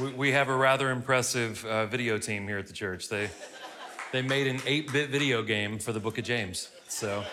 We, 0.00 0.12
we 0.12 0.32
have 0.32 0.48
a 0.48 0.56
rather 0.56 0.90
impressive 0.90 1.64
uh, 1.64 1.86
video 1.86 2.18
team 2.18 2.46
here 2.46 2.58
at 2.58 2.66
the 2.66 2.72
church. 2.72 3.08
They, 3.08 3.30
they 4.12 4.22
made 4.22 4.46
an 4.46 4.60
8 4.64 4.92
bit 4.92 5.10
video 5.10 5.42
game 5.42 5.78
for 5.78 5.92
the 5.92 5.98
book 5.98 6.18
of 6.18 6.24
James. 6.24 6.68
So, 6.88 7.24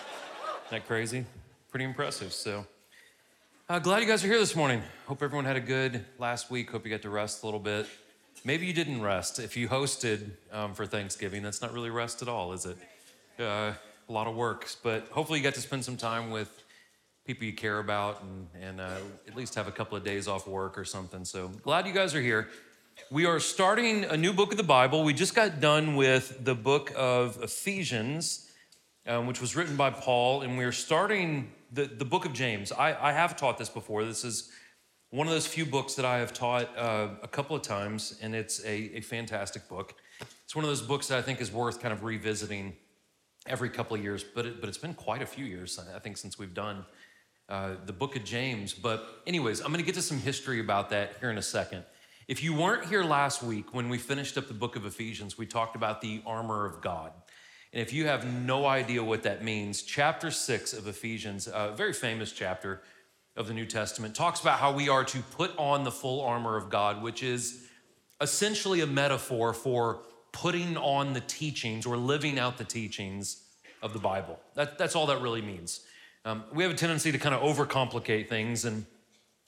that 0.72 0.88
crazy? 0.88 1.26
Pretty 1.70 1.86
impressive. 1.86 2.34
So, 2.34 2.66
uh, 3.70 3.80
glad 3.80 4.02
you 4.02 4.08
guys 4.08 4.24
are 4.24 4.28
here 4.28 4.40
this 4.40 4.56
morning. 4.56 4.82
Hope 5.06 5.22
everyone 5.22 5.46
had 5.46 5.58
a 5.58 5.62
good 5.62 6.06
last 6.18 6.50
week. 6.50 6.72
Hope 6.72 6.86
you 6.86 6.92
got 6.92 7.04
to 7.04 7.10
rest 7.10 7.44
a 7.44 7.46
little 7.46 7.60
bit. 7.60 7.88
Maybe 8.44 8.66
you 8.66 8.74
didn't 8.74 9.02
rest. 9.02 9.38
If 9.38 9.56
you 9.56 9.68
hosted 9.68 10.32
um, 10.52 10.74
for 10.74 10.86
Thanksgiving, 10.88 11.44
that's 11.44 11.62
not 11.62 11.72
really 11.72 11.92
rest 11.92 12.22
at 12.22 12.28
all, 12.28 12.54
is 12.54 12.66
it? 12.66 12.78
Uh, 13.40 13.74
a 14.08 14.12
lot 14.12 14.28
of 14.28 14.36
work, 14.36 14.68
but 14.82 15.08
hopefully 15.10 15.40
you 15.40 15.44
got 15.44 15.56
to 15.56 15.62
spend 15.62 15.86
some 15.86 15.98
time 15.98 16.32
with 16.32 16.64
people 17.26 17.44
you 17.44 17.54
care 17.54 17.80
about 17.80 18.22
and, 18.22 18.48
and 18.62 18.80
uh, 18.80 18.98
at 19.28 19.36
least 19.36 19.56
have 19.56 19.68
a 19.68 19.72
couple 19.72 19.98
of 19.98 20.04
days 20.04 20.28
off 20.28 20.48
work 20.48 20.78
or 20.78 20.86
something. 20.86 21.26
So 21.26 21.48
glad 21.64 21.88
you 21.88 21.94
guys 21.94 22.14
are 22.14 22.22
here. 22.22 22.50
We 23.10 23.26
are 23.26 23.40
starting 23.40 24.06
a 24.06 24.16
new 24.16 24.32
book 24.32 24.52
of 24.52 24.58
the 24.58 24.64
Bible. 24.64 25.04
We 25.04 25.14
just 25.14 25.34
got 25.34 25.60
done 25.60 25.96
with 25.96 26.46
the 26.46 26.54
book 26.54 26.94
of 26.96 27.42
Ephesians, 27.42 28.52
um, 29.08 29.26
which 29.26 29.42
was 29.42 29.56
written 29.56 29.76
by 29.76 29.90
Paul, 29.90 30.44
and 30.44 30.56
we're 30.56 30.72
starting 30.72 31.52
the, 31.74 31.86
the 31.86 32.06
book 32.06 32.26
of 32.26 32.34
James. 32.34 32.72
I, 32.72 32.96
I 33.10 33.12
have 33.12 33.36
taught 33.36 33.58
this 33.58 33.70
before. 33.70 34.06
This 34.06 34.24
is 34.24 34.52
one 35.10 35.26
of 35.26 35.34
those 35.34 35.48
few 35.48 35.66
books 35.66 35.96
that 35.96 36.06
I 36.06 36.20
have 36.20 36.32
taught 36.32 36.70
uh, 36.78 37.10
a 37.24 37.28
couple 37.28 37.56
of 37.56 37.64
times, 37.64 38.20
and 38.22 38.36
it's 38.36 38.64
a, 38.64 38.98
a 38.98 39.02
fantastic 39.02 39.68
book. 39.68 39.96
It's 40.44 40.56
one 40.56 40.64
of 40.64 40.70
those 40.70 40.82
books 40.84 41.08
that 41.08 41.18
I 41.18 41.24
think 41.24 41.42
is 41.42 41.52
worth 41.52 41.82
kind 41.82 41.92
of 41.92 42.04
revisiting 42.04 42.74
every 43.48 43.70
couple 43.70 43.98
of 43.98 44.04
years, 44.04 44.24
but, 44.24 44.46
it, 44.46 44.62
but 44.62 44.70
it's 44.70 44.78
been 44.78 44.94
quite 44.94 45.22
a 45.22 45.26
few 45.26 45.46
years, 45.46 45.80
I 45.96 46.00
think, 46.00 46.18
since 46.18 46.38
we've 46.38 46.54
done 46.54 46.86
uh, 47.50 47.76
the 47.86 47.94
book 47.94 48.16
of 48.16 48.24
James. 48.24 48.74
But, 48.74 49.06
anyways, 49.28 49.60
I'm 49.60 49.68
going 49.68 49.80
to 49.80 49.86
get 49.86 49.96
to 49.96 50.02
some 50.02 50.20
history 50.20 50.60
about 50.60 50.90
that 50.90 51.18
here 51.20 51.30
in 51.30 51.38
a 51.38 51.44
second. 51.44 51.84
If 52.28 52.44
you 52.44 52.56
weren't 52.56 52.86
here 52.86 53.04
last 53.04 53.44
week 53.44 53.74
when 53.74 53.88
we 53.88 53.98
finished 53.98 54.38
up 54.38 54.48
the 54.48 54.54
book 54.54 54.76
of 54.76 54.86
Ephesians, 54.86 55.38
we 55.38 55.46
talked 55.46 55.76
about 55.76 56.02
the 56.02 56.22
armor 56.26 56.66
of 56.66 56.82
God. 56.82 57.12
And 57.72 57.82
if 57.82 57.94
you 57.94 58.08
have 58.08 58.26
no 58.26 58.66
idea 58.66 59.04
what 59.04 59.24
that 59.24 59.44
means, 59.44 59.84
chapter 59.84 60.32
six 60.32 60.74
of 60.74 60.88
Ephesians, 60.88 61.48
a 61.48 61.74
very 61.76 61.94
famous 61.94 62.32
chapter 62.32 62.82
of 63.36 63.48
the 63.48 63.54
New 63.54 63.66
Testament, 63.66 64.16
talks 64.16 64.42
about 64.42 64.60
how 64.60 64.72
we 64.72 64.90
are 64.90 65.04
to 65.04 65.20
put 65.20 65.56
on 65.58 65.84
the 65.84 65.92
full 65.92 66.22
armor 66.22 66.56
of 66.56 66.70
God, 66.70 67.04
which 67.04 67.22
is 67.22 67.68
essentially 68.22 68.82
a 68.82 68.88
metaphor 68.88 69.54
for 69.54 70.00
putting 70.32 70.78
on 70.78 71.14
the 71.14 71.22
teachings 71.22 71.86
or 71.86 71.96
living 71.96 72.40
out 72.40 72.58
the 72.58 72.64
teachings 72.64 73.44
of 73.84 73.94
the 73.94 74.00
Bible. 74.00 74.40
That, 74.56 74.78
that's 74.78 74.96
all 74.96 75.06
that 75.08 75.22
really 75.22 75.42
means. 75.42 75.82
Um, 76.26 76.44
we 76.52 76.64
have 76.64 76.72
a 76.74 76.76
tendency 76.76 77.12
to 77.12 77.20
kind 77.20 77.36
of 77.36 77.42
overcomplicate 77.42 78.28
things. 78.28 78.66
And 78.66 78.86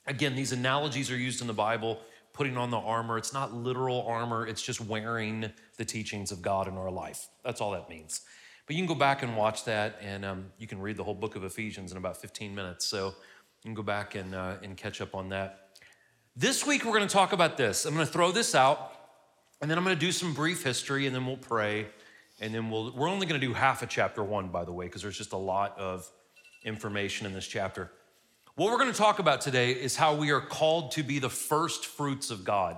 again, 0.06 0.36
these 0.36 0.52
analogies 0.52 1.10
are 1.10 1.18
used 1.18 1.42
in 1.42 1.48
the 1.48 1.54
Bible 1.54 2.00
putting 2.34 2.56
on 2.56 2.70
the 2.70 2.78
armor. 2.78 3.18
It's 3.18 3.34
not 3.34 3.52
literal 3.52 4.06
armor, 4.08 4.46
it's 4.46 4.62
just 4.62 4.80
wearing 4.80 5.52
the 5.78 5.84
teachings 5.84 6.32
of 6.32 6.44
God 6.44 6.68
in 6.68 6.76
our 6.76 6.92
life. 6.92 7.30
That's 7.44 7.62
all 7.62 7.72
that 7.72 7.90
means. 7.90 8.22
But 8.68 8.76
you 8.76 8.82
can 8.82 8.88
go 8.88 9.00
back 9.00 9.24
and 9.24 9.36
watch 9.36 9.66
that, 9.66 9.98
and 10.02 10.24
um, 10.24 10.46
you 10.60 10.68
can 10.68 10.80
read 10.80 10.98
the 10.98 11.04
whole 11.04 11.16
book 11.16 11.36
of 11.36 11.44
Ephesians 11.44 11.92
in 11.92 11.98
about 11.98 12.16
15 12.18 12.54
minutes. 12.54 12.86
So 12.86 13.08
you 13.08 13.14
can 13.64 13.74
go 13.74 13.82
back 13.82 14.14
and, 14.14 14.36
uh, 14.36 14.56
and 14.62 14.78
catch 14.78 15.02
up 15.02 15.16
on 15.16 15.30
that. 15.30 15.70
This 16.36 16.64
week, 16.68 16.86
we're 16.86 16.92
going 16.92 17.08
to 17.08 17.14
talk 17.14 17.34
about 17.34 17.58
this. 17.58 17.86
I'm 17.86 17.96
going 17.96 18.06
to 18.06 18.12
throw 18.12 18.32
this 18.32 18.54
out, 18.54 18.94
and 19.62 19.72
then 19.72 19.80
I'm 19.80 19.84
going 19.84 19.96
to 19.96 20.06
do 20.06 20.12
some 20.12 20.34
brief 20.34 20.64
history, 20.64 21.08
and 21.08 21.16
then 21.16 21.26
we'll 21.26 21.38
pray. 21.38 21.88
And 22.40 22.54
then 22.54 22.70
we'll, 22.70 22.92
we're 22.92 23.10
only 23.10 23.26
going 23.26 23.42
to 23.42 23.48
do 23.48 23.54
half 23.56 23.82
of 23.82 23.90
chapter 23.90 24.24
one, 24.24 24.50
by 24.50 24.64
the 24.64 24.72
way, 24.72 24.86
because 24.86 25.02
there's 25.02 25.18
just 25.18 25.34
a 25.34 25.38
lot 25.38 25.76
of 25.80 26.08
information 26.68 27.26
in 27.26 27.34
this 27.34 27.48
chapter. 27.48 27.92
What 28.56 28.72
we're 28.72 28.80
going 28.80 28.92
to 28.92 28.98
talk 28.98 29.20
about 29.20 29.42
today 29.42 29.72
is 29.72 29.96
how 29.96 30.16
we 30.16 30.32
are 30.32 30.42
called 30.42 30.92
to 30.92 31.04
be 31.04 31.20
the 31.20 31.30
first 31.30 31.86
fruits 31.86 32.30
of 32.30 32.44
God. 32.44 32.78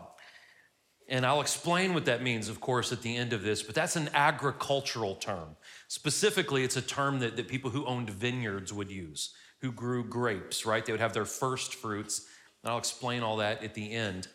And 1.08 1.26
I'll 1.26 1.42
explain 1.42 1.94
what 1.94 2.06
that 2.06 2.22
means, 2.22 2.50
of 2.50 2.62
course, 2.62 2.92
at 2.92 3.02
the 3.02 3.16
end 3.16 3.34
of 3.34 3.42
this, 3.42 3.64
but 3.64 3.74
that's 3.74 3.96
an 3.96 4.10
agricultural 4.14 5.16
term. 5.16 5.56
Specifically, 5.88 6.64
it's 6.64 6.78
a 6.78 6.82
term 6.82 7.20
that, 7.20 7.36
that 7.36 7.48
people 7.48 7.72
who 7.72 7.86
owned 7.86 8.12
vineyards 8.12 8.72
would 8.72 8.92
use, 8.92 9.34
who 9.62 9.72
grew 9.72 10.04
grapes, 10.04 10.66
right? 10.68 10.86
They 10.86 10.92
would 10.92 11.02
have 11.02 11.14
their 11.14 11.26
first 11.26 11.76
fruits. 11.76 12.28
And 12.64 12.72
I'll 12.72 12.78
explain 12.78 13.24
all 13.24 13.38
that 13.38 13.64
at 13.64 13.74
the 13.74 13.92
end. 13.92 14.28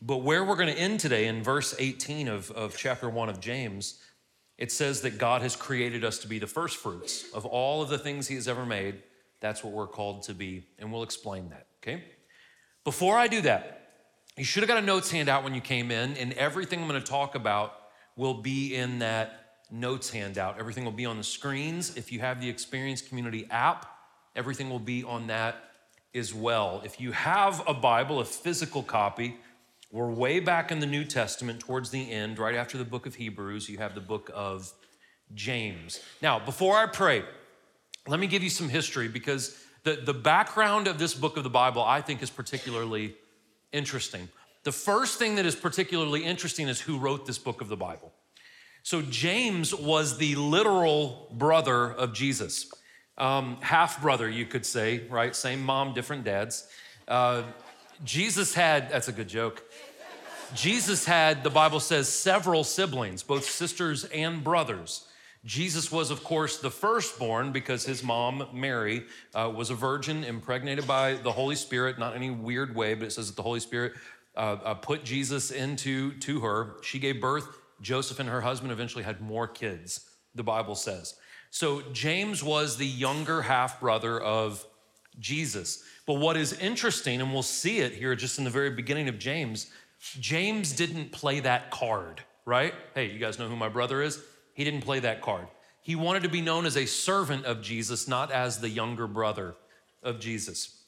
But 0.00 0.18
where 0.18 0.44
we're 0.44 0.56
going 0.56 0.74
to 0.74 0.80
end 0.80 1.00
today 1.00 1.26
in 1.26 1.42
verse 1.42 1.74
18 1.78 2.28
of, 2.28 2.50
of 2.52 2.76
chapter 2.76 3.08
1 3.08 3.28
of 3.28 3.38
James, 3.38 4.00
it 4.62 4.70
says 4.70 5.00
that 5.00 5.18
God 5.18 5.42
has 5.42 5.56
created 5.56 6.04
us 6.04 6.18
to 6.20 6.28
be 6.28 6.38
the 6.38 6.46
first 6.46 6.76
fruits 6.76 7.28
of 7.34 7.44
all 7.44 7.82
of 7.82 7.88
the 7.88 7.98
things 7.98 8.28
He 8.28 8.36
has 8.36 8.46
ever 8.46 8.64
made. 8.64 9.02
That's 9.40 9.64
what 9.64 9.72
we're 9.72 9.88
called 9.88 10.22
to 10.22 10.34
be, 10.34 10.68
and 10.78 10.92
we'll 10.92 11.02
explain 11.02 11.48
that, 11.48 11.66
okay? 11.82 12.04
Before 12.84 13.18
I 13.18 13.26
do 13.26 13.40
that, 13.40 13.90
you 14.36 14.44
should 14.44 14.62
have 14.62 14.68
got 14.68 14.78
a 14.78 14.86
notes 14.86 15.10
handout 15.10 15.42
when 15.42 15.52
you 15.52 15.60
came 15.60 15.90
in, 15.90 16.16
and 16.16 16.32
everything 16.34 16.80
I'm 16.80 16.86
gonna 16.86 17.00
talk 17.00 17.34
about 17.34 17.74
will 18.14 18.34
be 18.34 18.76
in 18.76 19.00
that 19.00 19.56
notes 19.72 20.10
handout. 20.10 20.60
Everything 20.60 20.84
will 20.84 20.92
be 20.92 21.06
on 21.06 21.16
the 21.16 21.24
screens. 21.24 21.96
If 21.96 22.12
you 22.12 22.20
have 22.20 22.40
the 22.40 22.48
Experience 22.48 23.02
Community 23.02 23.48
app, 23.50 23.86
everything 24.36 24.70
will 24.70 24.78
be 24.78 25.02
on 25.02 25.26
that 25.26 25.56
as 26.14 26.32
well. 26.32 26.82
If 26.84 27.00
you 27.00 27.10
have 27.10 27.64
a 27.66 27.74
Bible, 27.74 28.20
a 28.20 28.24
physical 28.24 28.84
copy, 28.84 29.38
we're 29.92 30.10
way 30.10 30.40
back 30.40 30.72
in 30.72 30.80
the 30.80 30.86
New 30.86 31.04
Testament, 31.04 31.60
towards 31.60 31.90
the 31.90 32.10
end, 32.10 32.38
right 32.38 32.54
after 32.54 32.78
the 32.78 32.84
book 32.84 33.04
of 33.04 33.14
Hebrews, 33.14 33.68
you 33.68 33.76
have 33.76 33.94
the 33.94 34.00
book 34.00 34.30
of 34.34 34.72
James. 35.34 36.00
Now, 36.22 36.38
before 36.38 36.78
I 36.78 36.86
pray, 36.86 37.22
let 38.08 38.18
me 38.18 38.26
give 38.26 38.42
you 38.42 38.48
some 38.48 38.70
history 38.70 39.06
because 39.06 39.62
the, 39.84 39.96
the 39.96 40.14
background 40.14 40.88
of 40.88 40.98
this 40.98 41.12
book 41.12 41.36
of 41.36 41.44
the 41.44 41.50
Bible, 41.50 41.82
I 41.82 42.00
think, 42.00 42.22
is 42.22 42.30
particularly 42.30 43.14
interesting. 43.70 44.30
The 44.64 44.72
first 44.72 45.18
thing 45.18 45.34
that 45.34 45.44
is 45.44 45.54
particularly 45.54 46.24
interesting 46.24 46.68
is 46.68 46.80
who 46.80 46.96
wrote 46.96 47.26
this 47.26 47.38
book 47.38 47.60
of 47.60 47.68
the 47.68 47.76
Bible. 47.76 48.12
So, 48.82 49.02
James 49.02 49.74
was 49.74 50.16
the 50.16 50.36
literal 50.36 51.28
brother 51.32 51.92
of 51.92 52.14
Jesus, 52.14 52.72
um, 53.18 53.58
half 53.60 54.00
brother, 54.00 54.28
you 54.30 54.46
could 54.46 54.64
say, 54.64 55.02
right? 55.10 55.36
Same 55.36 55.62
mom, 55.62 55.92
different 55.92 56.24
dads. 56.24 56.66
Uh, 57.06 57.42
Jesus 58.04 58.54
had, 58.54 58.90
that's 58.90 59.08
a 59.08 59.12
good 59.12 59.28
joke. 59.28 59.62
Jesus 60.54 61.04
had, 61.04 61.42
the 61.44 61.50
Bible 61.50 61.80
says, 61.80 62.08
several 62.08 62.64
siblings, 62.64 63.22
both 63.22 63.44
sisters 63.44 64.04
and 64.04 64.42
brothers. 64.44 65.06
Jesus 65.44 65.90
was, 65.90 66.10
of 66.10 66.22
course, 66.22 66.58
the 66.58 66.70
firstborn 66.70 67.50
because 67.50 67.84
his 67.84 68.04
mom, 68.04 68.46
Mary, 68.52 69.04
uh, 69.34 69.52
was 69.54 69.70
a 69.70 69.74
virgin 69.74 70.22
impregnated 70.22 70.86
by 70.86 71.14
the 71.14 71.32
Holy 71.32 71.56
Spirit, 71.56 71.98
not 71.98 72.14
any 72.14 72.30
weird 72.30 72.76
way, 72.76 72.94
but 72.94 73.06
it 73.06 73.12
says 73.12 73.28
that 73.28 73.36
the 73.36 73.42
Holy 73.42 73.58
Spirit 73.58 73.94
uh, 74.36 74.56
uh, 74.64 74.74
put 74.74 75.04
Jesus 75.04 75.50
into 75.50 76.12
to 76.20 76.40
her. 76.40 76.76
She 76.82 76.98
gave 76.98 77.20
birth. 77.20 77.58
Joseph 77.80 78.20
and 78.20 78.28
her 78.28 78.40
husband 78.40 78.70
eventually 78.70 79.02
had 79.02 79.20
more 79.20 79.48
kids, 79.48 80.08
the 80.34 80.44
Bible 80.44 80.76
says. 80.76 81.16
So 81.50 81.82
James 81.92 82.44
was 82.44 82.76
the 82.76 82.86
younger 82.86 83.42
half 83.42 83.80
brother 83.80 84.20
of 84.20 84.64
Jesus. 85.18 85.82
But 86.06 86.14
what 86.14 86.36
is 86.36 86.52
interesting, 86.54 87.20
and 87.20 87.32
we'll 87.32 87.42
see 87.42 87.80
it 87.80 87.92
here 87.92 88.14
just 88.14 88.38
in 88.38 88.44
the 88.44 88.50
very 88.50 88.70
beginning 88.70 89.08
of 89.08 89.18
James, 89.18 89.70
James 90.20 90.72
didn't 90.72 91.12
play 91.12 91.40
that 91.40 91.70
card, 91.70 92.22
right? 92.44 92.74
Hey, 92.94 93.10
you 93.10 93.18
guys 93.18 93.38
know 93.38 93.48
who 93.48 93.56
my 93.56 93.68
brother 93.68 94.02
is? 94.02 94.22
He 94.54 94.64
didn't 94.64 94.82
play 94.82 94.98
that 95.00 95.22
card. 95.22 95.46
He 95.80 95.94
wanted 95.96 96.24
to 96.24 96.28
be 96.28 96.40
known 96.40 96.66
as 96.66 96.76
a 96.76 96.86
servant 96.86 97.44
of 97.44 97.62
Jesus, 97.62 98.08
not 98.08 98.30
as 98.30 98.58
the 98.58 98.68
younger 98.68 99.06
brother 99.06 99.54
of 100.02 100.20
Jesus. 100.20 100.82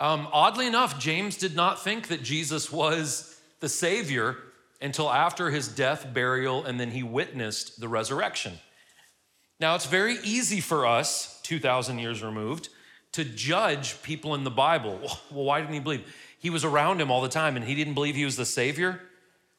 Um, 0.00 0.28
oddly 0.32 0.66
enough, 0.66 0.98
James 0.98 1.36
did 1.36 1.56
not 1.56 1.82
think 1.82 2.08
that 2.08 2.22
Jesus 2.22 2.70
was 2.70 3.40
the 3.60 3.68
Savior 3.68 4.36
until 4.80 5.10
after 5.10 5.50
his 5.50 5.66
death, 5.68 6.06
burial, 6.12 6.64
and 6.64 6.78
then 6.78 6.90
he 6.90 7.02
witnessed 7.02 7.80
the 7.80 7.88
resurrection. 7.88 8.58
Now, 9.58 9.74
it's 9.74 9.86
very 9.86 10.18
easy 10.22 10.60
for 10.60 10.86
us, 10.86 11.40
2,000 11.42 11.98
years 11.98 12.22
removed, 12.22 12.68
to 13.12 13.24
judge 13.24 14.00
people 14.02 14.34
in 14.34 14.44
the 14.44 14.50
Bible. 14.50 15.00
Well, 15.30 15.44
why 15.44 15.60
didn't 15.60 15.74
he 15.74 15.80
believe? 15.80 16.14
He 16.38 16.50
was 16.50 16.64
around 16.64 17.00
him 17.00 17.10
all 17.10 17.20
the 17.20 17.28
time 17.28 17.56
and 17.56 17.64
he 17.64 17.74
didn't 17.74 17.94
believe 17.94 18.14
he 18.14 18.24
was 18.24 18.36
the 18.36 18.46
Savior. 18.46 19.00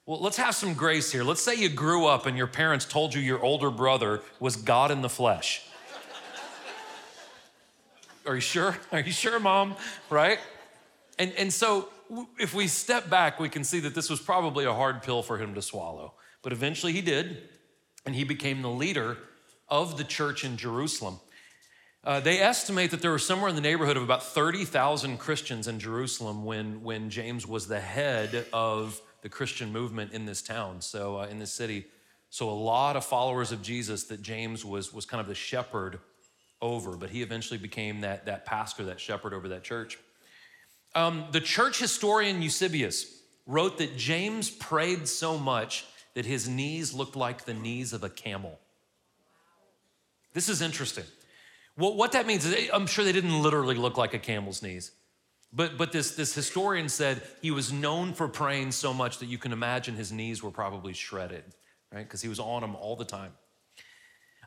Well, 0.06 0.22
let's 0.22 0.38
have 0.38 0.56
some 0.56 0.74
grace 0.74 1.12
here. 1.12 1.24
Let's 1.24 1.42
say 1.42 1.56
you 1.56 1.70
grew 1.70 2.08
up 2.08 2.26
and 2.26 2.36
your 2.36 2.48
parents 2.48 2.86
told 2.86 3.14
you 3.14 3.22
your 3.22 3.44
older 3.44 3.70
brother 3.70 4.22
was 4.40 4.56
God 4.56 4.90
in 4.90 5.02
the 5.02 5.10
flesh. 5.10 5.62
Are 8.26 8.36
you 8.36 8.42
sure? 8.42 8.78
Are 8.92 9.02
you 9.02 9.12
sure, 9.12 9.40
mom? 9.40 9.76
Right? 10.10 10.40
And, 11.18 11.34
and 11.34 11.52
so 11.54 11.90
if 12.40 12.54
we 12.54 12.68
step 12.68 13.10
back, 13.10 13.40
we 13.40 13.50
can 13.50 13.64
see 13.64 13.80
that 13.81 13.94
this 13.94 14.10
was 14.10 14.20
probably 14.20 14.66
a 14.66 14.74
hard 14.74 15.04
pill 15.04 15.22
for 15.22 15.38
him 15.38 15.54
to 15.56 15.62
swallow. 15.62 16.14
But 16.42 16.54
eventually 16.54 16.94
he 16.94 17.02
did, 17.02 17.50
and 18.06 18.16
he 18.16 18.24
became 18.24 18.62
the 18.62 18.70
leader 18.70 19.18
of 19.68 19.98
the 19.98 20.04
church 20.04 20.44
in 20.44 20.58
Jerusalem. 20.58 21.20
Uh, 22.09 22.19
they 22.19 22.39
estimate 22.39 22.89
that 22.89 23.03
there 23.03 23.11
were 23.11 23.19
somewhere 23.19 23.50
in 23.50 23.56
the 23.56 23.61
neighborhood 23.61 23.95
of 23.95 24.01
about 24.01 24.23
30,000 24.23 25.19
Christians 25.19 25.67
in 25.67 25.79
Jerusalem 25.79 26.44
when, 26.44 26.81
when 26.81 27.11
James 27.11 27.45
was 27.45 27.67
the 27.67 27.79
head 27.79 28.47
of 28.51 29.00
the 29.21 29.29
Christian 29.29 29.71
movement 29.71 30.11
in 30.11 30.25
this 30.25 30.41
town, 30.41 30.81
so 30.81 31.19
uh, 31.19 31.27
in 31.27 31.38
this 31.38 31.53
city. 31.53 31.85
So 32.31 32.50
a 32.50 32.51
lot 32.51 32.95
of 32.95 33.06
followers 33.06 33.51
of 33.51 33.61
Jesus 33.61 34.06
that 34.06 34.23
James 34.23 34.65
was, 34.65 34.91
was 34.91 35.06
kind 35.06 35.21
of 35.21 35.27
the 35.27 35.35
shepherd 35.35 36.00
over, 36.63 36.97
but 36.97 37.11
he 37.11 37.21
eventually 37.21 37.59
became 37.59 38.01
that, 38.01 38.25
that 38.25 38.44
pastor, 38.44 38.85
that 38.85 39.00
shepherd 39.00 39.31
over 39.31 39.47
that 39.50 39.63
church. 39.63 40.00
Um, 40.95 41.25
the 41.31 41.41
church 41.41 41.77
historian 41.77 42.41
Eusebius 42.41 43.21
wrote 43.45 43.77
that 43.77 43.97
James 43.97 44.50
prayed 44.50 45.07
so 45.07 45.38
much 45.38 45.85
that 46.15 46.25
his 46.25 46.50
knees 46.50 46.91
looked 46.91 47.15
like 47.15 47.45
the 47.45 47.53
knees 47.53 47.94
of 47.94 48.03
a 48.03 48.09
camel. 48.09 48.57
This 50.33 50.50
is 50.50 50.63
interesting. 50.63 51.06
Well, 51.80 51.96
what 51.96 52.12
that 52.12 52.28
means 52.28 52.46
is, 52.46 52.54
eh, 52.54 52.68
I'm 52.74 52.86
sure 52.88 53.06
they 53.06 53.14
didn't 53.14 53.42
literally 53.42 53.76
look 53.76 53.98
like 53.98 54.14
a 54.14 54.20
camel's 54.20 54.62
knees. 54.62 54.92
But, 55.54 55.78
but 55.78 55.94
this, 55.94 56.12
this 56.12 56.36
historian 56.36 56.90
said 56.90 57.22
he 57.42 57.52
was 57.52 57.72
known 57.72 58.14
for 58.14 58.28
praying 58.28 58.74
so 58.74 58.94
much 58.94 59.18
that 59.20 59.28
you 59.28 59.38
can 59.38 59.54
imagine 59.54 59.96
his 59.96 60.12
knees 60.12 60.44
were 60.44 60.52
probably 60.52 60.94
shredded, 60.94 61.44
right? 61.92 62.04
Because 62.04 62.22
he 62.22 62.28
was 62.28 62.40
on 62.40 62.62
them 62.62 62.76
all 62.76 62.98
the 62.98 63.06
time. 63.06 63.31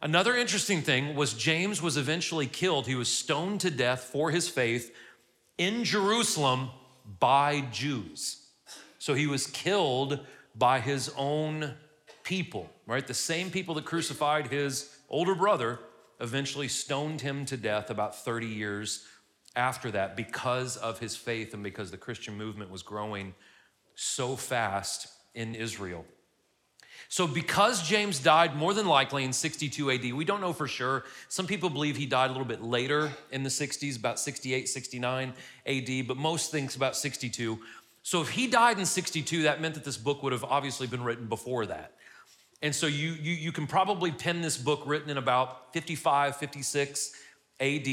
Another 0.02 0.37
interesting 0.37 0.82
thing 0.82 1.17
was 1.17 1.32
James 1.32 1.81
was 1.81 1.96
eventually 1.96 2.46
killed. 2.46 2.87
He 2.87 2.94
was 2.94 3.08
stoned 3.08 3.61
to 3.62 3.70
death 3.70 4.11
for 4.12 4.31
his 4.31 4.49
faith 4.49 4.94
in 5.56 5.84
Jerusalem 5.84 6.69
by 7.19 7.62
Jews. 7.73 8.46
So 8.99 9.14
he 9.14 9.26
was 9.26 9.46
killed 9.46 10.20
by 10.55 10.81
his 10.81 11.11
own 11.17 11.75
people, 12.25 12.69
right? 12.87 13.06
The 13.06 13.14
same 13.14 13.50
people 13.50 13.75
that 13.76 13.87
crucified 13.87 14.49
his 14.49 14.94
older 15.08 15.34
brother 15.34 15.81
eventually 16.22 16.69
stoned 16.69 17.20
him 17.20 17.44
to 17.46 17.56
death 17.56 17.90
about 17.90 18.16
30 18.16 18.46
years 18.46 19.04
after 19.54 19.90
that 19.90 20.16
because 20.16 20.76
of 20.78 20.98
his 20.98 21.14
faith 21.16 21.52
and 21.52 21.62
because 21.62 21.90
the 21.90 21.96
Christian 21.98 22.38
movement 22.38 22.70
was 22.70 22.82
growing 22.82 23.34
so 23.94 24.36
fast 24.36 25.08
in 25.34 25.54
Israel. 25.54 26.06
So, 27.08 27.26
because 27.26 27.86
James 27.86 28.20
died 28.20 28.56
more 28.56 28.72
than 28.72 28.86
likely 28.86 29.24
in 29.24 29.34
62 29.34 29.90
AD, 29.90 30.14
we 30.14 30.24
don't 30.24 30.40
know 30.40 30.54
for 30.54 30.66
sure. 30.66 31.04
Some 31.28 31.46
people 31.46 31.69
believe 31.69 31.96
he 31.96 32.06
died 32.06 32.30
a 32.30 32.32
little 32.32 32.46
bit 32.46 32.62
later 32.62 33.10
in 33.30 33.42
the 33.42 33.50
60s, 33.50 33.98
about 33.98 34.19
68, 34.19 34.66
69 34.66 35.34
AD, 35.66 36.08
but 36.08 36.16
most 36.16 36.50
think 36.50 36.74
about 36.74 36.96
62. 36.96 37.58
So, 38.02 38.22
if 38.22 38.30
he 38.30 38.46
died 38.46 38.78
in 38.78 38.86
62, 38.86 39.42
that 39.42 39.60
meant 39.60 39.74
that 39.74 39.84
this 39.84 39.98
book 39.98 40.22
would 40.22 40.32
have 40.32 40.44
obviously 40.44 40.86
been 40.86 41.02
written 41.02 41.26
before 41.26 41.66
that. 41.66 41.92
And 42.62 42.74
so, 42.74 42.86
you, 42.86 43.12
you, 43.12 43.32
you 43.32 43.52
can 43.52 43.66
probably 43.66 44.12
pen 44.12 44.40
this 44.40 44.56
book 44.56 44.82
written 44.86 45.10
in 45.10 45.18
about 45.18 45.72
55, 45.72 46.36
56 46.36 47.12
AD 47.60 47.88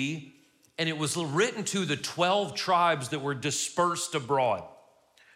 and 0.79 0.87
it 0.87 0.97
was 0.97 1.17
written 1.17 1.65
to 1.65 1.83
the 1.83 1.97
12 1.97 2.55
tribes 2.55 3.09
that 3.09 3.19
were 3.19 3.35
dispersed 3.35 4.15
abroad. 4.15 4.63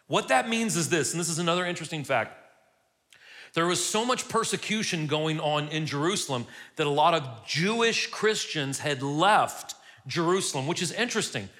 What 0.06 0.28
that 0.28 0.48
means 0.48 0.74
is 0.74 0.88
this, 0.88 1.12
and 1.12 1.20
this 1.20 1.28
is 1.28 1.38
another 1.38 1.66
interesting 1.66 2.02
fact. 2.02 2.38
There 3.52 3.66
was 3.66 3.84
so 3.84 4.06
much 4.06 4.26
persecution 4.26 5.06
going 5.06 5.38
on 5.38 5.68
in 5.68 5.84
Jerusalem 5.84 6.46
that 6.76 6.86
a 6.86 6.90
lot 6.90 7.12
of 7.12 7.46
Jewish 7.46 8.06
Christians 8.06 8.78
had 8.78 9.02
left 9.02 9.74
Jerusalem, 10.06 10.66
which 10.66 10.80
is 10.80 10.92
interesting. 10.92 11.50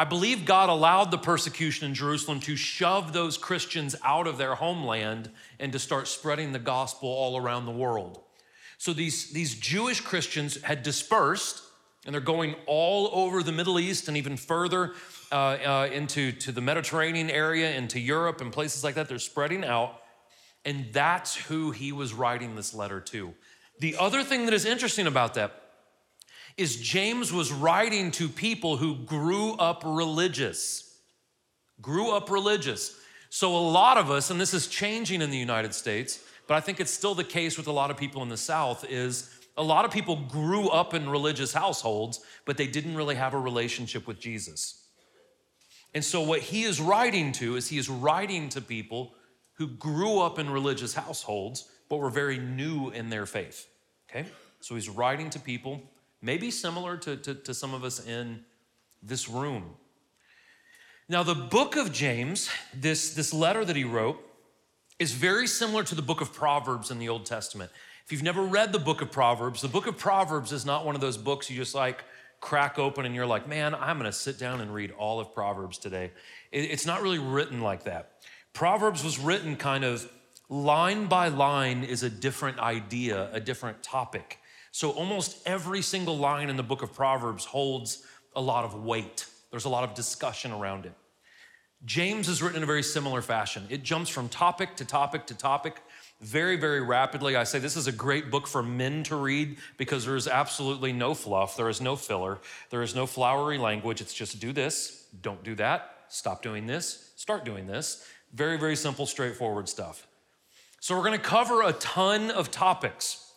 I 0.00 0.04
believe 0.04 0.46
God 0.46 0.70
allowed 0.70 1.10
the 1.10 1.18
persecution 1.18 1.86
in 1.86 1.92
Jerusalem 1.92 2.40
to 2.40 2.56
shove 2.56 3.12
those 3.12 3.36
Christians 3.36 3.94
out 4.02 4.26
of 4.26 4.38
their 4.38 4.54
homeland 4.54 5.28
and 5.58 5.70
to 5.72 5.78
start 5.78 6.08
spreading 6.08 6.52
the 6.52 6.58
gospel 6.58 7.10
all 7.10 7.36
around 7.36 7.66
the 7.66 7.70
world. 7.70 8.22
So 8.78 8.94
these, 8.94 9.30
these 9.32 9.54
Jewish 9.56 10.00
Christians 10.00 10.58
had 10.62 10.82
dispersed 10.82 11.62
and 12.06 12.14
they're 12.14 12.22
going 12.22 12.54
all 12.64 13.10
over 13.12 13.42
the 13.42 13.52
Middle 13.52 13.78
East 13.78 14.08
and 14.08 14.16
even 14.16 14.38
further 14.38 14.94
uh, 15.30 15.34
uh, 15.34 15.88
into 15.92 16.32
to 16.32 16.50
the 16.50 16.62
Mediterranean 16.62 17.28
area, 17.28 17.70
into 17.76 18.00
Europe 18.00 18.40
and 18.40 18.50
places 18.50 18.82
like 18.82 18.94
that. 18.94 19.06
They're 19.06 19.18
spreading 19.18 19.66
out. 19.66 20.00
And 20.64 20.86
that's 20.94 21.36
who 21.36 21.72
he 21.72 21.92
was 21.92 22.14
writing 22.14 22.56
this 22.56 22.72
letter 22.72 23.00
to. 23.00 23.34
The 23.80 23.96
other 23.98 24.24
thing 24.24 24.46
that 24.46 24.54
is 24.54 24.64
interesting 24.64 25.06
about 25.06 25.34
that 25.34 25.59
is 26.56 26.76
James 26.76 27.32
was 27.32 27.52
writing 27.52 28.10
to 28.12 28.28
people 28.28 28.76
who 28.76 28.96
grew 28.96 29.52
up 29.54 29.82
religious. 29.84 30.98
Grew 31.80 32.10
up 32.10 32.30
religious. 32.30 32.96
So, 33.30 33.56
a 33.56 33.58
lot 33.58 33.96
of 33.96 34.10
us, 34.10 34.30
and 34.30 34.40
this 34.40 34.52
is 34.52 34.66
changing 34.66 35.22
in 35.22 35.30
the 35.30 35.38
United 35.38 35.74
States, 35.74 36.22
but 36.48 36.56
I 36.56 36.60
think 36.60 36.80
it's 36.80 36.90
still 36.90 37.14
the 37.14 37.24
case 37.24 37.56
with 37.56 37.68
a 37.68 37.72
lot 37.72 37.90
of 37.90 37.96
people 37.96 38.22
in 38.22 38.28
the 38.28 38.36
South, 38.36 38.84
is 38.88 39.30
a 39.56 39.62
lot 39.62 39.84
of 39.84 39.92
people 39.92 40.16
grew 40.16 40.68
up 40.68 40.94
in 40.94 41.08
religious 41.08 41.52
households, 41.52 42.20
but 42.44 42.56
they 42.56 42.66
didn't 42.66 42.96
really 42.96 43.14
have 43.14 43.34
a 43.34 43.38
relationship 43.38 44.06
with 44.06 44.18
Jesus. 44.18 44.84
And 45.94 46.04
so, 46.04 46.20
what 46.22 46.40
he 46.40 46.64
is 46.64 46.80
writing 46.80 47.32
to 47.32 47.56
is 47.56 47.68
he 47.68 47.78
is 47.78 47.88
writing 47.88 48.48
to 48.50 48.60
people 48.60 49.14
who 49.54 49.68
grew 49.68 50.20
up 50.20 50.38
in 50.38 50.50
religious 50.50 50.94
households, 50.94 51.68
but 51.88 51.98
were 51.98 52.10
very 52.10 52.38
new 52.38 52.90
in 52.90 53.10
their 53.10 53.26
faith. 53.26 53.68
Okay? 54.08 54.28
So, 54.60 54.74
he's 54.74 54.88
writing 54.88 55.30
to 55.30 55.38
people, 55.38 55.82
maybe 56.22 56.50
similar 56.50 56.96
to, 56.98 57.16
to, 57.16 57.34
to 57.34 57.54
some 57.54 57.74
of 57.74 57.84
us 57.84 58.04
in 58.04 58.44
this 59.02 59.28
room. 59.28 59.74
Now, 61.08 61.22
the 61.22 61.34
book 61.34 61.76
of 61.76 61.92
James, 61.92 62.48
this, 62.74 63.14
this 63.14 63.34
letter 63.34 63.64
that 63.64 63.76
he 63.76 63.84
wrote, 63.84 64.18
is 64.98 65.12
very 65.12 65.46
similar 65.46 65.82
to 65.84 65.94
the 65.94 66.02
book 66.02 66.20
of 66.20 66.32
Proverbs 66.32 66.90
in 66.90 66.98
the 66.98 67.08
Old 67.08 67.26
Testament. 67.26 67.70
If 68.04 68.12
you've 68.12 68.22
never 68.22 68.42
read 68.42 68.72
the 68.72 68.78
book 68.78 69.02
of 69.02 69.10
Proverbs, 69.10 69.62
the 69.62 69.68
book 69.68 69.86
of 69.86 69.96
Proverbs 69.96 70.52
is 70.52 70.66
not 70.66 70.84
one 70.84 70.94
of 70.94 71.00
those 71.00 71.16
books 71.16 71.48
you 71.48 71.56
just 71.56 71.74
like 71.74 72.04
crack 72.40 72.78
open 72.78 73.04
and 73.04 73.14
you're 73.14 73.26
like, 73.26 73.48
man, 73.48 73.74
I'm 73.74 73.98
gonna 73.98 74.12
sit 74.12 74.38
down 74.38 74.60
and 74.60 74.74
read 74.74 74.90
all 74.92 75.20
of 75.20 75.34
Proverbs 75.34 75.78
today. 75.78 76.10
It's 76.50 76.86
not 76.86 77.02
really 77.02 77.18
written 77.18 77.60
like 77.60 77.84
that. 77.84 78.12
Proverbs 78.52 79.04
was 79.04 79.18
written 79.18 79.56
kind 79.56 79.84
of 79.84 80.10
line 80.48 81.06
by 81.06 81.28
line 81.28 81.84
is 81.84 82.02
a 82.02 82.10
different 82.10 82.58
idea, 82.58 83.30
a 83.32 83.40
different 83.40 83.82
topic. 83.82 84.39
So 84.72 84.90
almost 84.90 85.46
every 85.46 85.82
single 85.82 86.16
line 86.16 86.48
in 86.48 86.56
the 86.56 86.62
book 86.62 86.82
of 86.82 86.94
Proverbs 86.94 87.44
holds 87.44 88.04
a 88.34 88.40
lot 88.40 88.64
of 88.64 88.84
weight. 88.84 89.26
There's 89.50 89.64
a 89.64 89.68
lot 89.68 89.84
of 89.84 89.94
discussion 89.94 90.52
around 90.52 90.86
it. 90.86 90.92
James 91.84 92.28
is 92.28 92.42
written 92.42 92.58
in 92.58 92.62
a 92.62 92.66
very 92.66 92.82
similar 92.82 93.22
fashion. 93.22 93.66
It 93.70 93.82
jumps 93.82 94.10
from 94.10 94.28
topic 94.28 94.76
to 94.76 94.84
topic 94.84 95.26
to 95.26 95.34
topic 95.34 95.80
very, 96.20 96.56
very 96.56 96.82
rapidly. 96.82 97.36
I 97.36 97.44
say 97.44 97.58
this 97.58 97.76
is 97.76 97.86
a 97.86 97.92
great 97.92 98.30
book 98.30 98.46
for 98.46 98.62
men 98.62 99.02
to 99.04 99.16
read 99.16 99.56
because 99.78 100.04
there 100.04 100.16
is 100.16 100.28
absolutely 100.28 100.92
no 100.92 101.14
fluff, 101.14 101.56
there 101.56 101.70
is 101.70 101.80
no 101.80 101.96
filler, 101.96 102.38
there 102.68 102.82
is 102.82 102.94
no 102.94 103.06
flowery 103.06 103.56
language. 103.56 104.02
It's 104.02 104.12
just 104.12 104.38
do 104.38 104.52
this, 104.52 105.06
don't 105.22 105.42
do 105.42 105.54
that, 105.54 105.96
stop 106.08 106.42
doing 106.42 106.66
this, 106.66 107.12
start 107.16 107.46
doing 107.46 107.66
this. 107.66 108.06
Very, 108.34 108.58
very 108.58 108.76
simple, 108.76 109.06
straightforward 109.06 109.68
stuff. 109.68 110.06
So, 110.80 110.96
we're 110.96 111.04
gonna 111.04 111.18
cover 111.18 111.62
a 111.62 111.72
ton 111.72 112.30
of 112.30 112.50
topics. 112.50 113.29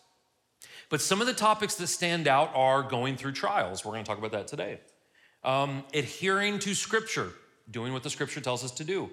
But 0.93 1.01
some 1.01 1.21
of 1.21 1.25
the 1.25 1.33
topics 1.33 1.73
that 1.73 1.87
stand 1.87 2.27
out 2.27 2.51
are 2.53 2.83
going 2.83 3.17
through 3.17 3.31
trials. 3.31 3.83
We're 3.83 3.93
gonna 3.93 4.03
talk 4.03 4.19
about 4.19 4.33
that 4.33 4.47
today. 4.47 4.79
Um, 5.43 5.83
adhering 5.91 6.59
to 6.59 6.75
Scripture, 6.75 7.33
doing 7.71 7.93
what 7.93 8.03
the 8.03 8.11
Scripture 8.11 8.41
tells 8.41 8.63
us 8.63 8.69
to 8.73 8.83
do. 8.83 9.09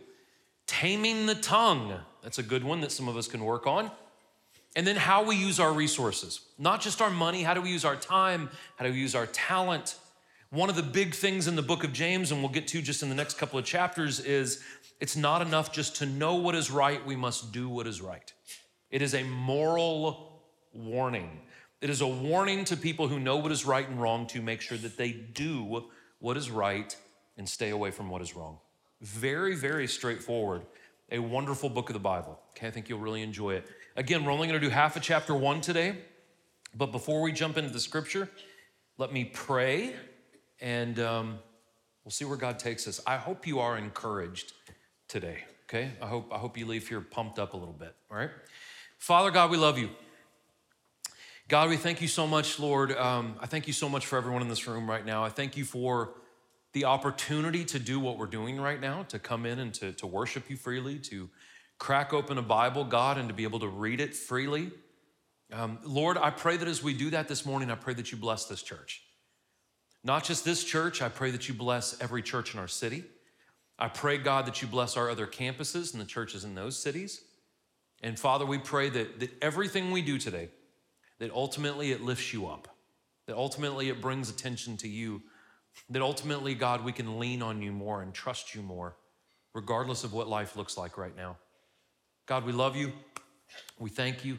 Taming 0.66 1.24
the 1.24 1.36
tongue, 1.36 1.94
that's 2.22 2.38
a 2.38 2.42
good 2.42 2.64
one 2.64 2.82
that 2.82 2.92
some 2.92 3.08
of 3.08 3.16
us 3.16 3.26
can 3.26 3.42
work 3.42 3.66
on. 3.66 3.90
And 4.76 4.86
then 4.86 4.96
how 4.96 5.22
we 5.22 5.36
use 5.36 5.58
our 5.58 5.72
resources, 5.72 6.42
not 6.58 6.82
just 6.82 7.00
our 7.00 7.08
money, 7.08 7.44
how 7.44 7.54
do 7.54 7.62
we 7.62 7.70
use 7.70 7.86
our 7.86 7.96
time, 7.96 8.50
how 8.76 8.84
do 8.84 8.92
we 8.92 8.98
use 8.98 9.14
our 9.14 9.24
talent. 9.28 9.96
One 10.50 10.68
of 10.68 10.76
the 10.76 10.82
big 10.82 11.14
things 11.14 11.48
in 11.48 11.56
the 11.56 11.62
book 11.62 11.82
of 11.82 11.94
James, 11.94 12.30
and 12.30 12.42
we'll 12.42 12.52
get 12.52 12.68
to 12.68 12.82
just 12.82 13.02
in 13.02 13.08
the 13.08 13.14
next 13.14 13.38
couple 13.38 13.58
of 13.58 13.64
chapters, 13.64 14.20
is 14.20 14.62
it's 15.00 15.16
not 15.16 15.40
enough 15.40 15.72
just 15.72 15.96
to 15.96 16.04
know 16.04 16.34
what 16.34 16.54
is 16.54 16.70
right, 16.70 17.02
we 17.06 17.16
must 17.16 17.52
do 17.52 17.70
what 17.70 17.86
is 17.86 18.02
right. 18.02 18.34
It 18.90 19.00
is 19.00 19.14
a 19.14 19.22
moral 19.22 20.42
warning. 20.74 21.40
It 21.80 21.90
is 21.90 22.00
a 22.00 22.06
warning 22.06 22.64
to 22.66 22.76
people 22.76 23.08
who 23.08 23.18
know 23.18 23.36
what 23.36 23.52
is 23.52 23.64
right 23.64 23.88
and 23.88 24.00
wrong 24.00 24.26
to 24.28 24.42
make 24.42 24.60
sure 24.60 24.78
that 24.78 24.96
they 24.96 25.12
do 25.12 25.84
what 26.18 26.36
is 26.36 26.50
right 26.50 26.94
and 27.36 27.48
stay 27.48 27.70
away 27.70 27.90
from 27.90 28.10
what 28.10 28.20
is 28.20 28.36
wrong. 28.36 28.58
Very, 29.00 29.54
very 29.54 29.86
straightforward 29.86 30.62
a 31.12 31.18
wonderful 31.18 31.68
book 31.68 31.88
of 31.88 31.94
the 31.94 32.00
Bible. 32.00 32.38
Okay, 32.50 32.66
I 32.66 32.70
think 32.70 32.88
you'll 32.88 33.00
really 33.00 33.22
enjoy 33.22 33.54
it. 33.54 33.66
Again, 33.96 34.24
we're 34.24 34.32
only 34.32 34.46
going 34.46 34.60
to 34.60 34.64
do 34.64 34.70
half 34.70 34.96
of 34.96 35.02
chapter 35.02 35.34
one 35.34 35.60
today, 35.60 35.96
but 36.74 36.92
before 36.92 37.20
we 37.20 37.32
jump 37.32 37.58
into 37.58 37.70
the 37.70 37.80
scripture, 37.80 38.28
let 38.96 39.12
me 39.12 39.24
pray 39.24 39.94
and 40.60 40.98
um, 41.00 41.38
we'll 42.04 42.12
see 42.12 42.24
where 42.24 42.36
God 42.36 42.58
takes 42.58 42.86
us. 42.86 43.00
I 43.06 43.16
hope 43.16 43.46
you 43.46 43.58
are 43.58 43.76
encouraged 43.76 44.52
today. 45.08 45.38
Okay, 45.68 45.90
I 46.02 46.06
hope 46.06 46.32
I 46.32 46.38
hope 46.38 46.58
you 46.58 46.66
leave 46.66 46.88
here 46.88 47.00
pumped 47.00 47.38
up 47.38 47.54
a 47.54 47.56
little 47.56 47.74
bit. 47.74 47.94
All 48.10 48.16
right, 48.16 48.30
Father 48.98 49.30
God, 49.30 49.50
we 49.50 49.56
love 49.56 49.78
you. 49.78 49.90
God, 51.50 51.68
we 51.68 51.76
thank 51.76 52.00
you 52.00 52.06
so 52.06 52.28
much, 52.28 52.60
Lord. 52.60 52.92
Um, 52.92 53.34
I 53.40 53.46
thank 53.46 53.66
you 53.66 53.72
so 53.72 53.88
much 53.88 54.06
for 54.06 54.16
everyone 54.16 54.40
in 54.40 54.46
this 54.46 54.68
room 54.68 54.88
right 54.88 55.04
now. 55.04 55.24
I 55.24 55.30
thank 55.30 55.56
you 55.56 55.64
for 55.64 56.12
the 56.74 56.84
opportunity 56.84 57.64
to 57.64 57.80
do 57.80 57.98
what 57.98 58.18
we're 58.18 58.26
doing 58.26 58.60
right 58.60 58.80
now, 58.80 59.02
to 59.08 59.18
come 59.18 59.44
in 59.44 59.58
and 59.58 59.74
to, 59.74 59.90
to 59.94 60.06
worship 60.06 60.48
you 60.48 60.56
freely, 60.56 61.00
to 61.00 61.28
crack 61.76 62.12
open 62.12 62.38
a 62.38 62.42
Bible, 62.42 62.84
God, 62.84 63.18
and 63.18 63.28
to 63.28 63.34
be 63.34 63.42
able 63.42 63.58
to 63.58 63.66
read 63.66 64.00
it 64.00 64.14
freely. 64.14 64.70
Um, 65.52 65.80
Lord, 65.82 66.18
I 66.18 66.30
pray 66.30 66.56
that 66.56 66.68
as 66.68 66.84
we 66.84 66.94
do 66.94 67.10
that 67.10 67.26
this 67.26 67.44
morning, 67.44 67.68
I 67.68 67.74
pray 67.74 67.94
that 67.94 68.12
you 68.12 68.16
bless 68.16 68.44
this 68.44 68.62
church. 68.62 69.02
Not 70.04 70.22
just 70.22 70.44
this 70.44 70.62
church, 70.62 71.02
I 71.02 71.08
pray 71.08 71.32
that 71.32 71.48
you 71.48 71.54
bless 71.54 72.00
every 72.00 72.22
church 72.22 72.54
in 72.54 72.60
our 72.60 72.68
city. 72.68 73.02
I 73.76 73.88
pray, 73.88 74.18
God, 74.18 74.46
that 74.46 74.62
you 74.62 74.68
bless 74.68 74.96
our 74.96 75.10
other 75.10 75.26
campuses 75.26 75.94
and 75.94 76.00
the 76.00 76.06
churches 76.06 76.44
in 76.44 76.54
those 76.54 76.78
cities. 76.78 77.22
And 78.02 78.16
Father, 78.16 78.46
we 78.46 78.58
pray 78.58 78.88
that, 78.90 79.18
that 79.18 79.32
everything 79.42 79.90
we 79.90 80.00
do 80.00 80.16
today, 80.16 80.50
that 81.20 81.30
ultimately 81.30 81.92
it 81.92 82.02
lifts 82.02 82.32
you 82.32 82.48
up, 82.48 82.66
that 83.26 83.36
ultimately 83.36 83.88
it 83.88 84.00
brings 84.00 84.28
attention 84.28 84.76
to 84.78 84.88
you 84.88 85.22
that 85.88 86.02
ultimately, 86.02 86.54
God, 86.54 86.84
we 86.84 86.92
can 86.92 87.18
lean 87.18 87.42
on 87.42 87.62
you 87.62 87.72
more 87.72 88.02
and 88.02 88.12
trust 88.12 88.54
you 88.54 88.62
more 88.62 88.96
regardless 89.54 90.04
of 90.04 90.12
what 90.12 90.28
life 90.28 90.56
looks 90.56 90.76
like 90.76 90.98
right 90.98 91.16
now. 91.16 91.36
God, 92.26 92.44
we 92.44 92.52
love 92.52 92.76
you. 92.76 92.92
We 93.78 93.90
thank 93.90 94.24
you. 94.24 94.38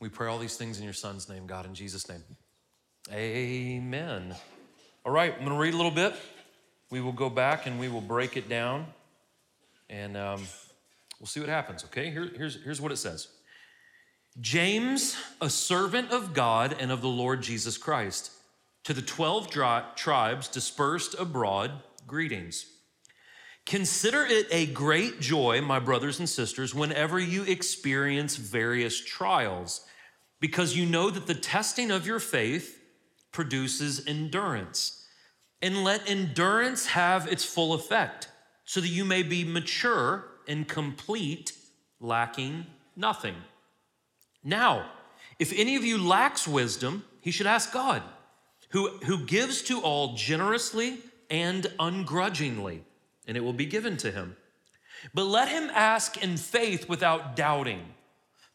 We 0.00 0.08
pray 0.08 0.28
all 0.28 0.38
these 0.38 0.56
things 0.56 0.78
in 0.78 0.84
your 0.84 0.92
son's 0.92 1.28
name, 1.28 1.46
God, 1.46 1.64
in 1.66 1.74
Jesus' 1.74 2.08
name. 2.08 2.22
Amen. 3.12 4.34
All 5.04 5.12
right, 5.12 5.32
I'm 5.32 5.38
going 5.38 5.50
to 5.50 5.58
read 5.58 5.74
a 5.74 5.76
little 5.76 5.92
bit. 5.92 6.14
We 6.90 7.00
will 7.00 7.12
go 7.12 7.30
back 7.30 7.66
and 7.66 7.78
we 7.78 7.88
will 7.88 8.00
break 8.00 8.36
it 8.36 8.48
down 8.48 8.86
and 9.88 10.16
um, 10.16 10.42
we'll 11.18 11.26
see 11.26 11.40
what 11.40 11.48
happens, 11.48 11.84
okay? 11.84 12.10
Here, 12.10 12.30
here's, 12.36 12.62
here's 12.62 12.80
what 12.80 12.92
it 12.92 12.96
says 12.96 13.28
James, 14.40 15.16
a 15.40 15.48
servant 15.48 16.10
of 16.10 16.34
God 16.34 16.76
and 16.80 16.90
of 16.90 17.00
the 17.00 17.08
Lord 17.08 17.40
Jesus 17.40 17.78
Christ, 17.78 18.32
to 18.82 18.92
the 18.92 19.02
12 19.02 19.48
dri- 19.48 19.82
tribes 19.94 20.48
dispersed 20.48 21.14
abroad, 21.18 21.70
greetings. 22.06 22.66
Consider 23.64 24.26
it 24.26 24.46
a 24.50 24.66
great 24.66 25.20
joy, 25.20 25.60
my 25.60 25.78
brothers 25.78 26.18
and 26.18 26.28
sisters, 26.28 26.74
whenever 26.74 27.18
you 27.18 27.44
experience 27.44 28.36
various 28.36 29.02
trials, 29.02 29.86
because 30.40 30.76
you 30.76 30.84
know 30.84 31.10
that 31.10 31.26
the 31.26 31.34
testing 31.34 31.90
of 31.90 32.06
your 32.06 32.20
faith 32.20 32.78
produces 33.32 34.06
endurance. 34.06 35.06
And 35.62 35.82
let 35.82 36.10
endurance 36.10 36.86
have 36.88 37.26
its 37.28 37.44
full 37.44 37.72
effect, 37.72 38.28
so 38.64 38.80
that 38.80 38.88
you 38.88 39.04
may 39.04 39.22
be 39.22 39.44
mature 39.44 40.26
and 40.46 40.68
complete, 40.68 41.52
lacking 42.00 42.66
nothing. 42.96 43.36
Now, 44.44 44.90
if 45.38 45.52
any 45.52 45.74
of 45.76 45.84
you 45.84 45.98
lacks 45.98 46.46
wisdom, 46.46 47.04
he 47.20 47.30
should 47.30 47.46
ask 47.46 47.72
God, 47.72 48.02
who, 48.68 48.90
who 49.04 49.24
gives 49.24 49.62
to 49.62 49.80
all 49.80 50.14
generously 50.14 50.98
and 51.30 51.66
ungrudgingly 51.80 52.84
and 53.26 53.36
it 53.36 53.40
will 53.40 53.52
be 53.52 53.66
given 53.66 53.96
to 53.98 54.10
him. 54.10 54.36
But 55.12 55.24
let 55.24 55.48
him 55.48 55.70
ask 55.72 56.22
in 56.22 56.36
faith 56.36 56.88
without 56.88 57.36
doubting. 57.36 57.82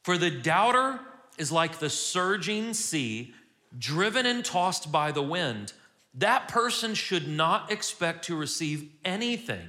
For 0.03 0.17
the 0.17 0.31
doubter 0.31 0.99
is 1.37 1.51
like 1.51 1.79
the 1.79 1.89
surging 1.89 2.73
sea, 2.73 3.33
driven 3.77 4.25
and 4.25 4.43
tossed 4.43 4.91
by 4.91 5.11
the 5.11 5.21
wind. 5.21 5.73
That 6.15 6.47
person 6.47 6.95
should 6.95 7.27
not 7.27 7.71
expect 7.71 8.25
to 8.25 8.35
receive 8.35 8.89
anything 9.05 9.67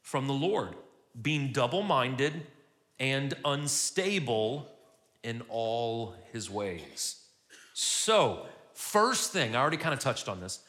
from 0.00 0.26
the 0.26 0.32
Lord, 0.32 0.74
being 1.20 1.52
double 1.52 1.82
minded 1.82 2.46
and 2.98 3.34
unstable 3.44 4.68
in 5.22 5.42
all 5.48 6.14
his 6.32 6.50
ways. 6.50 7.20
So, 7.74 8.46
first 8.74 9.32
thing, 9.32 9.54
I 9.54 9.60
already 9.60 9.76
kind 9.76 9.94
of 9.94 10.00
touched 10.00 10.28
on 10.28 10.40
this. 10.40 10.60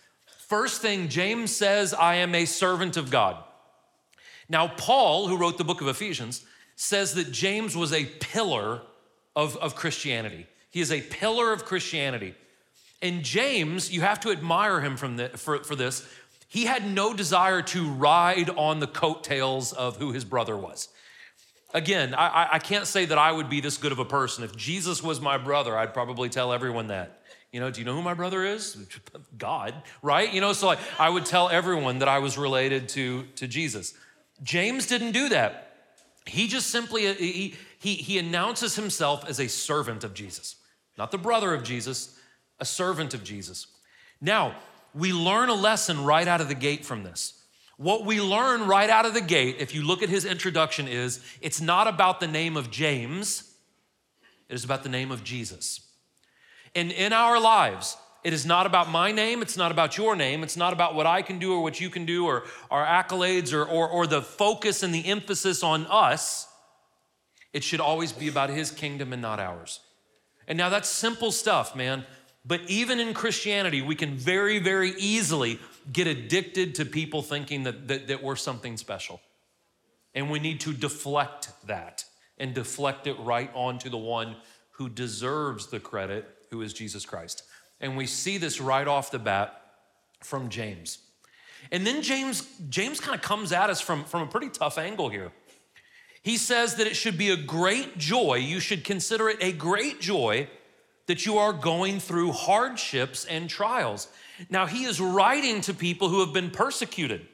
First 0.48 0.82
thing, 0.82 1.10
James 1.10 1.56
says, 1.56 1.94
I 1.94 2.16
am 2.16 2.36
a 2.36 2.46
servant 2.46 2.98
of 2.98 3.10
God. 3.10 3.44
Now, 4.50 4.68
Paul, 4.68 5.28
who 5.28 5.38
wrote 5.38 5.58
the 5.58 5.64
book 5.64 5.82
of 5.82 5.88
Ephesians, 5.88 6.46
says 6.76 7.14
that 7.16 7.32
James 7.32 7.76
was 7.76 7.94
a 7.94 8.06
pillar 8.06 8.82
of, 9.36 9.58
of 9.58 9.76
Christianity. 9.76 10.48
He 10.70 10.82
is 10.82 10.92
a 10.92 11.02
pillar 11.02 11.54
of 11.54 11.66
Christianity. 11.66 12.36
And 13.02 13.24
James, 13.24 13.92
you 13.92 14.02
have 14.02 14.20
to 14.22 14.32
admire 14.32 14.82
him 14.82 14.96
from 14.96 15.18
the, 15.18 15.30
for, 15.30 15.64
for 15.64 15.76
this. 15.76 16.08
He 16.48 16.66
had 16.66 16.88
no 16.88 17.14
desire 17.14 17.62
to 17.64 17.90
ride 17.90 18.50
on 18.52 18.80
the 18.80 18.88
coattails 18.88 19.74
of 19.74 19.98
who 19.98 20.12
his 20.12 20.24
brother 20.24 20.56
was. 20.56 20.90
Again, 21.74 22.14
I, 22.14 22.50
I 22.54 22.60
can't 22.60 22.86
say 22.86 23.06
that 23.06 23.18
I 23.18 23.32
would 23.32 23.50
be 23.50 23.60
this 23.60 23.78
good 23.78 23.92
of 23.92 24.00
a 24.00 24.06
person. 24.06 24.44
If 24.44 24.56
Jesus 24.56 25.02
was 25.02 25.20
my 25.20 25.38
brother, 25.40 25.76
I'd 25.78 25.94
probably 25.94 26.30
tell 26.30 26.54
everyone 26.54 26.88
that. 26.88 27.22
You 27.52 27.60
know, 27.60 27.72
do 27.72 27.82
you 27.82 27.86
know 27.86 27.96
who 27.96 28.02
my 28.02 28.14
brother 28.14 28.44
is? 28.44 28.78
God, 29.38 29.74
right? 30.02 30.32
You 30.32 30.42
know, 30.42 30.54
so 30.54 30.68
like 30.68 30.80
I 31.00 31.10
would 31.10 31.26
tell 31.26 31.50
everyone 31.50 32.00
that 32.00 32.08
I 32.08 32.20
was 32.20 32.38
related 32.38 32.90
to, 32.90 33.24
to 33.36 33.48
Jesus. 33.48 33.94
James 34.44 34.86
didn't 34.86 35.12
do 35.12 35.30
that. 35.30 35.70
He 36.26 36.48
just 36.48 36.70
simply 36.70 37.08
uh, 37.08 37.14
he, 37.16 37.56
he, 37.80 37.96
he 37.96 38.18
announces 38.18 38.76
himself 38.76 39.28
as 39.28 39.40
a 39.40 39.48
servant 39.48 40.04
of 40.04 40.14
Jesus, 40.14 40.56
not 40.98 41.12
the 41.12 41.18
brother 41.18 41.54
of 41.54 41.64
Jesus, 41.64 42.18
a 42.60 42.66
servant 42.66 43.14
of 43.14 43.24
Jesus. 43.24 43.68
Now, 44.22 44.56
we 44.96 45.12
learn 45.12 45.50
a 45.50 45.54
lesson 45.54 46.04
right 46.04 46.28
out 46.28 46.40
of 46.40 46.48
the 46.48 46.56
gate 46.56 46.86
from 46.86 47.04
this. 47.04 47.43
What 47.84 48.06
we 48.06 48.22
learn 48.22 48.66
right 48.66 48.90
out 48.90 49.06
of 49.06 49.14
the 49.14 49.20
gate, 49.20 49.58
if 49.60 49.76
you 49.76 49.86
look 49.86 50.02
at 50.02 50.08
his 50.08 50.24
introduction, 50.24 50.88
is 50.88 51.20
it's 51.42 51.60
not 51.60 51.86
about 51.86 52.22
the 52.22 52.28
name 52.28 52.56
of 52.56 52.72
James, 52.72 53.54
it 54.48 54.54
is 54.54 54.64
about 54.64 54.84
the 54.84 54.90
name 54.90 55.12
of 55.12 55.26
Jesus. 55.26 55.82
And 56.74 56.94
in 56.94 57.12
our 57.12 57.42
lives, 57.42 57.98
it 58.24 58.32
is 58.32 58.46
not 58.46 58.66
about 58.66 58.90
my 58.90 59.12
name. 59.12 59.42
It's 59.42 59.58
not 59.58 59.70
about 59.70 59.98
your 59.98 60.16
name. 60.16 60.44
It's 60.44 60.56
not 60.56 60.72
about 60.72 60.96
what 60.96 61.06
I 61.06 61.22
can 61.22 61.40
do 61.40 61.52
or 61.52 61.62
what 61.62 61.82
you 61.82 61.90
can 61.90 62.06
do 62.06 62.26
or 62.26 62.46
our 62.72 62.86
accolades 62.86 63.52
or, 63.52 63.66
or, 63.66 63.90
or 63.90 64.08
the 64.08 64.22
focus 64.22 64.82
and 64.82 64.96
the 64.96 65.06
emphasis 65.06 65.62
on 65.62 65.86
us. 65.88 66.48
It 67.52 67.66
should 67.66 67.82
always 67.82 68.14
be 68.14 68.30
about 68.30 68.50
his 68.50 68.72
kingdom 68.72 69.12
and 69.12 69.22
not 69.22 69.42
ours. 69.42 69.82
And 70.48 70.58
now 70.58 70.70
that's 70.70 70.88
simple 70.88 71.34
stuff, 71.34 71.76
man. 71.76 72.06
But 72.46 72.62
even 72.70 73.02
in 73.02 73.14
Christianity, 73.14 73.82
we 73.82 73.96
can 73.96 74.16
very, 74.16 74.60
very 74.60 74.94
easily 74.98 75.60
get 75.92 76.08
addicted 76.08 76.76
to 76.76 76.86
people 76.86 77.22
thinking 77.22 77.64
that, 77.64 77.88
that, 77.88 78.08
that 78.08 78.24
we're 78.24 78.36
something 78.36 78.78
special. 78.78 79.22
And 80.16 80.30
we 80.30 80.40
need 80.40 80.60
to 80.62 80.74
deflect 80.74 81.50
that 81.68 82.06
and 82.38 82.54
deflect 82.54 83.08
it 83.08 83.16
right 83.20 83.52
onto 83.54 83.90
the 83.90 83.98
one 83.98 84.36
who 84.72 84.90
deserves 84.90 85.68
the 85.68 85.80
credit, 85.80 86.28
who 86.50 86.62
is 86.62 86.74
Jesus 86.74 87.06
Christ. 87.06 87.44
And 87.82 87.98
we 87.98 88.06
see 88.06 88.38
this 88.38 88.62
right 88.62 88.88
off 88.88 89.12
the 89.12 89.20
bat 89.20 89.60
from 90.22 90.50
James. 90.50 91.00
And 91.72 91.86
then 91.86 92.02
James, 92.02 92.48
James 92.70 93.00
kind 93.00 93.16
of 93.16 93.22
comes 93.22 93.52
at 93.52 93.70
us 93.70 93.82
from, 93.82 94.04
from 94.04 94.22
a 94.22 94.28
pretty 94.28 94.50
tough 94.50 94.78
angle 94.78 95.10
here. 95.10 95.32
He 96.22 96.38
says 96.38 96.76
that 96.76 96.88
it 96.88 96.96
should 96.96 97.18
be 97.18 97.32
a 97.32 97.38
great 97.38 97.98
joy, 97.98 98.36
you 98.36 98.60
should 98.60 98.84
consider 98.84 99.30
it 99.30 99.38
a 99.42 99.52
great 99.52 100.00
joy 100.00 100.48
that 101.08 101.26
you 101.26 101.38
are 101.38 101.52
going 101.52 102.00
through 102.00 102.32
hardships 102.32 103.26
and 103.26 103.50
trials. 103.50 104.08
Now, 104.50 104.66
he 104.66 104.86
is 104.86 105.00
writing 105.00 105.62
to 105.62 105.74
people 105.74 106.10
who 106.10 106.20
have 106.22 106.34
been 106.34 106.50
persecuted, 106.50 107.28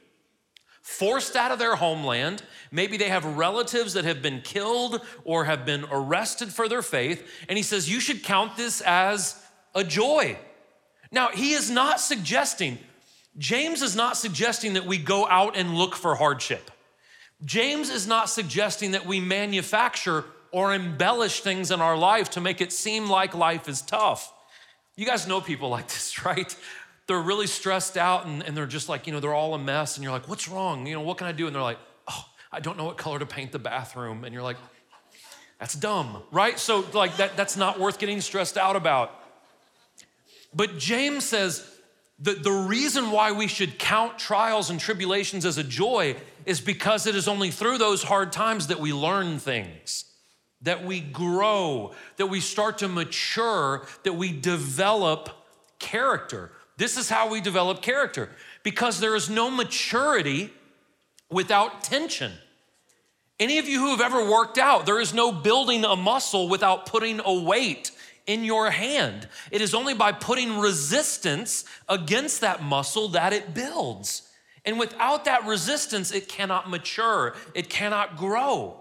forced 0.82 1.36
out 1.36 1.50
of 1.50 1.58
their 1.58 1.76
homeland. 1.76 2.42
Maybe 2.70 2.96
they 2.96 3.08
have 3.08 3.24
relatives 3.24 3.94
that 3.94 4.04
have 4.04 4.22
been 4.22 4.40
killed 4.42 5.00
or 5.24 5.44
have 5.44 5.64
been 5.64 5.84
arrested 5.90 6.48
for 6.52 6.68
their 6.68 6.82
faith. 6.82 7.26
And 7.48 7.56
he 7.56 7.62
says, 7.62 7.90
You 7.90 8.00
should 8.00 8.22
count 8.22 8.56
this 8.56 8.80
as 8.82 9.42
a 9.74 9.84
joy. 9.84 10.38
Now, 11.12 11.28
he 11.28 11.52
is 11.52 11.70
not 11.70 12.00
suggesting, 12.00 12.78
James 13.38 13.82
is 13.82 13.96
not 13.96 14.16
suggesting 14.16 14.74
that 14.74 14.86
we 14.86 14.98
go 14.98 15.26
out 15.26 15.56
and 15.56 15.74
look 15.74 15.94
for 15.94 16.14
hardship. 16.14 16.70
James 17.44 17.88
is 17.88 18.06
not 18.06 18.28
suggesting 18.28 18.92
that 18.92 19.06
we 19.06 19.18
manufacture 19.18 20.24
or 20.52 20.74
embellish 20.74 21.40
things 21.40 21.70
in 21.70 21.80
our 21.80 21.96
life 21.96 22.30
to 22.30 22.40
make 22.40 22.60
it 22.60 22.72
seem 22.72 23.08
like 23.08 23.34
life 23.34 23.68
is 23.68 23.82
tough. 23.82 24.32
You 24.96 25.06
guys 25.06 25.26
know 25.26 25.40
people 25.40 25.70
like 25.70 25.88
this, 25.88 26.24
right? 26.24 26.54
They're 27.10 27.20
really 27.20 27.48
stressed 27.48 27.96
out 27.96 28.26
and, 28.26 28.40
and 28.40 28.56
they're 28.56 28.66
just 28.66 28.88
like, 28.88 29.08
you 29.08 29.12
know, 29.12 29.18
they're 29.18 29.34
all 29.34 29.52
a 29.54 29.58
mess. 29.58 29.96
And 29.96 30.04
you're 30.04 30.12
like, 30.12 30.28
what's 30.28 30.46
wrong? 30.46 30.86
You 30.86 30.94
know, 30.94 31.00
what 31.00 31.18
can 31.18 31.26
I 31.26 31.32
do? 31.32 31.48
And 31.48 31.52
they're 31.56 31.60
like, 31.60 31.80
oh, 32.06 32.24
I 32.52 32.60
don't 32.60 32.78
know 32.78 32.84
what 32.84 32.98
color 32.98 33.18
to 33.18 33.26
paint 33.26 33.50
the 33.50 33.58
bathroom. 33.58 34.22
And 34.22 34.32
you're 34.32 34.44
like, 34.44 34.58
that's 35.58 35.74
dumb, 35.74 36.22
right? 36.30 36.56
So, 36.56 36.86
like, 36.92 37.16
that, 37.16 37.36
that's 37.36 37.56
not 37.56 37.80
worth 37.80 37.98
getting 37.98 38.20
stressed 38.20 38.56
out 38.56 38.76
about. 38.76 39.10
But 40.54 40.78
James 40.78 41.24
says 41.24 41.68
that 42.20 42.44
the 42.44 42.52
reason 42.52 43.10
why 43.10 43.32
we 43.32 43.48
should 43.48 43.76
count 43.76 44.16
trials 44.16 44.70
and 44.70 44.78
tribulations 44.78 45.44
as 45.44 45.58
a 45.58 45.64
joy 45.64 46.14
is 46.46 46.60
because 46.60 47.08
it 47.08 47.16
is 47.16 47.26
only 47.26 47.50
through 47.50 47.78
those 47.78 48.04
hard 48.04 48.30
times 48.30 48.68
that 48.68 48.78
we 48.78 48.92
learn 48.92 49.40
things, 49.40 50.04
that 50.62 50.84
we 50.84 51.00
grow, 51.00 51.92
that 52.18 52.26
we 52.26 52.38
start 52.38 52.78
to 52.78 52.86
mature, 52.86 53.84
that 54.04 54.12
we 54.12 54.30
develop 54.30 55.30
character. 55.80 56.52
This 56.80 56.96
is 56.96 57.10
how 57.10 57.28
we 57.28 57.42
develop 57.42 57.82
character 57.82 58.30
because 58.62 59.00
there 59.00 59.14
is 59.14 59.28
no 59.28 59.50
maturity 59.50 60.50
without 61.28 61.82
tension. 61.82 62.32
Any 63.38 63.58
of 63.58 63.68
you 63.68 63.78
who 63.80 63.90
have 63.90 64.00
ever 64.00 64.30
worked 64.30 64.56
out, 64.56 64.86
there 64.86 64.98
is 64.98 65.12
no 65.12 65.30
building 65.30 65.84
a 65.84 65.94
muscle 65.94 66.48
without 66.48 66.86
putting 66.86 67.20
a 67.22 67.34
weight 67.34 67.90
in 68.26 68.44
your 68.44 68.70
hand. 68.70 69.28
It 69.50 69.60
is 69.60 69.74
only 69.74 69.92
by 69.92 70.12
putting 70.12 70.58
resistance 70.58 71.66
against 71.86 72.40
that 72.40 72.62
muscle 72.62 73.08
that 73.08 73.34
it 73.34 73.52
builds. 73.52 74.22
And 74.64 74.78
without 74.78 75.26
that 75.26 75.44
resistance, 75.44 76.12
it 76.12 76.28
cannot 76.28 76.70
mature, 76.70 77.34
it 77.54 77.68
cannot 77.68 78.16
grow. 78.16 78.80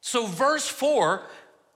So, 0.00 0.28
verse 0.28 0.68
four 0.68 1.26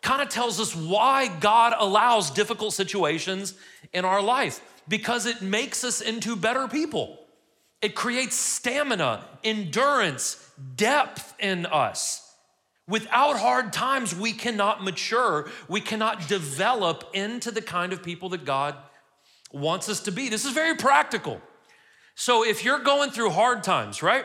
kind 0.02 0.22
of 0.22 0.28
tells 0.28 0.60
us 0.60 0.76
why 0.76 1.26
God 1.26 1.74
allows 1.76 2.30
difficult 2.30 2.74
situations 2.74 3.54
in 3.92 4.04
our 4.04 4.22
life 4.22 4.60
because 4.88 5.26
it 5.26 5.42
makes 5.42 5.84
us 5.84 6.00
into 6.00 6.34
better 6.34 6.66
people. 6.66 7.18
It 7.80 7.94
creates 7.94 8.34
stamina, 8.34 9.24
endurance, 9.44 10.50
depth 10.74 11.34
in 11.38 11.66
us. 11.66 12.24
Without 12.88 13.38
hard 13.38 13.72
times, 13.72 14.14
we 14.14 14.32
cannot 14.32 14.82
mature. 14.82 15.50
We 15.68 15.80
cannot 15.80 16.26
develop 16.26 17.04
into 17.12 17.50
the 17.50 17.60
kind 17.60 17.92
of 17.92 18.02
people 18.02 18.30
that 18.30 18.44
God 18.44 18.74
wants 19.52 19.88
us 19.88 20.00
to 20.00 20.10
be. 20.10 20.28
This 20.28 20.44
is 20.44 20.52
very 20.52 20.74
practical. 20.74 21.40
So 22.14 22.44
if 22.44 22.64
you're 22.64 22.80
going 22.80 23.10
through 23.10 23.30
hard 23.30 23.62
times, 23.62 24.02
right? 24.02 24.24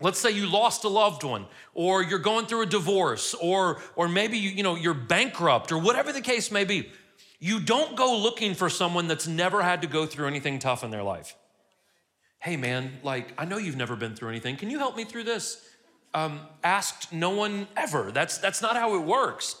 Let's 0.00 0.20
say 0.20 0.30
you 0.30 0.46
lost 0.46 0.84
a 0.84 0.88
loved 0.88 1.24
one, 1.24 1.46
or 1.74 2.02
you're 2.04 2.20
going 2.20 2.46
through 2.46 2.62
a 2.62 2.66
divorce, 2.66 3.34
or, 3.34 3.80
or 3.96 4.06
maybe 4.06 4.38
you, 4.38 4.50
you 4.50 4.62
know, 4.62 4.76
you're 4.76 4.94
bankrupt, 4.94 5.72
or 5.72 5.78
whatever 5.78 6.12
the 6.12 6.20
case 6.20 6.52
may 6.52 6.64
be. 6.64 6.92
You 7.38 7.60
don't 7.60 7.96
go 7.96 8.16
looking 8.16 8.54
for 8.54 8.68
someone 8.68 9.06
that's 9.06 9.26
never 9.26 9.62
had 9.62 9.82
to 9.82 9.88
go 9.88 10.06
through 10.06 10.26
anything 10.26 10.58
tough 10.58 10.82
in 10.82 10.90
their 10.90 11.02
life. 11.02 11.36
Hey, 12.40 12.56
man, 12.56 12.98
like, 13.02 13.32
I 13.38 13.44
know 13.44 13.58
you've 13.58 13.76
never 13.76 13.96
been 13.96 14.14
through 14.14 14.30
anything. 14.30 14.56
Can 14.56 14.70
you 14.70 14.78
help 14.78 14.96
me 14.96 15.04
through 15.04 15.24
this? 15.24 15.64
Um, 16.14 16.40
asked 16.64 17.12
no 17.12 17.30
one 17.30 17.68
ever. 17.76 18.10
That's, 18.10 18.38
that's 18.38 18.62
not 18.62 18.76
how 18.76 18.94
it 18.94 19.02
works. 19.02 19.56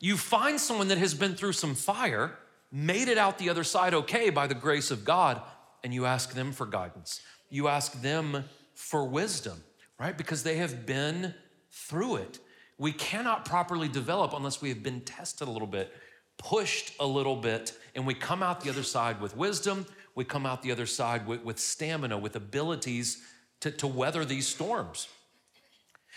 You 0.00 0.16
find 0.16 0.60
someone 0.60 0.88
that 0.88 0.98
has 0.98 1.14
been 1.14 1.34
through 1.34 1.54
some 1.54 1.74
fire, 1.74 2.38
made 2.70 3.08
it 3.08 3.18
out 3.18 3.38
the 3.38 3.50
other 3.50 3.64
side 3.64 3.94
okay 3.94 4.30
by 4.30 4.46
the 4.46 4.54
grace 4.54 4.90
of 4.90 5.04
God, 5.04 5.40
and 5.82 5.92
you 5.92 6.06
ask 6.06 6.34
them 6.34 6.52
for 6.52 6.66
guidance. 6.66 7.20
You 7.50 7.68
ask 7.68 8.00
them 8.00 8.44
for 8.74 9.04
wisdom 9.04 9.62
right? 9.98 10.16
Because 10.16 10.42
they 10.42 10.56
have 10.56 10.86
been 10.86 11.34
through 11.70 12.16
it. 12.16 12.38
We 12.78 12.92
cannot 12.92 13.44
properly 13.44 13.88
develop 13.88 14.32
unless 14.32 14.62
we 14.62 14.68
have 14.68 14.82
been 14.82 15.00
tested 15.00 15.48
a 15.48 15.50
little 15.50 15.66
bit, 15.66 15.92
pushed 16.38 16.94
a 16.98 17.06
little 17.06 17.36
bit, 17.36 17.72
and 17.94 18.06
we 18.06 18.14
come 18.14 18.42
out 18.42 18.60
the 18.60 18.70
other 18.70 18.82
side 18.82 19.20
with 19.20 19.36
wisdom. 19.36 19.86
We 20.14 20.24
come 20.24 20.46
out 20.46 20.62
the 20.62 20.72
other 20.72 20.86
side 20.86 21.26
with, 21.26 21.44
with 21.44 21.58
stamina, 21.58 22.18
with 22.18 22.36
abilities 22.36 23.22
to, 23.60 23.70
to 23.72 23.86
weather 23.86 24.24
these 24.24 24.46
storms. 24.46 25.08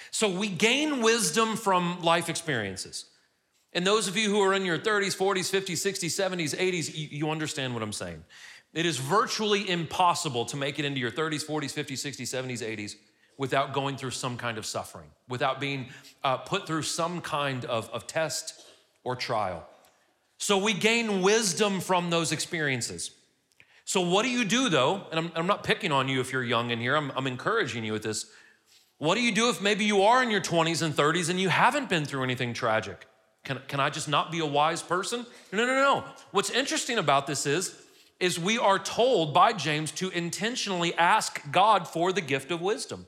So 0.10 0.30
we 0.30 0.48
gain 0.48 1.02
wisdom 1.02 1.56
from 1.56 2.02
life 2.02 2.30
experiences. 2.30 3.06
And 3.74 3.86
those 3.86 4.08
of 4.08 4.18
you 4.18 4.30
who 4.30 4.42
are 4.42 4.54
in 4.54 4.66
your 4.66 4.78
30s, 4.78 5.16
40s, 5.16 5.52
50s, 5.52 5.74
60s, 5.74 6.10
70s, 6.10 6.58
80s, 6.58 6.96
you, 6.96 7.08
you 7.12 7.30
understand 7.30 7.74
what 7.74 7.84
I'm 7.84 7.94
saying. 7.94 8.24
It 8.74 8.86
is 8.86 8.98
virtually 8.98 9.70
impossible 9.70 10.46
to 10.46 10.58
make 10.58 10.80
it 10.80 10.86
into 10.86 11.00
your 11.00 11.12
30s, 11.12 11.46
40s, 11.46 11.74
50s, 11.74 12.06
60s, 12.06 12.22
70s, 12.22 12.78
80s 12.78 12.96
without 13.38 13.74
going 13.74 13.98
through 13.98 14.12
some 14.12 14.38
kind 14.38 14.58
of 14.58 14.66
suffering, 14.66 15.10
without 15.28 15.60
being 15.60 15.88
uh, 16.24 16.38
put 16.38 16.68
through 16.68 16.84
some 16.84 17.22
kind 17.22 17.66
of, 17.66 17.90
of 17.90 18.08
test 18.08 18.66
or 19.04 19.16
trial. 19.16 19.68
So 20.42 20.58
we 20.58 20.74
gain 20.74 21.22
wisdom 21.22 21.80
from 21.80 22.10
those 22.10 22.32
experiences. 22.32 23.12
So, 23.86 24.02
what 24.02 24.24
do 24.24 24.30
you 24.30 24.44
do 24.44 24.70
though? 24.70 25.06
And 25.12 25.20
I'm, 25.20 25.32
I'm 25.36 25.46
not 25.46 25.64
picking 25.64 25.92
on 25.92 26.08
you 26.08 26.20
if 26.20 26.34
you're 26.34 26.44
young 26.44 26.72
in 26.72 26.80
here, 26.80 26.96
I'm, 26.96 27.12
I'm 27.16 27.28
encouraging 27.28 27.84
you 27.86 27.94
with 27.94 28.02
this. 28.02 28.26
What 28.98 29.14
do 29.14 29.22
you 29.22 29.32
do 29.32 29.50
if 29.50 29.62
maybe 29.62 29.86
you 29.86 30.02
are 30.02 30.24
in 30.24 30.32
your 30.32 30.42
20s 30.42 30.82
and 30.82 30.96
30s 30.96 31.30
and 31.30 31.40
you 31.40 31.50
haven't 31.50 31.90
been 31.90 32.06
through 32.06 32.24
anything 32.24 32.56
tragic? 32.56 33.06
Can, 33.44 33.60
can 33.68 33.80
I 33.80 33.92
just 33.92 34.10
not 34.10 34.32
be 34.32 34.40
a 34.40 34.46
wise 34.46 34.82
person? 34.82 35.28
No, 35.52 35.64
no, 35.64 35.76
no. 35.76 36.06
What's 36.32 36.50
interesting 36.50 36.98
about 36.98 37.28
this 37.28 37.46
is, 37.46 37.80
is 38.20 38.40
we 38.40 38.58
are 38.58 38.80
told 38.80 39.36
by 39.36 39.54
James 39.54 39.92
to 39.92 40.10
intentionally 40.10 40.96
ask 40.96 41.40
God 41.52 41.88
for 41.88 42.12
the 42.12 42.22
gift 42.22 42.50
of 42.50 42.62
wisdom 42.62 43.06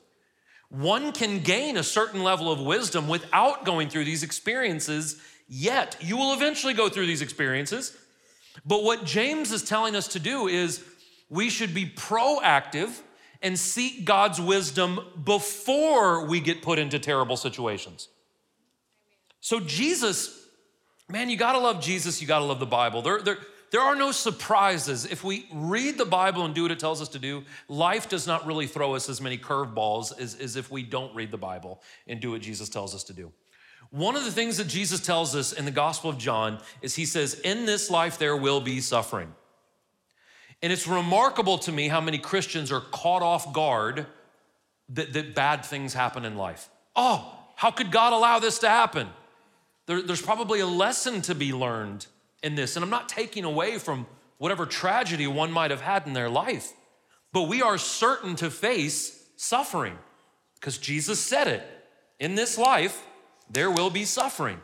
one 0.74 1.12
can 1.12 1.40
gain 1.42 1.78
a 1.78 1.84
certain 1.84 2.24
level 2.24 2.52
of 2.52 2.60
wisdom 2.60 3.08
without 3.08 3.64
going 3.64 3.90
through 3.90 4.06
these 4.06 4.24
experiences 4.24 5.22
yet. 5.54 5.98
You 6.02 6.18
will 6.18 6.34
eventually 6.34 6.74
go 6.74 6.90
through 6.90 7.06
these 7.06 7.22
experiences. 7.22 7.96
But 8.66 8.84
what 8.84 9.06
James 9.06 9.52
is 9.52 9.64
telling 9.64 9.96
us 9.96 10.08
to 10.10 10.20
do 10.20 10.48
is 10.48 10.84
we 11.30 11.50
should 11.50 11.74
be 11.74 11.86
proactive 11.86 13.00
and 13.42 13.58
seek 13.60 14.06
God's 14.06 14.42
wisdom 14.42 15.00
before 15.24 16.26
we 16.26 16.40
get 16.40 16.62
put 16.62 16.80
into 16.80 16.98
terrible 16.98 17.38
situations. 17.38 18.08
So, 19.42 19.60
Jesus, 19.60 20.48
man, 21.10 21.30
you 21.30 21.38
gotta 21.38 21.60
love 21.60 21.82
Jesus, 21.82 22.22
you 22.22 22.28
gotta 22.28 22.46
love 22.46 22.60
the 22.60 22.66
Bible. 22.66 23.02
There, 23.02 23.22
there, 23.22 23.38
there 23.72 23.82
are 23.82 23.96
no 23.96 24.12
surprises. 24.12 25.06
If 25.06 25.24
we 25.24 25.48
read 25.54 25.98
the 25.98 26.06
Bible 26.06 26.46
and 26.46 26.56
do 26.56 26.62
what 26.62 26.72
it 26.72 26.80
tells 26.80 27.02
us 27.02 27.10
to 27.10 27.20
do, 27.20 27.44
life 27.68 28.08
does 28.08 28.26
not 28.26 28.46
really 28.48 28.68
throw 28.68 28.96
us 28.96 29.10
as 29.10 29.20
many 29.20 29.38
curveballs 29.38 30.18
as, 30.18 30.36
as 30.36 30.56
if 30.56 30.72
we 30.72 30.84
don't 30.84 31.14
read 31.14 31.32
the 31.32 31.38
Bible 31.38 31.82
and 32.08 32.20
do 32.20 32.32
what 32.32 32.42
Jesus 32.42 32.70
tells 32.70 32.96
us 32.96 33.04
to 33.06 33.14
do. 33.14 33.32
One 33.94 34.16
of 34.16 34.26
the 34.26 34.32
things 34.32 34.58
that 34.58 34.68
Jesus 34.68 35.00
tells 35.02 35.36
us 35.36 35.54
in 35.54 35.66
the 35.66 35.72
Gospel 35.72 36.10
of 36.10 36.18
John 36.18 36.60
is 36.82 36.96
he 36.96 37.06
says, 37.06 37.36
In 37.42 37.68
this 37.68 37.92
life 37.92 38.18
there 38.18 38.36
will 38.36 38.60
be 38.60 38.82
suffering. 38.82 39.32
And 40.64 40.74
it's 40.74 40.88
remarkable 40.88 41.60
to 41.60 41.72
me 41.72 41.90
how 41.90 42.02
many 42.02 42.18
Christians 42.18 42.72
are 42.72 42.82
caught 42.82 43.22
off 43.22 43.54
guard 43.54 44.08
that, 44.90 45.14
that 45.14 45.36
bad 45.36 45.64
things 45.64 45.94
happen 45.94 46.26
in 46.26 46.38
life. 46.38 46.72
Oh, 46.96 47.38
how 47.56 47.70
could 47.70 47.92
God 47.92 48.14
allow 48.14 48.40
this 48.40 48.58
to 48.60 48.70
happen? 48.70 49.10
There, 49.86 50.02
there's 50.02 50.24
probably 50.24 50.62
a 50.62 50.66
lesson 50.66 51.22
to 51.24 51.36
be 51.36 51.54
learned 51.54 52.08
in 52.42 52.56
this. 52.56 52.76
And 52.76 52.84
I'm 52.84 52.90
not 52.90 53.08
taking 53.08 53.44
away 53.44 53.78
from 53.78 54.08
whatever 54.40 54.66
tragedy 54.66 55.28
one 55.28 55.52
might 55.52 55.70
have 55.70 55.82
had 55.82 56.08
in 56.08 56.14
their 56.14 56.30
life, 56.30 56.74
but 57.32 57.44
we 57.44 57.62
are 57.62 57.78
certain 57.78 58.36
to 58.38 58.50
face 58.50 59.24
suffering 59.36 60.00
because 60.56 60.80
Jesus 60.80 61.20
said 61.20 61.48
it. 61.48 61.62
In 62.20 62.34
this 62.34 62.58
life, 62.58 63.06
there 63.50 63.72
will 63.72 63.90
be 63.90 64.06
suffering. 64.06 64.60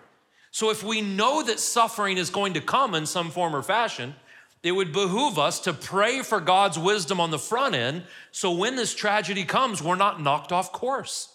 So 0.52 0.72
if 0.72 0.84
we 0.84 1.02
know 1.02 1.44
that 1.44 1.60
suffering 1.60 2.18
is 2.18 2.30
going 2.30 2.54
to 2.54 2.62
come 2.62 2.96
in 2.96 3.06
some 3.06 3.30
form 3.30 3.56
or 3.56 3.62
fashion, 3.62 4.16
it 4.64 4.72
would 4.72 4.92
behoove 4.92 5.40
us 5.40 5.60
to 5.62 5.74
pray 5.74 6.22
for 6.22 6.40
God's 6.42 6.78
wisdom 6.78 7.20
on 7.20 7.32
the 7.32 7.40
front 7.40 7.76
end 7.76 8.04
so 8.32 8.52
when 8.52 8.76
this 8.76 8.94
tragedy 8.94 9.46
comes, 9.46 9.82
we're 9.82 9.96
not 9.96 10.22
knocked 10.22 10.52
off 10.52 10.72
course, 10.72 11.34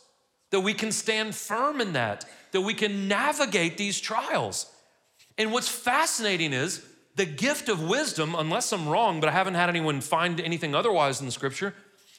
that 0.51 0.61
we 0.61 0.75
can 0.75 0.93
stand 0.93 1.35
firm 1.35 1.81
in 1.81 1.95
that, 1.95 2.27
that 2.53 2.61
we 2.61 2.75
can 2.75 3.09
navigate 3.09 3.79
these 3.79 4.01
trials. 4.01 4.71
And 5.39 5.53
what's 5.53 5.69
fascinating 5.69 6.53
is 6.53 6.85
the 7.17 7.25
gift 7.25 7.69
of 7.69 7.83
wisdom, 7.83 8.35
unless 8.37 8.73
I'm 8.73 8.89
wrong, 8.89 9.21
but 9.21 9.29
I 9.29 9.33
haven't 9.33 9.55
had 9.55 9.69
anyone 9.69 10.01
find 10.01 10.41
anything 10.41 10.75
otherwise 10.75 11.21
in 11.21 11.27
the 11.27 11.33
scripture, 11.33 11.75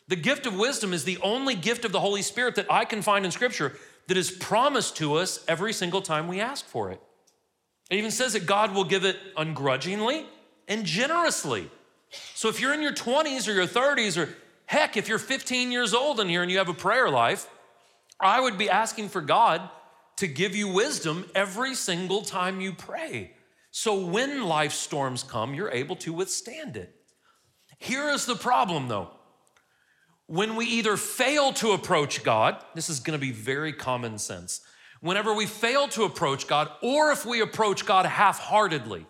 the 0.08 0.16
gift 0.16 0.46
of 0.46 0.58
wisdom 0.58 0.94
is 0.94 1.04
the 1.04 1.18
only 1.22 1.56
gift 1.56 1.84
of 1.86 1.92
the 1.92 2.00
Holy 2.00 2.22
Spirit 2.22 2.56
that 2.56 2.72
I 2.72 2.86
can 2.86 3.02
find 3.02 3.26
in 3.26 3.32
scripture 3.32 3.74
that 4.08 4.18
is 4.18 4.32
promised 4.32 4.98
to 4.98 5.16
us 5.16 5.44
every 5.48 5.74
single 5.74 6.02
time 6.02 6.28
we 6.28 6.40
ask 6.40 6.66
for 6.66 6.92
it. 6.92 7.02
It 7.90 7.98
even 7.98 8.12
says 8.12 8.34
that 8.34 8.46
God 8.46 8.74
will 8.74 8.84
give 8.84 9.06
it 9.06 9.18
ungrudgingly 9.38 10.26
and 10.68 10.86
generously. 10.86 11.70
So 12.34 12.50
if 12.50 12.60
you're 12.60 12.74
in 12.74 12.82
your 12.82 12.94
20s 12.94 13.48
or 13.48 13.54
your 13.54 13.68
30s, 13.68 14.18
or 14.22 14.30
heck, 14.66 14.98
if 14.98 15.08
you're 15.08 15.20
15 15.20 15.72
years 15.72 15.94
old 15.94 16.20
in 16.20 16.30
here 16.30 16.42
and 16.42 16.52
you 16.52 16.58
have 16.58 16.70
a 16.70 16.74
prayer 16.74 17.10
life, 17.10 17.48
I 18.20 18.40
would 18.40 18.58
be 18.58 18.70
asking 18.70 19.10
for 19.10 19.22
God 19.22 19.70
to 20.18 20.28
give 20.28 20.56
you 20.56 20.68
wisdom 20.68 21.26
every 21.36 21.76
single 21.76 22.22
time 22.22 22.62
you 22.62 22.74
pray. 22.74 23.34
So 23.72 24.06
when 24.06 24.46
life 24.46 24.72
storms 24.72 25.24
come, 25.24 25.54
you're 25.54 25.72
able 25.72 25.98
to 25.98 26.14
withstand 26.14 26.78
it. 26.78 26.96
Here 27.78 28.10
is 28.10 28.26
the 28.26 28.36
problem 28.36 28.88
though. 28.88 29.12
When 30.28 30.56
we 30.56 30.66
either 30.66 30.98
fail 30.98 31.54
to 31.54 31.72
approach 31.72 32.24
God, 32.24 32.64
this 32.74 32.90
is 32.90 33.00
gonna 33.00 33.18
be 33.18 33.32
very 33.32 33.74
common 33.74 34.18
sense. 34.18 34.62
Whenever 35.02 35.34
we 35.34 35.46
fail 35.46 35.88
to 35.90 36.04
approach 36.04 36.48
God, 36.48 36.72
or 36.82 37.12
if 37.12 37.26
we 37.26 37.42
approach 37.42 37.86
God 37.86 38.06
half 38.06 38.40
heartedly, 38.40 39.06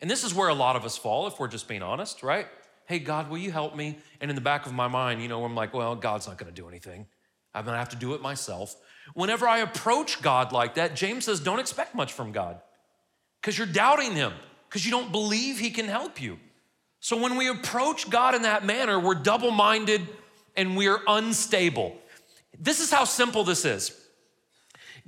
and 0.00 0.10
this 0.10 0.24
is 0.24 0.34
where 0.34 0.48
a 0.48 0.54
lot 0.54 0.76
of 0.76 0.84
us 0.84 0.96
fall, 0.96 1.26
if 1.26 1.38
we're 1.38 1.48
just 1.48 1.68
being 1.68 1.82
honest, 1.82 2.22
right? 2.22 2.46
Hey, 2.86 2.98
God, 2.98 3.30
will 3.30 3.38
you 3.38 3.52
help 3.52 3.74
me? 3.74 3.98
And 4.20 4.30
in 4.30 4.34
the 4.34 4.42
back 4.42 4.66
of 4.66 4.72
my 4.74 4.88
mind, 4.88 5.22
you 5.22 5.28
know, 5.28 5.44
I'm 5.44 5.54
like, 5.54 5.72
well, 5.72 5.94
God's 5.96 6.26
not 6.26 6.36
gonna 6.36 6.50
do 6.50 6.68
anything. 6.68 7.06
I'm 7.54 7.64
gonna 7.64 7.78
have 7.78 7.88
to 7.90 7.96
do 7.96 8.14
it 8.14 8.20
myself. 8.20 8.76
Whenever 9.14 9.48
I 9.48 9.58
approach 9.58 10.20
God 10.20 10.52
like 10.52 10.74
that, 10.74 10.94
James 10.94 11.24
says, 11.24 11.40
don't 11.40 11.58
expect 11.58 11.94
much 11.94 12.12
from 12.12 12.32
God 12.32 12.60
because 13.40 13.56
you're 13.56 13.66
doubting 13.66 14.12
Him, 14.12 14.32
because 14.68 14.84
you 14.84 14.90
don't 14.90 15.10
believe 15.10 15.58
He 15.58 15.70
can 15.70 15.86
help 15.86 16.20
you. 16.20 16.38
So 17.00 17.16
when 17.16 17.36
we 17.36 17.48
approach 17.48 18.10
God 18.10 18.34
in 18.34 18.42
that 18.42 18.64
manner, 18.64 19.00
we're 19.00 19.14
double 19.14 19.50
minded 19.50 20.06
and 20.56 20.76
we're 20.76 21.00
unstable. 21.06 21.96
This 22.58 22.80
is 22.80 22.90
how 22.90 23.04
simple 23.04 23.44
this 23.44 23.64
is 23.64 23.96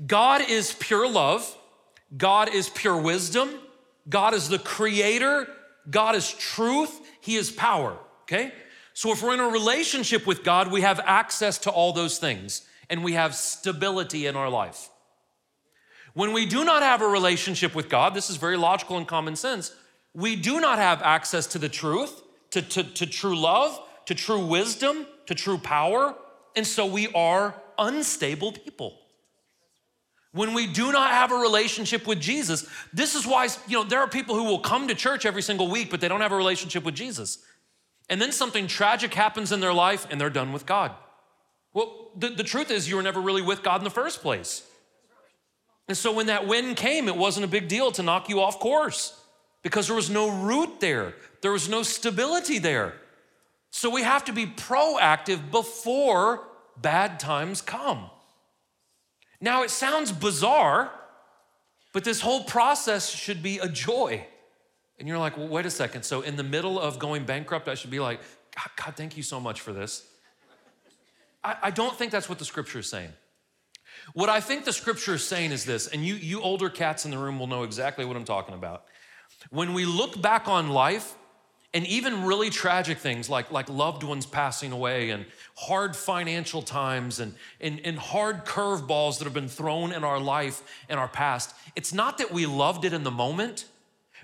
God 0.07 0.43
is 0.49 0.73
pure 0.75 1.09
love, 1.09 1.57
God 2.17 2.55
is 2.55 2.69
pure 2.69 2.97
wisdom, 2.97 3.51
God 4.09 4.35
is 4.35 4.49
the 4.49 4.59
creator, 4.59 5.49
God 5.91 6.15
is 6.15 6.33
truth, 6.33 7.01
He 7.21 7.37
is 7.37 7.51
power, 7.51 7.97
okay? 8.23 8.53
So 8.95 9.13
if 9.13 9.23
we're 9.23 9.35
in 9.35 9.41
a 9.41 9.49
relationship 9.49 10.27
with 10.27 10.45
God, 10.45 10.71
we 10.71 10.83
have 10.83 11.01
access 11.01 11.59
to 11.59 11.71
all 11.71 11.93
those 11.93 12.19
things 12.19 12.67
and 12.91 13.03
we 13.03 13.15
have 13.15 13.35
stability 13.35 14.27
in 14.27 14.37
our 14.37 14.51
life. 14.51 14.91
When 16.15 16.35
we 16.35 16.45
do 16.45 16.65
not 16.65 16.83
have 16.83 17.01
a 17.01 17.07
relationship 17.07 17.75
with 17.75 17.89
God, 17.89 18.15
this 18.15 18.29
is 18.29 18.37
very 18.37 18.59
logical 18.59 18.99
and 18.99 19.09
common 19.09 19.35
sense, 19.35 19.75
we 20.13 20.37
do 20.37 20.61
not 20.61 20.79
have 20.79 21.01
access 21.01 21.47
to 21.49 21.59
the 21.59 21.71
truth, 21.71 22.23
to, 22.51 22.61
to, 22.61 22.83
to 22.83 23.07
true 23.07 23.35
love, 23.35 23.81
to 24.07 24.15
true 24.15 24.45
wisdom, 24.45 25.07
to 25.27 25.35
true 25.35 25.59
power, 25.59 26.15
and 26.57 26.67
so 26.67 26.87
we 26.87 27.09
are 27.15 27.55
unstable 27.79 28.53
people. 28.53 28.99
When 30.33 30.55
we 30.55 30.67
do 30.67 30.93
not 30.93 31.11
have 31.11 31.31
a 31.31 31.37
relationship 31.37 32.07
with 32.07 32.21
Jesus, 32.21 32.67
this 32.93 33.15
is 33.15 33.27
why, 33.27 33.49
you 33.67 33.77
know, 33.77 33.85
there 33.85 34.01
are 34.01 34.09
people 34.09 34.35
who 34.35 34.45
will 34.45 34.61
come 34.61 34.89
to 34.89 34.95
church 34.95 35.27
every 35.27 35.43
single 35.43 35.71
week, 35.71 35.91
but 35.91 36.01
they 36.01 36.09
don't 36.09 36.23
have 36.23 36.33
a 36.33 36.37
relationship 36.37 36.85
with 36.85 36.95
Jesus. 36.95 37.39
And 38.09 38.21
then 38.21 38.33
something 38.33 38.67
tragic 38.67 39.13
happens 39.13 39.53
in 39.53 39.61
their 39.61 39.75
life 39.75 40.07
and 40.11 40.21
they're 40.21 40.31
done 40.31 40.53
with 40.53 40.65
God. 40.65 40.93
Well, 41.75 42.11
the, 42.17 42.31
the 42.31 42.45
truth 42.45 42.71
is, 42.71 42.89
you 42.89 42.97
were 42.97 43.03
never 43.03 43.21
really 43.21 43.43
with 43.43 43.63
God 43.63 43.81
in 43.81 43.85
the 43.85 43.91
first 43.91 44.23
place. 44.23 44.67
And 45.89 45.97
so 45.97 46.13
when 46.13 46.27
that 46.27 46.47
wind 46.47 46.77
came, 46.77 47.09
it 47.09 47.17
wasn't 47.17 47.45
a 47.45 47.49
big 47.49 47.69
deal 47.69 47.93
to 47.93 48.03
knock 48.03 48.29
you 48.29 48.41
off 48.41 48.59
course 48.59 49.19
because 49.63 49.87
there 49.87 49.97
was 49.97 50.11
no 50.11 50.31
root 50.31 50.81
there, 50.81 51.15
there 51.43 51.53
was 51.53 51.69
no 51.69 51.83
stability 51.83 52.59
there. 52.59 52.95
So 53.75 53.89
we 53.89 54.03
have 54.03 54.27
to 54.27 54.33
be 54.33 54.47
proactive 54.47 55.51
before 55.51 56.45
bad 56.81 57.19
times 57.19 57.63
come. 57.63 58.11
Now, 59.41 59.63
it 59.63 59.71
sounds 59.71 60.13
bizarre, 60.13 60.93
but 61.95 62.05
this 62.05 62.21
whole 62.21 62.45
process 62.45 63.11
should 63.11 63.43
be 63.43 63.59
a 63.59 63.69
joy. 63.69 64.27
And 64.99 65.09
you're 65.09 65.19
like, 65.19 65.39
well, 65.39 65.49
wait 65.49 65.65
a 65.65 65.71
second. 65.71 66.05
So, 66.05 66.21
in 66.21 66.37
the 66.37 66.43
middle 66.43 66.79
of 66.79 66.99
going 66.99 67.25
bankrupt, 67.25 67.67
I 67.67 67.75
should 67.75 67.91
be 67.91 67.99
like, 67.99 68.21
God, 68.55 68.71
God 68.77 68.95
thank 68.95 69.17
you 69.17 69.23
so 69.23 69.41
much 69.41 69.63
for 69.63 69.73
this. 69.73 70.07
I, 71.43 71.57
I 71.63 71.71
don't 71.71 71.97
think 71.97 72.13
that's 72.13 72.29
what 72.29 72.39
the 72.39 72.45
scripture 72.45 72.81
is 72.81 72.91
saying. 72.91 73.11
What 74.13 74.29
I 74.29 74.41
think 74.41 74.67
the 74.67 74.73
scripture 74.73 75.15
is 75.15 75.25
saying 75.27 75.51
is 75.51 75.65
this, 75.65 75.87
and 75.87 76.05
you, 76.05 76.15
you 76.17 76.43
older 76.43 76.69
cats 76.69 77.07
in 77.07 77.11
the 77.11 77.19
room 77.19 77.39
will 77.39 77.47
know 77.47 77.63
exactly 77.63 78.05
what 78.05 78.17
I'm 78.17 78.25
talking 78.25 78.55
about. 78.55 78.85
When 79.49 79.73
we 79.73 79.87
look 79.87 80.21
back 80.21 80.47
on 80.47 80.69
life, 80.69 81.15
and 81.75 81.87
even 81.87 82.25
really 82.25 82.51
tragic 82.51 82.99
things 82.99 83.31
like, 83.31 83.51
like 83.51 83.69
loved 83.69 84.03
ones 84.03 84.27
passing 84.27 84.73
away 84.73 85.11
and 85.11 85.25
hard 85.57 85.97
financial 85.97 86.61
times 86.61 87.19
and, 87.19 87.35
and, 87.61 87.81
and 87.85 87.99
hard 87.99 88.45
curveballs 88.45 89.19
that 89.19 89.25
have 89.25 89.35
been 89.35 89.49
thrown 89.49 89.93
in 89.93 90.05
our 90.05 90.21
life 90.21 90.63
in 90.89 90.99
our 90.99 91.09
past, 91.09 91.55
it's 91.75 91.95
not 91.95 92.19
that 92.19 92.31
we 92.31 92.45
loved 92.45 92.85
it 92.85 92.93
in 92.93 93.05
the 93.05 93.11
moment, 93.11 93.67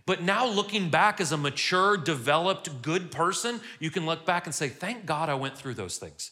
but 0.05 0.23
now 0.23 0.47
looking 0.47 0.91
back 0.91 1.21
as 1.21 1.33
a 1.33 1.37
mature, 1.37 1.97
developed, 1.97 2.83
good 2.83 3.11
person, 3.11 3.61
you 3.79 3.91
can 3.91 4.07
look 4.07 4.27
back 4.27 4.47
and 4.47 4.55
say, 4.55 4.69
Thank 4.69 5.07
God 5.07 5.29
I 5.29 5.35
went 5.35 5.57
through 5.57 5.75
those 5.75 5.99
things 5.99 6.31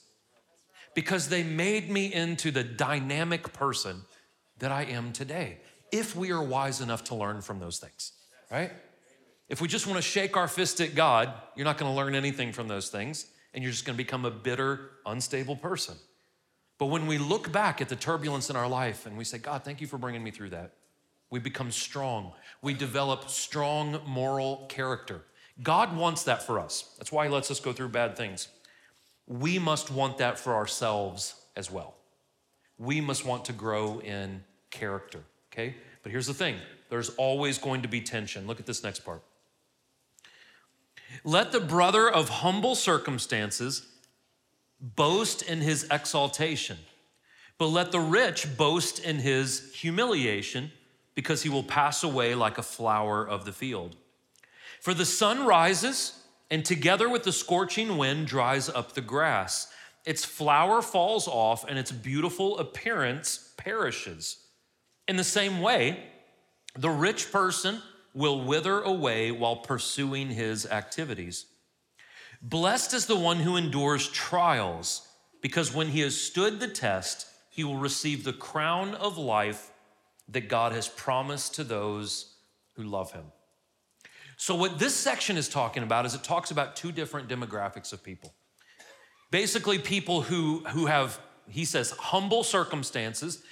because 0.94 1.28
they 1.28 1.42
made 1.42 1.90
me 1.90 2.12
into 2.12 2.50
the 2.50 2.64
dynamic 2.64 3.52
person 3.52 4.02
that 4.58 4.72
I 4.72 4.84
am 4.84 5.12
today, 5.12 5.58
if 5.92 6.16
we 6.16 6.32
are 6.32 6.42
wise 6.42 6.80
enough 6.80 7.04
to 7.04 7.14
learn 7.14 7.42
from 7.42 7.58
those 7.58 7.78
things, 7.78 8.12
right? 8.50 8.72
If 9.48 9.60
we 9.60 9.68
just 9.68 9.86
want 9.86 9.96
to 9.96 10.02
shake 10.02 10.36
our 10.36 10.48
fist 10.48 10.80
at 10.80 10.94
God, 10.94 11.32
you're 11.54 11.64
not 11.64 11.78
going 11.78 11.90
to 11.90 11.96
learn 11.96 12.14
anything 12.14 12.52
from 12.52 12.68
those 12.68 12.88
things, 12.88 13.26
and 13.54 13.62
you're 13.62 13.72
just 13.72 13.84
going 13.84 13.96
to 13.96 14.02
become 14.02 14.24
a 14.24 14.30
bitter, 14.30 14.90
unstable 15.06 15.56
person. 15.56 15.94
But 16.78 16.86
when 16.86 17.06
we 17.06 17.18
look 17.18 17.52
back 17.52 17.80
at 17.80 17.88
the 17.88 17.96
turbulence 17.96 18.50
in 18.50 18.56
our 18.56 18.68
life 18.68 19.06
and 19.06 19.16
we 19.16 19.24
say, 19.24 19.38
God, 19.38 19.64
thank 19.64 19.80
you 19.80 19.86
for 19.86 19.98
bringing 19.98 20.22
me 20.22 20.30
through 20.30 20.50
that, 20.50 20.72
we 21.30 21.38
become 21.38 21.70
strong. 21.70 22.32
We 22.60 22.74
develop 22.74 23.28
strong 23.28 24.00
moral 24.06 24.66
character. 24.68 25.22
God 25.62 25.96
wants 25.96 26.24
that 26.24 26.42
for 26.42 26.60
us. 26.60 26.94
That's 26.98 27.10
why 27.10 27.26
He 27.26 27.32
lets 27.32 27.50
us 27.50 27.60
go 27.60 27.72
through 27.72 27.88
bad 27.88 28.16
things 28.16 28.48
we 29.26 29.58
must 29.58 29.90
want 29.90 30.18
that 30.18 30.38
for 30.38 30.54
ourselves 30.54 31.34
as 31.56 31.70
well. 31.70 31.94
We 32.78 33.00
must 33.00 33.24
want 33.24 33.46
to 33.46 33.52
grow 33.52 34.00
in 34.00 34.44
character, 34.70 35.20
okay? 35.52 35.74
But 36.02 36.12
here's 36.12 36.26
the 36.26 36.34
thing 36.34 36.56
there's 36.90 37.10
always 37.10 37.58
going 37.58 37.82
to 37.82 37.88
be 37.88 38.00
tension. 38.00 38.46
Look 38.46 38.60
at 38.60 38.66
this 38.66 38.84
next 38.84 39.00
part. 39.00 39.22
Let 41.24 41.52
the 41.52 41.60
brother 41.60 42.10
of 42.10 42.28
humble 42.28 42.74
circumstances 42.74 43.86
boast 44.80 45.42
in 45.42 45.60
his 45.60 45.86
exaltation, 45.90 46.78
but 47.58 47.68
let 47.68 47.92
the 47.92 48.00
rich 48.00 48.56
boast 48.56 48.98
in 48.98 49.18
his 49.18 49.72
humiliation, 49.74 50.72
because 51.14 51.42
he 51.42 51.48
will 51.48 51.62
pass 51.62 52.04
away 52.04 52.34
like 52.34 52.58
a 52.58 52.62
flower 52.62 53.26
of 53.26 53.44
the 53.44 53.52
field. 53.52 53.96
For 54.80 54.92
the 54.92 55.06
sun 55.06 55.46
rises 55.46 56.22
and 56.50 56.64
together 56.64 57.08
with 57.08 57.24
the 57.24 57.32
scorching 57.32 57.96
wind 57.96 58.26
dries 58.26 58.68
up 58.68 58.92
the 58.92 59.00
grass. 59.00 59.72
Its 60.04 60.24
flower 60.24 60.82
falls 60.82 61.26
off, 61.26 61.64
and 61.68 61.78
its 61.78 61.90
beautiful 61.90 62.58
appearance 62.58 63.52
perishes. 63.56 64.38
In 65.08 65.16
the 65.16 65.24
same 65.24 65.60
way, 65.60 66.04
the 66.76 66.90
rich 66.90 67.32
person 67.32 67.82
will 68.16 68.40
wither 68.40 68.80
away 68.80 69.30
while 69.30 69.56
pursuing 69.56 70.30
his 70.30 70.64
activities. 70.64 71.44
Blessed 72.40 72.94
is 72.94 73.04
the 73.04 73.14
one 73.14 73.36
who 73.36 73.56
endures 73.56 74.08
trials, 74.08 75.06
because 75.42 75.74
when 75.74 75.88
he 75.88 76.00
has 76.00 76.18
stood 76.18 76.58
the 76.58 76.66
test, 76.66 77.26
he 77.50 77.62
will 77.62 77.76
receive 77.76 78.24
the 78.24 78.32
crown 78.32 78.94
of 78.94 79.18
life 79.18 79.70
that 80.28 80.48
God 80.48 80.72
has 80.72 80.88
promised 80.88 81.54
to 81.56 81.64
those 81.64 82.36
who 82.74 82.84
love 82.84 83.12
him. 83.12 83.26
So, 84.38 84.54
what 84.54 84.78
this 84.78 84.94
section 84.94 85.36
is 85.36 85.48
talking 85.48 85.82
about 85.82 86.06
is 86.06 86.14
it 86.14 86.24
talks 86.24 86.50
about 86.50 86.74
two 86.74 86.92
different 86.92 87.28
demographics 87.28 87.92
of 87.92 88.02
people. 88.02 88.32
Basically, 89.30 89.78
people 89.78 90.22
who, 90.22 90.64
who 90.68 90.86
have, 90.86 91.20
he 91.48 91.66
says, 91.66 91.90
humble 91.90 92.44
circumstances, 92.44 93.42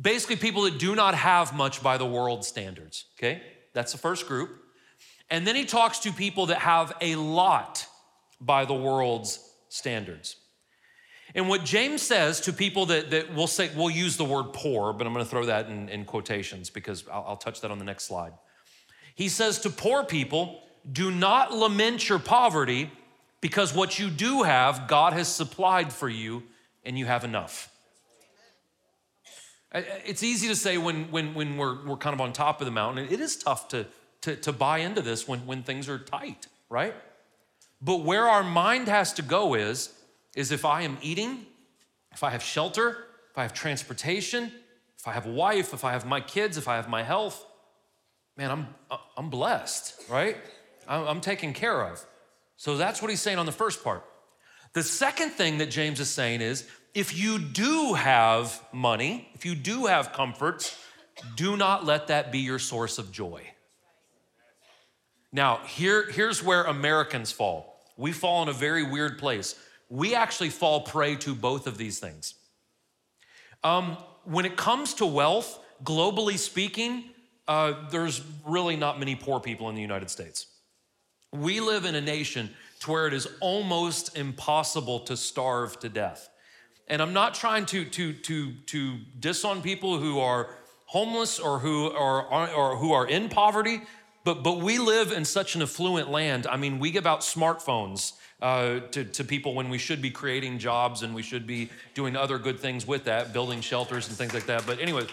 basically, 0.00 0.36
people 0.36 0.62
that 0.62 0.78
do 0.78 0.94
not 0.94 1.14
have 1.14 1.54
much 1.54 1.82
by 1.82 1.98
the 1.98 2.06
world 2.06 2.42
standards, 2.44 3.06
okay? 3.18 3.42
That's 3.74 3.92
the 3.92 3.98
first 3.98 4.26
group. 4.26 4.62
And 5.30 5.46
then 5.46 5.56
he 5.56 5.64
talks 5.64 5.98
to 6.00 6.12
people 6.12 6.46
that 6.46 6.58
have 6.58 6.94
a 7.00 7.16
lot 7.16 7.86
by 8.40 8.64
the 8.64 8.74
world's 8.74 9.38
standards. 9.68 10.36
And 11.34 11.48
what 11.48 11.64
James 11.64 12.00
says 12.00 12.40
to 12.42 12.52
people 12.52 12.86
that, 12.86 13.10
that 13.10 13.34
will 13.34 13.46
say, 13.46 13.70
we'll 13.74 13.90
use 13.90 14.16
the 14.16 14.24
word 14.24 14.52
poor, 14.52 14.92
but 14.92 15.06
I'm 15.06 15.12
gonna 15.12 15.24
throw 15.24 15.46
that 15.46 15.68
in, 15.68 15.88
in 15.88 16.04
quotations 16.04 16.70
because 16.70 17.04
I'll, 17.08 17.24
I'll 17.28 17.36
touch 17.36 17.60
that 17.62 17.70
on 17.70 17.78
the 17.78 17.84
next 17.84 18.04
slide. 18.04 18.32
He 19.14 19.28
says 19.28 19.58
to 19.60 19.70
poor 19.70 20.04
people, 20.04 20.60
do 20.90 21.10
not 21.10 21.52
lament 21.52 22.08
your 22.08 22.18
poverty 22.18 22.90
because 23.40 23.74
what 23.74 23.98
you 23.98 24.10
do 24.10 24.42
have, 24.42 24.86
God 24.86 25.12
has 25.12 25.28
supplied 25.28 25.92
for 25.92 26.08
you 26.08 26.44
and 26.84 26.98
you 26.98 27.06
have 27.06 27.24
enough. 27.24 27.73
It's 29.74 30.22
easy 30.22 30.48
to 30.48 30.56
say 30.56 30.78
when, 30.78 31.10
when, 31.10 31.34
when 31.34 31.56
we're, 31.56 31.84
we're 31.84 31.96
kind 31.96 32.14
of 32.14 32.20
on 32.20 32.32
top 32.32 32.60
of 32.60 32.64
the 32.64 32.70
mountain. 32.70 33.08
It 33.10 33.20
is 33.20 33.36
tough 33.36 33.68
to, 33.68 33.86
to, 34.20 34.36
to 34.36 34.52
buy 34.52 34.78
into 34.78 35.02
this 35.02 35.26
when, 35.26 35.46
when 35.46 35.62
things 35.62 35.88
are 35.88 35.98
tight, 35.98 36.46
right? 36.68 36.94
But 37.82 38.02
where 38.04 38.28
our 38.28 38.44
mind 38.44 38.88
has 38.88 39.12
to 39.14 39.22
go 39.22 39.54
is, 39.54 39.92
is 40.36 40.52
if 40.52 40.64
I 40.64 40.82
am 40.82 40.96
eating, 41.02 41.46
if 42.12 42.22
I 42.22 42.30
have 42.30 42.42
shelter, 42.42 43.06
if 43.30 43.38
I 43.38 43.42
have 43.42 43.52
transportation, 43.52 44.52
if 44.96 45.08
I 45.08 45.12
have 45.12 45.26
a 45.26 45.32
wife, 45.32 45.74
if 45.74 45.84
I 45.84 45.92
have 45.92 46.06
my 46.06 46.20
kids, 46.20 46.56
if 46.56 46.68
I 46.68 46.76
have 46.76 46.88
my 46.88 47.02
health, 47.02 47.44
man, 48.36 48.50
I'm, 48.50 48.68
uh, 48.90 48.96
I'm 49.16 49.28
blessed, 49.28 50.08
right? 50.08 50.36
I'm 50.86 51.20
taken 51.20 51.52
care 51.52 51.82
of. 51.82 52.04
So 52.56 52.76
that's 52.76 53.02
what 53.02 53.10
he's 53.10 53.20
saying 53.20 53.38
on 53.38 53.46
the 53.46 53.52
first 53.52 53.82
part. 53.82 54.04
The 54.72 54.82
second 54.82 55.30
thing 55.30 55.58
that 55.58 55.70
James 55.70 56.00
is 56.00 56.10
saying 56.10 56.40
is 56.40 56.68
if 56.94 57.18
you 57.18 57.38
do 57.38 57.94
have 57.94 58.62
money, 58.72 59.28
if 59.34 59.44
you 59.44 59.54
do 59.54 59.86
have 59.86 60.12
comforts, 60.12 60.78
do 61.36 61.56
not 61.56 61.84
let 61.84 62.06
that 62.06 62.30
be 62.30 62.38
your 62.38 62.58
source 62.58 62.98
of 62.98 63.10
joy. 63.10 63.42
Now, 65.32 65.58
here, 65.66 66.08
here's 66.10 66.42
where 66.42 66.62
Americans 66.62 67.32
fall. 67.32 67.80
We 67.96 68.12
fall 68.12 68.44
in 68.44 68.48
a 68.48 68.52
very 68.52 68.84
weird 68.84 69.18
place. 69.18 69.56
We 69.88 70.14
actually 70.14 70.50
fall 70.50 70.82
prey 70.82 71.16
to 71.16 71.34
both 71.34 71.66
of 71.66 71.76
these 71.76 71.98
things. 71.98 72.34
Um, 73.64 73.96
when 74.24 74.44
it 74.44 74.56
comes 74.56 74.94
to 74.94 75.06
wealth, 75.06 75.58
globally 75.82 76.38
speaking, 76.38 77.10
uh, 77.48 77.88
there's 77.90 78.22
really 78.46 78.76
not 78.76 78.98
many 78.98 79.16
poor 79.16 79.40
people 79.40 79.68
in 79.68 79.74
the 79.74 79.82
United 79.82 80.10
States. 80.10 80.46
We 81.32 81.60
live 81.60 81.84
in 81.84 81.96
a 81.96 82.00
nation 82.00 82.50
to 82.80 82.92
where 82.92 83.06
it 83.08 83.14
is 83.14 83.26
almost 83.40 84.16
impossible 84.16 85.00
to 85.00 85.16
starve 85.16 85.80
to 85.80 85.88
death. 85.88 86.28
And 86.88 87.00
I'm 87.00 87.12
not 87.12 87.34
trying 87.34 87.66
to, 87.66 87.84
to, 87.84 88.12
to, 88.12 88.52
to 88.66 88.98
diss 89.18 89.44
on 89.44 89.62
people 89.62 89.98
who 89.98 90.20
are 90.20 90.50
homeless 90.86 91.38
or 91.38 91.58
who 91.58 91.90
are, 91.90 92.26
or 92.52 92.76
who 92.76 92.92
are 92.92 93.06
in 93.06 93.28
poverty, 93.28 93.80
but, 94.24 94.42
but 94.42 94.60
we 94.60 94.78
live 94.78 95.12
in 95.12 95.24
such 95.24 95.54
an 95.54 95.62
affluent 95.62 96.10
land. 96.10 96.46
I 96.46 96.56
mean, 96.56 96.78
we 96.78 96.90
give 96.90 97.06
out 97.06 97.20
smartphones 97.20 98.12
uh, 98.40 98.80
to, 98.90 99.04
to 99.04 99.24
people 99.24 99.54
when 99.54 99.70
we 99.70 99.78
should 99.78 100.02
be 100.02 100.10
creating 100.10 100.58
jobs 100.58 101.02
and 101.02 101.14
we 101.14 101.22
should 101.22 101.46
be 101.46 101.70
doing 101.94 102.16
other 102.16 102.38
good 102.38 102.60
things 102.60 102.86
with 102.86 103.04
that, 103.04 103.32
building 103.32 103.60
shelters 103.60 104.08
and 104.08 104.16
things 104.16 104.34
like 104.34 104.46
that. 104.46 104.66
But 104.66 104.80
anyway, 104.80 105.06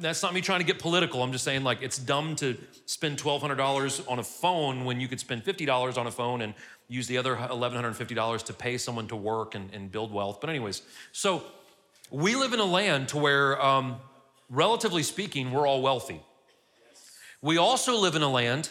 that's 0.00 0.22
not 0.22 0.34
me 0.34 0.40
trying 0.40 0.60
to 0.60 0.66
get 0.66 0.78
political. 0.78 1.22
I'm 1.22 1.32
just 1.32 1.44
saying, 1.44 1.64
like, 1.64 1.82
it's 1.82 1.98
dumb 1.98 2.36
to 2.36 2.56
spend 2.86 3.18
$1,200 3.18 4.10
on 4.10 4.18
a 4.18 4.22
phone 4.22 4.84
when 4.84 5.00
you 5.00 5.08
could 5.08 5.20
spend 5.20 5.44
$50 5.44 5.96
on 5.96 6.06
a 6.06 6.10
phone 6.10 6.42
and 6.42 6.54
use 6.88 7.06
the 7.06 7.18
other 7.18 7.36
$1,150 7.36 8.44
to 8.44 8.52
pay 8.52 8.78
someone 8.78 9.08
to 9.08 9.16
work 9.16 9.54
and, 9.54 9.72
and 9.72 9.90
build 9.90 10.12
wealth. 10.12 10.40
But, 10.40 10.50
anyways, 10.50 10.82
so 11.12 11.44
we 12.10 12.36
live 12.36 12.52
in 12.52 12.60
a 12.60 12.64
land 12.64 13.08
to 13.08 13.18
where, 13.18 13.60
um, 13.62 13.96
relatively 14.48 15.02
speaking, 15.02 15.50
we're 15.50 15.66
all 15.66 15.82
wealthy. 15.82 16.20
We 17.42 17.58
also 17.58 17.96
live 17.96 18.14
in 18.14 18.22
a 18.22 18.30
land 18.30 18.70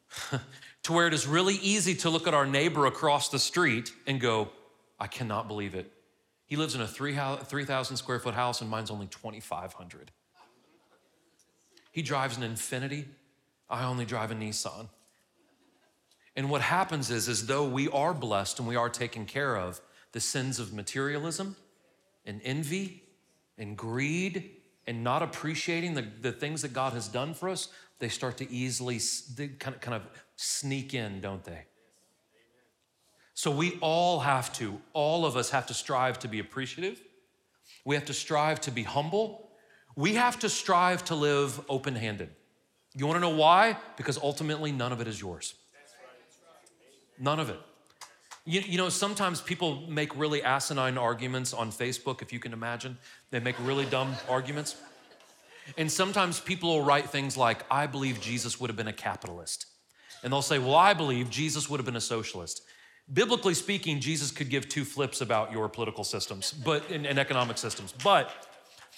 to 0.84 0.92
where 0.92 1.06
it 1.06 1.14
is 1.14 1.26
really 1.26 1.56
easy 1.56 1.94
to 1.96 2.10
look 2.10 2.26
at 2.28 2.34
our 2.34 2.46
neighbor 2.46 2.86
across 2.86 3.28
the 3.28 3.38
street 3.38 3.92
and 4.06 4.20
go, 4.20 4.50
I 4.98 5.06
cannot 5.06 5.48
believe 5.48 5.74
it. 5.74 5.92
He 6.46 6.54
lives 6.54 6.76
in 6.76 6.80
a 6.80 6.86
3,000 6.86 7.96
square 7.96 8.20
foot 8.20 8.34
house 8.34 8.60
and 8.60 8.70
mine's 8.70 8.90
only 8.90 9.06
2,500. 9.06 10.12
He 11.96 12.02
drives 12.02 12.36
an 12.36 12.42
Infiniti. 12.42 13.06
I 13.70 13.86
only 13.86 14.04
drive 14.04 14.30
a 14.30 14.34
Nissan. 14.34 14.90
And 16.36 16.50
what 16.50 16.60
happens 16.60 17.10
is, 17.10 17.26
as 17.26 17.46
though 17.46 17.66
we 17.66 17.88
are 17.88 18.12
blessed 18.12 18.58
and 18.58 18.68
we 18.68 18.76
are 18.76 18.90
taken 18.90 19.24
care 19.24 19.56
of, 19.56 19.80
the 20.12 20.20
sins 20.20 20.58
of 20.58 20.74
materialism 20.74 21.56
and 22.26 22.42
envy 22.44 23.02
and 23.56 23.78
greed 23.78 24.50
and 24.86 25.02
not 25.02 25.22
appreciating 25.22 25.94
the, 25.94 26.06
the 26.20 26.32
things 26.32 26.60
that 26.60 26.74
God 26.74 26.92
has 26.92 27.08
done 27.08 27.32
for 27.32 27.48
us, 27.48 27.70
they 27.98 28.10
start 28.10 28.36
to 28.36 28.52
easily 28.52 29.00
they 29.34 29.48
kind, 29.48 29.74
of, 29.74 29.80
kind 29.80 29.94
of 29.94 30.02
sneak 30.36 30.92
in, 30.92 31.22
don't 31.22 31.44
they? 31.44 31.64
So 33.32 33.50
we 33.50 33.78
all 33.80 34.20
have 34.20 34.52
to, 34.58 34.78
all 34.92 35.24
of 35.24 35.34
us 35.34 35.48
have 35.48 35.66
to 35.68 35.74
strive 35.74 36.18
to 36.18 36.28
be 36.28 36.40
appreciative. 36.40 37.00
We 37.86 37.94
have 37.94 38.04
to 38.04 38.12
strive 38.12 38.60
to 38.60 38.70
be 38.70 38.82
humble. 38.82 39.45
We 39.96 40.14
have 40.14 40.38
to 40.40 40.48
strive 40.48 41.04
to 41.06 41.14
live 41.14 41.60
open 41.68 41.96
handed. 41.96 42.30
You 42.94 43.06
wanna 43.06 43.20
know 43.20 43.30
why? 43.30 43.76
Because 43.96 44.18
ultimately, 44.18 44.72
none 44.72 44.92
of 44.92 45.00
it 45.00 45.08
is 45.08 45.20
yours. 45.20 45.54
None 47.18 47.40
of 47.40 47.48
it. 47.48 47.58
You, 48.44 48.60
you, 48.60 48.78
know, 48.78 48.88
sometimes 48.88 49.40
people 49.40 49.88
make 49.88 50.16
really 50.16 50.42
asinine 50.42 50.96
arguments 50.96 51.52
on 51.52 51.72
Facebook, 51.72 52.22
if 52.22 52.32
you 52.32 52.38
can 52.38 52.52
imagine. 52.52 52.96
They 53.30 53.40
make 53.40 53.56
really 53.66 53.86
dumb 53.86 54.14
arguments. 54.28 54.76
And 55.76 55.90
sometimes 55.90 56.38
people 56.38 56.68
will 56.68 56.84
write 56.84 57.10
things 57.10 57.36
like, 57.36 57.64
I 57.70 57.88
believe 57.88 58.20
Jesus 58.20 58.60
would 58.60 58.70
have 58.70 58.76
been 58.76 58.86
a 58.86 58.92
capitalist. 58.92 59.66
And 60.22 60.32
they'll 60.32 60.42
say, 60.42 60.60
Well, 60.60 60.76
I 60.76 60.94
believe 60.94 61.28
Jesus 61.28 61.68
would 61.68 61.80
have 61.80 61.84
been 61.84 61.96
a 61.96 62.00
socialist. 62.00 62.62
Biblically 63.12 63.54
speaking, 63.54 64.00
Jesus 64.00 64.30
could 64.30 64.48
give 64.48 64.68
two 64.68 64.84
flips 64.84 65.20
about 65.20 65.52
your 65.52 65.68
political 65.68 66.04
systems, 66.04 66.52
but 66.52 66.88
in, 66.90 67.04
in 67.04 67.18
economic 67.18 67.58
systems. 67.58 67.94
But 68.02 68.30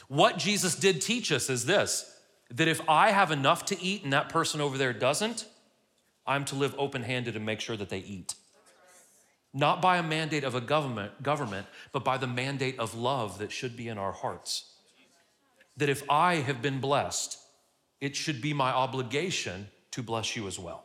what 0.08 0.38
Jesus 0.38 0.74
did 0.74 1.00
teach 1.00 1.30
us 1.30 1.48
is 1.48 1.66
this 1.66 2.14
that 2.50 2.66
if 2.66 2.80
I 2.88 3.10
have 3.10 3.30
enough 3.30 3.66
to 3.66 3.82
eat 3.82 4.04
and 4.04 4.12
that 4.14 4.30
person 4.30 4.62
over 4.62 4.78
there 4.78 4.94
doesn't, 4.94 5.46
I'm 6.26 6.46
to 6.46 6.54
live 6.54 6.74
open 6.78 7.02
handed 7.02 7.36
and 7.36 7.44
make 7.44 7.60
sure 7.60 7.76
that 7.76 7.90
they 7.90 7.98
eat. 7.98 8.34
Not 9.52 9.82
by 9.82 9.98
a 9.98 10.02
mandate 10.02 10.44
of 10.44 10.54
a 10.54 10.60
government, 10.60 11.22
government, 11.22 11.66
but 11.92 12.04
by 12.04 12.16
the 12.16 12.26
mandate 12.26 12.78
of 12.78 12.94
love 12.94 13.38
that 13.38 13.52
should 13.52 13.76
be 13.76 13.88
in 13.88 13.98
our 13.98 14.12
hearts. 14.12 14.72
That 15.76 15.90
if 15.90 16.02
I 16.08 16.36
have 16.36 16.62
been 16.62 16.80
blessed, 16.80 17.38
it 18.00 18.16
should 18.16 18.40
be 18.40 18.54
my 18.54 18.70
obligation 18.70 19.68
to 19.90 20.02
bless 20.02 20.36
you 20.36 20.46
as 20.46 20.58
well. 20.58 20.84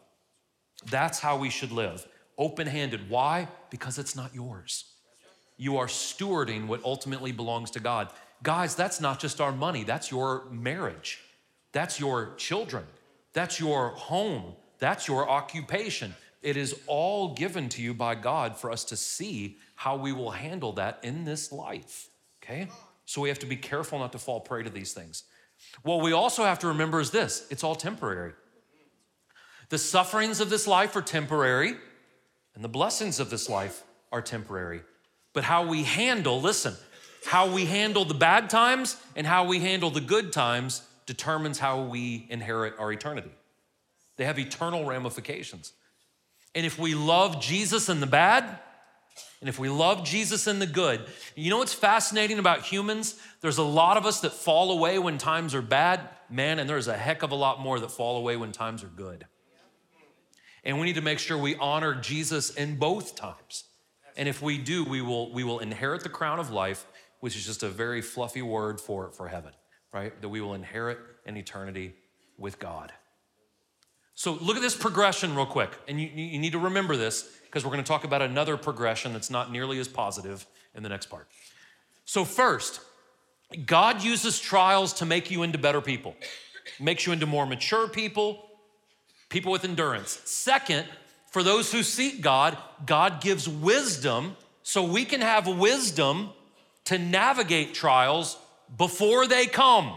That's 0.89 1.19
how 1.19 1.37
we 1.37 1.49
should 1.49 1.71
live 1.71 2.05
open 2.37 2.67
handed. 2.67 3.09
Why? 3.09 3.47
Because 3.69 3.97
it's 3.97 4.15
not 4.15 4.33
yours. 4.33 4.85
You 5.57 5.77
are 5.77 5.87
stewarding 5.87 6.67
what 6.67 6.83
ultimately 6.83 7.31
belongs 7.31 7.71
to 7.71 7.79
God. 7.79 8.09
Guys, 8.43 8.75
that's 8.75 8.99
not 8.99 9.19
just 9.19 9.39
our 9.39 9.53
money, 9.53 9.83
that's 9.83 10.11
your 10.11 10.43
marriage, 10.51 11.21
that's 11.71 11.99
your 11.99 12.33
children, 12.35 12.83
that's 13.31 13.59
your 13.59 13.89
home, 13.89 14.53
that's 14.79 15.07
your 15.07 15.29
occupation. 15.29 16.13
It 16.41 16.57
is 16.57 16.75
all 16.85 17.33
given 17.33 17.69
to 17.69 17.81
you 17.81 17.93
by 17.93 18.15
God 18.15 18.57
for 18.57 18.69
us 18.69 18.83
to 18.85 18.97
see 18.97 19.57
how 19.75 19.95
we 19.95 20.11
will 20.11 20.31
handle 20.31 20.73
that 20.73 20.99
in 21.03 21.23
this 21.23 21.53
life, 21.53 22.09
okay? 22.43 22.67
So 23.05 23.21
we 23.21 23.29
have 23.29 23.39
to 23.39 23.45
be 23.45 23.55
careful 23.55 23.99
not 23.99 24.11
to 24.11 24.19
fall 24.19 24.41
prey 24.41 24.63
to 24.63 24.69
these 24.69 24.91
things. 24.91 25.23
What 25.83 26.01
we 26.01 26.11
also 26.11 26.43
have 26.43 26.59
to 26.59 26.67
remember 26.67 26.99
is 26.99 27.11
this 27.11 27.47
it's 27.49 27.63
all 27.63 27.75
temporary. 27.75 28.33
The 29.69 29.77
sufferings 29.77 30.41
of 30.41 30.49
this 30.49 30.67
life 30.67 30.97
are 30.97 31.01
temporary, 31.01 31.75
and 32.55 32.63
the 32.63 32.69
blessings 32.69 33.21
of 33.21 33.29
this 33.29 33.47
life 33.49 33.83
are 34.11 34.21
temporary. 34.21 34.81
But 35.31 35.45
how 35.45 35.65
we 35.65 35.83
handle, 35.83 36.41
listen, 36.41 36.75
how 37.25 37.51
we 37.51 37.65
handle 37.65 38.05
the 38.05 38.13
bad 38.13 38.49
times 38.49 38.97
and 39.15 39.25
how 39.25 39.45
we 39.45 39.59
handle 39.59 39.89
the 39.89 40.01
good 40.01 40.31
times 40.31 40.81
determines 41.05 41.59
how 41.59 41.83
we 41.83 42.27
inherit 42.29 42.75
our 42.79 42.91
eternity. 42.91 43.31
They 44.17 44.25
have 44.25 44.39
eternal 44.39 44.85
ramifications. 44.85 45.73
And 46.55 46.65
if 46.65 46.77
we 46.77 46.95
love 46.95 47.41
Jesus 47.41 47.89
in 47.89 47.99
the 47.99 48.07
bad, 48.07 48.59
and 49.41 49.49
if 49.49 49.59
we 49.59 49.69
love 49.69 50.05
Jesus 50.05 50.47
in 50.47 50.59
the 50.59 50.67
good, 50.67 51.01
you 51.35 51.49
know 51.49 51.57
what's 51.57 51.73
fascinating 51.73 52.39
about 52.39 52.61
humans? 52.61 53.19
There's 53.41 53.57
a 53.57 53.63
lot 53.63 53.97
of 53.97 54.05
us 54.05 54.21
that 54.21 54.31
fall 54.31 54.71
away 54.71 54.99
when 54.99 55.17
times 55.17 55.53
are 55.53 55.61
bad, 55.61 56.01
man, 56.29 56.59
and 56.59 56.69
there's 56.69 56.87
a 56.87 56.97
heck 56.97 57.23
of 57.23 57.31
a 57.31 57.35
lot 57.35 57.59
more 57.59 57.79
that 57.79 57.91
fall 57.91 58.17
away 58.17 58.37
when 58.37 58.51
times 58.51 58.83
are 58.83 58.87
good. 58.87 59.25
And 60.63 60.79
we 60.79 60.85
need 60.85 60.95
to 60.95 61.01
make 61.01 61.19
sure 61.19 61.37
we 61.37 61.55
honor 61.55 61.93
Jesus 61.93 62.51
in 62.51 62.77
both 62.77 63.15
times. 63.15 63.65
And 64.15 64.29
if 64.29 64.41
we 64.41 64.57
do, 64.57 64.85
we 64.85 65.01
will, 65.01 65.31
we 65.33 65.43
will 65.43 65.59
inherit 65.59 66.03
the 66.03 66.09
crown 66.09 66.39
of 66.39 66.51
life, 66.51 66.85
which 67.23 67.37
is 67.37 67.45
just 67.45 67.63
a 67.63 67.69
very 67.69 68.01
fluffy 68.01 68.41
word 68.41 68.81
for, 68.81 69.09
for 69.11 69.29
heaven, 69.29 69.53
right? 69.93 70.21
That 70.21 70.27
we 70.27 70.41
will 70.41 70.55
inherit 70.55 70.97
an 71.25 71.37
eternity 71.37 71.93
with 72.37 72.59
God. 72.59 72.91
So 74.13 74.33
look 74.33 74.57
at 74.57 74.61
this 74.61 74.75
progression 74.75 75.33
real 75.33 75.45
quick. 75.45 75.71
And 75.87 76.01
you, 76.01 76.09
you 76.13 76.37
need 76.37 76.51
to 76.51 76.59
remember 76.59 76.97
this 76.97 77.31
because 77.45 77.63
we're 77.63 77.71
going 77.71 77.81
to 77.81 77.87
talk 77.87 78.03
about 78.03 78.21
another 78.21 78.57
progression 78.57 79.13
that's 79.13 79.29
not 79.29 79.53
nearly 79.53 79.79
as 79.79 79.87
positive 79.87 80.45
in 80.75 80.83
the 80.83 80.89
next 80.89 81.05
part. 81.05 81.29
So, 82.03 82.25
first, 82.25 82.81
God 83.65 84.03
uses 84.03 84.37
trials 84.37 84.91
to 84.95 85.05
make 85.05 85.31
you 85.31 85.43
into 85.43 85.57
better 85.57 85.79
people, 85.79 86.17
makes 86.77 87.05
you 87.05 87.13
into 87.13 87.25
more 87.25 87.45
mature 87.45 87.87
people, 87.87 88.49
people 89.29 89.53
with 89.53 89.63
endurance. 89.63 90.19
Second, 90.25 90.89
for 91.31 91.41
those 91.41 91.71
who 91.71 91.83
seek 91.83 92.19
God, 92.19 92.57
God 92.85 93.21
gives 93.21 93.47
wisdom 93.47 94.35
so 94.61 94.83
we 94.83 95.05
can 95.05 95.21
have 95.21 95.47
wisdom 95.47 96.31
to 96.85 96.97
navigate 96.97 97.73
trials 97.73 98.37
before 98.77 99.27
they 99.27 99.45
come. 99.45 99.93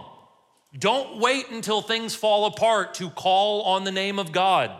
Don't 0.78 1.18
wait 1.18 1.50
until 1.50 1.80
things 1.80 2.14
fall 2.14 2.46
apart 2.46 2.94
to 2.94 3.10
call 3.10 3.62
on 3.62 3.84
the 3.84 3.92
name 3.92 4.18
of 4.18 4.32
God. 4.32 4.70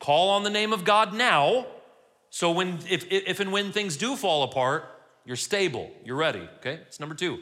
Call 0.00 0.30
on 0.30 0.42
the 0.42 0.50
name 0.50 0.72
of 0.72 0.84
God 0.84 1.14
now. 1.14 1.66
So 2.30 2.50
when 2.50 2.78
if, 2.88 3.06
if 3.10 3.40
and 3.40 3.52
when 3.52 3.72
things 3.72 3.96
do 3.96 4.16
fall 4.16 4.42
apart, 4.42 4.84
you're 5.24 5.36
stable, 5.36 5.90
you're 6.04 6.16
ready. 6.16 6.48
Okay? 6.58 6.80
It's 6.86 7.00
number 7.00 7.14
two. 7.14 7.38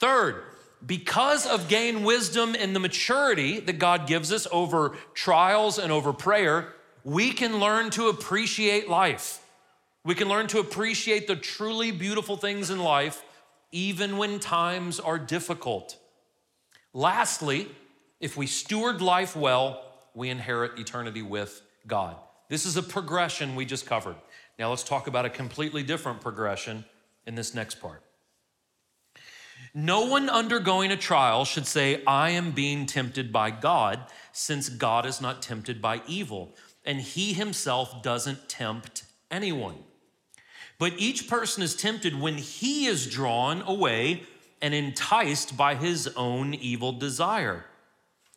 Third, 0.00 0.42
because 0.84 1.46
of 1.46 1.68
gain 1.68 2.04
wisdom 2.04 2.54
and 2.58 2.74
the 2.74 2.80
maturity 2.80 3.60
that 3.60 3.78
God 3.78 4.06
gives 4.06 4.32
us 4.32 4.46
over 4.52 4.96
trials 5.14 5.78
and 5.78 5.92
over 5.92 6.12
prayer, 6.12 6.72
we 7.04 7.32
can 7.32 7.58
learn 7.58 7.90
to 7.90 8.08
appreciate 8.08 8.88
life. 8.88 9.43
We 10.04 10.14
can 10.14 10.28
learn 10.28 10.48
to 10.48 10.58
appreciate 10.58 11.26
the 11.26 11.36
truly 11.36 11.90
beautiful 11.90 12.36
things 12.36 12.68
in 12.68 12.78
life, 12.78 13.24
even 13.72 14.18
when 14.18 14.38
times 14.38 15.00
are 15.00 15.18
difficult. 15.18 15.96
Lastly, 16.92 17.68
if 18.20 18.36
we 18.36 18.46
steward 18.46 19.00
life 19.00 19.34
well, 19.34 19.82
we 20.14 20.28
inherit 20.28 20.78
eternity 20.78 21.22
with 21.22 21.62
God. 21.86 22.16
This 22.48 22.66
is 22.66 22.76
a 22.76 22.82
progression 22.82 23.56
we 23.56 23.64
just 23.64 23.86
covered. 23.86 24.16
Now 24.58 24.70
let's 24.70 24.84
talk 24.84 25.06
about 25.06 25.24
a 25.24 25.30
completely 25.30 25.82
different 25.82 26.20
progression 26.20 26.84
in 27.26 27.34
this 27.34 27.54
next 27.54 27.80
part. 27.80 28.02
No 29.72 30.04
one 30.04 30.28
undergoing 30.28 30.92
a 30.92 30.96
trial 30.96 31.44
should 31.44 31.66
say, 31.66 32.04
I 32.06 32.30
am 32.30 32.52
being 32.52 32.86
tempted 32.86 33.32
by 33.32 33.50
God, 33.50 34.00
since 34.32 34.68
God 34.68 35.06
is 35.06 35.20
not 35.20 35.42
tempted 35.42 35.80
by 35.80 36.02
evil, 36.06 36.54
and 36.84 37.00
he 37.00 37.32
himself 37.32 38.02
doesn't 38.02 38.48
tempt 38.48 39.04
anyone. 39.30 39.78
But 40.84 41.00
each 41.00 41.28
person 41.28 41.62
is 41.62 41.74
tempted 41.74 42.20
when 42.20 42.36
he 42.36 42.84
is 42.84 43.06
drawn 43.06 43.62
away 43.62 44.24
and 44.60 44.74
enticed 44.74 45.56
by 45.56 45.76
his 45.76 46.08
own 46.08 46.52
evil 46.52 46.92
desire. 46.92 47.64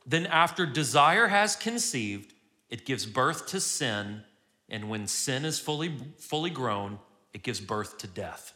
Then, 0.06 0.26
after 0.26 0.66
desire 0.66 1.28
has 1.28 1.58
conceived, 1.58 2.34
it 2.70 2.86
gives 2.86 3.06
birth 3.06 3.48
to 3.48 3.60
sin, 3.60 4.24
and 4.70 4.88
when 4.88 5.08
sin 5.08 5.44
is 5.44 5.60
fully, 5.60 5.94
fully 6.20 6.50
grown, 6.50 7.00
it 7.34 7.44
gives 7.44 7.60
birth 7.60 7.98
to 7.98 8.08
death. 8.08 8.54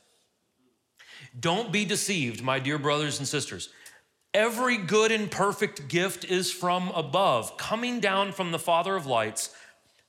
Don't 1.37 1.73
be 1.73 1.83
deceived, 1.83 2.41
my 2.41 2.59
dear 2.59 2.77
brothers 2.77 3.19
and 3.19 3.27
sisters. 3.27 3.73
Every 4.33 4.77
good 4.77 5.11
and 5.11 5.29
perfect 5.29 5.89
gift 5.89 6.23
is 6.23 6.49
from 6.49 6.91
above, 6.95 7.57
coming 7.57 7.99
down 7.99 8.31
from 8.31 8.53
the 8.53 8.57
Father 8.57 8.95
of 8.95 9.05
lights, 9.05 9.53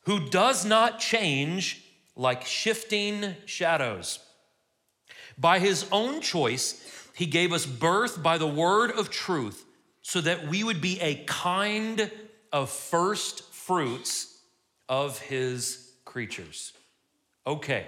who 0.04 0.28
does 0.28 0.64
not 0.64 1.00
change 1.00 1.81
like 2.16 2.44
shifting 2.44 3.34
shadows. 3.46 4.18
By 5.38 5.58
his 5.58 5.86
own 5.90 6.20
choice, 6.20 7.08
he 7.14 7.26
gave 7.26 7.52
us 7.52 7.66
birth 7.66 8.22
by 8.22 8.38
the 8.38 8.46
word 8.46 8.90
of 8.90 9.10
truth 9.10 9.64
so 10.02 10.20
that 10.20 10.48
we 10.48 10.64
would 10.64 10.80
be 10.80 11.00
a 11.00 11.24
kind 11.24 12.10
of 12.52 12.70
first 12.70 13.42
fruits 13.52 14.38
of 14.88 15.18
his 15.20 15.92
creatures. 16.04 16.72
Okay. 17.46 17.86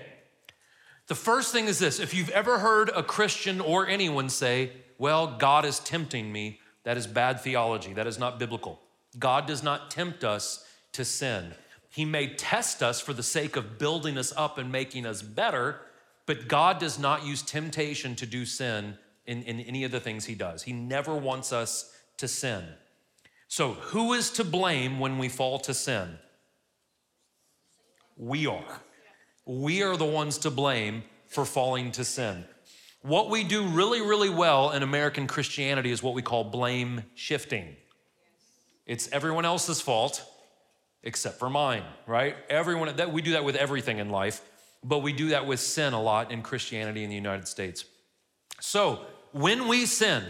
The 1.07 1.15
first 1.15 1.53
thing 1.53 1.67
is 1.67 1.79
this 1.79 2.01
if 2.01 2.15
you've 2.15 2.31
ever 2.31 2.59
heard 2.59 2.91
a 2.95 3.03
Christian 3.03 3.61
or 3.61 3.87
anyone 3.87 4.29
say, 4.29 4.73
Well, 4.97 5.37
God 5.39 5.65
is 5.65 5.81
tempting 5.81 6.33
me, 6.33 6.61
that 6.85 6.97
is 6.97 7.07
bad 7.07 7.41
theology. 7.41 7.93
That 7.93 8.07
is 8.07 8.19
not 8.19 8.39
biblical. 8.39 8.81
God 9.19 9.47
does 9.47 9.63
not 9.63 9.91
tempt 9.91 10.25
us 10.25 10.65
to 10.93 11.05
sin. 11.05 11.55
He 11.95 12.05
may 12.05 12.27
test 12.35 12.83
us 12.83 13.01
for 13.01 13.13
the 13.13 13.23
sake 13.23 13.55
of 13.55 13.79
building 13.79 14.19
us 14.19 14.33
up 14.37 14.59
and 14.59 14.73
making 14.73 15.07
us 15.07 15.23
better, 15.23 15.81
but 16.27 16.49
God 16.49 16.81
does 16.81 16.99
not 16.99 17.25
use 17.25 17.41
temptation 17.41 18.17
to 18.17 18.27
do 18.27 18.45
sin 18.45 18.99
in, 19.27 19.43
in 19.45 19.61
any 19.61 19.85
of 19.85 19.93
the 19.93 20.01
things 20.01 20.25
He 20.25 20.35
does. 20.35 20.65
He 20.65 20.73
never 20.73 21.15
wants 21.15 21.53
us 21.53 21.93
to 22.17 22.27
sin. 22.27 22.65
So, 23.47 23.75
who 23.75 24.13
is 24.13 24.31
to 24.33 24.45
blame 24.45 24.99
when 24.99 25.19
we 25.19 25.29
fall 25.29 25.61
to 25.61 25.73
sin? 25.75 26.19
We 28.17 28.47
are 28.47 28.83
we 29.47 29.83
are 29.83 29.97
the 29.97 30.05
ones 30.05 30.39
to 30.39 30.51
blame 30.51 31.05
for 31.27 31.45
falling 31.45 31.93
to 31.93 32.05
sin. 32.05 32.45
What 33.03 33.29
we 33.29 33.45
do 33.45 33.67
really, 33.67 34.01
really 34.01 34.31
well 34.31 34.71
in 34.71 34.83
American 34.83 35.27
Christianity 35.27 35.91
is 35.91 36.03
what 36.03 36.15
we 36.15 36.23
call 36.23 36.45
blame 36.45 37.05
shifting. 37.15 37.77
It's 38.87 39.09
everyone 39.13 39.45
else's 39.45 39.81
fault 39.81 40.25
except 41.05 41.39
for 41.39 41.49
mine, 41.49 41.85
right? 42.07 42.35
Everyone 42.49 42.97
that 42.97 43.13
we 43.13 43.23
do 43.23 43.33
that 43.33 43.45
with 43.45 43.57
everything 43.57 43.99
in 43.99 44.11
life. 44.11 44.41
but 44.87 44.99
we 44.99 45.15
do 45.15 45.31
that 45.31 45.47
with 45.47 45.61
sin 45.61 45.95
a 45.95 46.03
lot 46.03 46.31
in 46.31 46.43
Christianity 46.43 47.05
in 47.05 47.09
the 47.09 47.17
United 47.17 47.49
States. 47.49 47.87
So, 48.61 49.01
when 49.33 49.67
we 49.67 49.87
sin, 49.87 50.25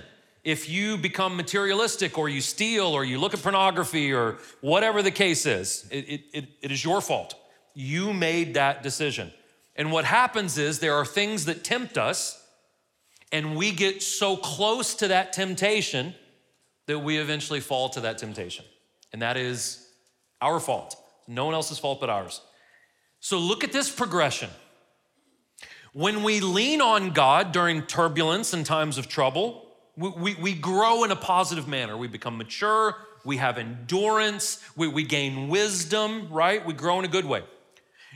if 0.44 0.68
you 0.68 0.96
become 0.96 1.36
materialistic 1.36 2.16
or 2.18 2.28
you 2.28 2.40
steal 2.40 2.86
or 2.86 3.04
you 3.04 3.18
look 3.18 3.34
at 3.34 3.42
pornography 3.42 4.12
or 4.12 4.38
whatever 4.60 5.02
the 5.02 5.10
case 5.10 5.44
is, 5.44 5.88
it, 5.90 6.22
it, 6.32 6.48
it 6.62 6.70
is 6.70 6.84
your 6.84 7.00
fault. 7.00 7.34
You 7.74 8.12
made 8.12 8.54
that 8.54 8.84
decision. 8.84 9.32
And 9.74 9.90
what 9.90 10.04
happens 10.04 10.56
is 10.56 10.78
there 10.78 10.94
are 10.94 11.04
things 11.04 11.46
that 11.46 11.64
tempt 11.64 11.98
us, 11.98 12.40
and 13.32 13.56
we 13.56 13.72
get 13.72 14.02
so 14.02 14.36
close 14.36 14.94
to 14.94 15.08
that 15.08 15.32
temptation 15.32 16.14
that 16.86 17.00
we 17.00 17.18
eventually 17.18 17.60
fall 17.60 17.88
to 17.88 18.00
that 18.02 18.18
temptation. 18.18 18.64
And 19.12 19.20
that 19.22 19.36
is 19.36 19.83
our 20.44 20.60
fault. 20.60 20.96
No 21.26 21.46
one 21.46 21.54
else's 21.54 21.78
fault 21.78 22.00
but 22.00 22.10
ours. 22.10 22.40
So 23.20 23.38
look 23.38 23.64
at 23.64 23.72
this 23.72 23.90
progression. 23.90 24.50
When 25.94 26.22
we 26.22 26.40
lean 26.40 26.82
on 26.82 27.10
God 27.10 27.52
during 27.52 27.82
turbulence 27.82 28.52
and 28.52 28.66
times 28.66 28.98
of 28.98 29.08
trouble, 29.08 29.66
we, 29.96 30.10
we, 30.10 30.34
we, 30.34 30.54
grow 30.54 31.04
in 31.04 31.10
a 31.10 31.16
positive 31.16 31.68
manner. 31.68 31.96
We 31.96 32.08
become 32.08 32.36
mature, 32.36 32.96
we 33.24 33.36
have 33.36 33.58
endurance, 33.58 34.60
we, 34.76 34.88
we 34.88 35.04
gain 35.04 35.48
wisdom, 35.48 36.28
right? 36.30 36.66
We 36.66 36.74
grow 36.74 36.98
in 36.98 37.04
a 37.04 37.08
good 37.08 37.24
way. 37.24 37.44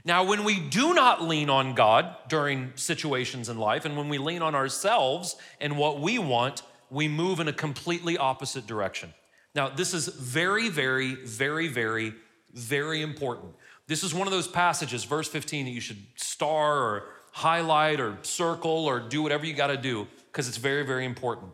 Now, 0.05 0.25
when 0.25 0.45
we 0.45 0.59
do 0.59 0.93
not 0.93 1.23
lean 1.23 1.51
on 1.51 1.75
God 1.75 2.14
during 2.29 2.73
situations 2.75 3.49
in 3.49 3.59
life, 3.59 3.85
and 3.85 3.97
when 3.97 4.09
we 4.09 4.19
lean 4.19 4.43
on 4.43 4.55
ourselves 4.55 5.37
and 5.61 5.79
what 5.79 6.01
we 6.01 6.19
want, 6.19 6.62
we 6.91 7.09
move 7.09 7.41
in 7.41 7.49
a 7.49 7.53
completely 7.53 8.19
opposite 8.19 8.67
direction. 8.67 9.14
Now, 9.59 9.68
this 9.68 9.92
is 9.92 10.07
very, 10.07 10.68
very, 10.68 11.16
very, 11.16 11.66
very, 11.66 12.14
very 12.55 13.03
important. 13.03 13.57
This 13.88 14.05
is 14.05 14.14
one 14.14 14.29
of 14.29 14.33
those 14.33 14.47
passages, 14.47 15.03
verse 15.03 15.27
15, 15.27 15.64
that 15.64 15.73
you 15.73 15.81
should 15.81 16.01
star 16.14 16.79
or 16.79 17.09
highlight 17.33 17.99
or 17.99 18.18
circle 18.23 18.87
or 18.87 19.01
do 19.01 19.21
whatever 19.21 19.44
you 19.44 19.55
got 19.55 19.66
to 19.66 19.77
do 19.77 20.07
because 20.31 20.47
it's 20.47 20.59
very, 20.59 20.87
very 20.87 21.05
important. 21.05 21.51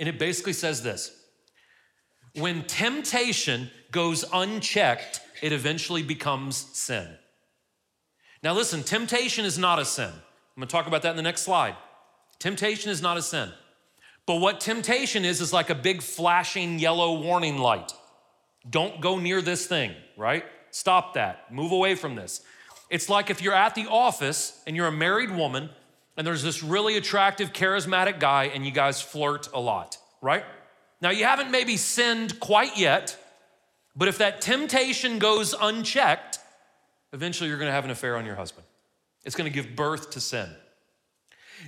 And 0.00 0.08
it 0.08 0.18
basically 0.18 0.52
says 0.52 0.82
this 0.82 1.16
when 2.34 2.64
temptation 2.64 3.70
goes 3.92 4.24
unchecked, 4.32 5.20
it 5.42 5.52
eventually 5.52 6.02
becomes 6.02 6.56
sin. 6.76 7.06
Now, 8.42 8.52
listen, 8.52 8.82
temptation 8.82 9.44
is 9.44 9.58
not 9.58 9.78
a 9.78 9.84
sin. 9.84 10.10
I'm 10.10 10.60
gonna 10.60 10.66
talk 10.66 10.88
about 10.88 11.02
that 11.02 11.10
in 11.10 11.16
the 11.16 11.22
next 11.22 11.42
slide. 11.42 11.76
Temptation 12.40 12.90
is 12.90 13.00
not 13.00 13.16
a 13.16 13.22
sin. 13.22 13.52
But 14.26 14.36
what 14.36 14.60
temptation 14.60 15.24
is, 15.24 15.40
is 15.40 15.52
like 15.52 15.70
a 15.70 15.74
big 15.74 16.02
flashing 16.02 16.78
yellow 16.78 17.20
warning 17.20 17.58
light. 17.58 17.92
Don't 18.68 19.00
go 19.00 19.18
near 19.18 19.42
this 19.42 19.66
thing, 19.66 19.92
right? 20.16 20.44
Stop 20.70 21.14
that. 21.14 21.52
Move 21.52 21.72
away 21.72 21.94
from 21.94 22.14
this. 22.14 22.42
It's 22.88 23.08
like 23.08 23.30
if 23.30 23.42
you're 23.42 23.54
at 23.54 23.74
the 23.74 23.86
office 23.86 24.62
and 24.66 24.76
you're 24.76 24.86
a 24.86 24.92
married 24.92 25.30
woman 25.30 25.70
and 26.16 26.26
there's 26.26 26.42
this 26.42 26.62
really 26.62 26.96
attractive, 26.96 27.52
charismatic 27.52 28.20
guy 28.20 28.44
and 28.44 28.64
you 28.64 28.70
guys 28.70 29.00
flirt 29.00 29.48
a 29.52 29.60
lot, 29.60 29.98
right? 30.20 30.44
Now, 31.00 31.10
you 31.10 31.24
haven't 31.24 31.50
maybe 31.50 31.76
sinned 31.76 32.38
quite 32.38 32.78
yet, 32.78 33.18
but 33.96 34.08
if 34.08 34.18
that 34.18 34.40
temptation 34.40 35.18
goes 35.18 35.54
unchecked, 35.60 36.38
eventually 37.12 37.48
you're 37.48 37.58
gonna 37.58 37.72
have 37.72 37.84
an 37.84 37.90
affair 37.90 38.16
on 38.16 38.24
your 38.24 38.36
husband. 38.36 38.66
It's 39.24 39.34
gonna 39.34 39.50
give 39.50 39.74
birth 39.74 40.10
to 40.10 40.20
sin. 40.20 40.48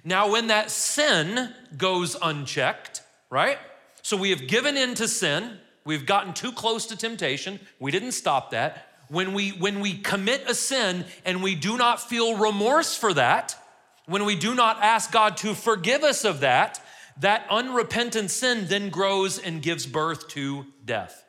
Now, 0.03 0.33
when 0.33 0.49
that 0.49 0.71
sin 0.71 1.55
goes 1.77 2.17
unchecked, 2.21 3.03
right? 3.31 3.59
So 4.03 4.17
we 4.17 4.31
have 4.31 4.47
given 4.47 4.77
in 4.77 4.95
to 4.97 5.07
sin, 5.07 5.59
we've 5.85 6.07
gotten 6.07 6.33
too 6.33 6.53
close 6.53 6.87
to 6.87 6.97
temptation, 6.97 7.61
we 7.79 7.91
didn't 7.91 8.13
stop 8.13 8.51
that. 8.51 8.89
When 9.09 9.35
we 9.35 9.51
when 9.51 9.81
we 9.81 9.99
commit 9.99 10.49
a 10.49 10.55
sin 10.55 11.05
and 11.25 11.43
we 11.43 11.55
do 11.55 11.77
not 11.77 12.01
feel 12.01 12.37
remorse 12.37 12.97
for 12.97 13.13
that 13.15 13.55
when 14.07 14.25
we 14.25 14.35
do 14.35 14.55
not 14.55 14.83
ask 14.83 15.13
god 15.13 15.37
to 15.39 15.55
forgive 15.55 16.03
us 16.03 16.25
of 16.25 16.41
that 16.41 16.83
that 17.19 17.47
unrepentant 17.49 18.31
sin 18.31 18.67
then 18.67 18.89
grows 18.89 19.39
and 19.39 19.63
gives 19.63 19.87
birth 19.87 20.29
to 20.29 20.67
death. 20.85 21.25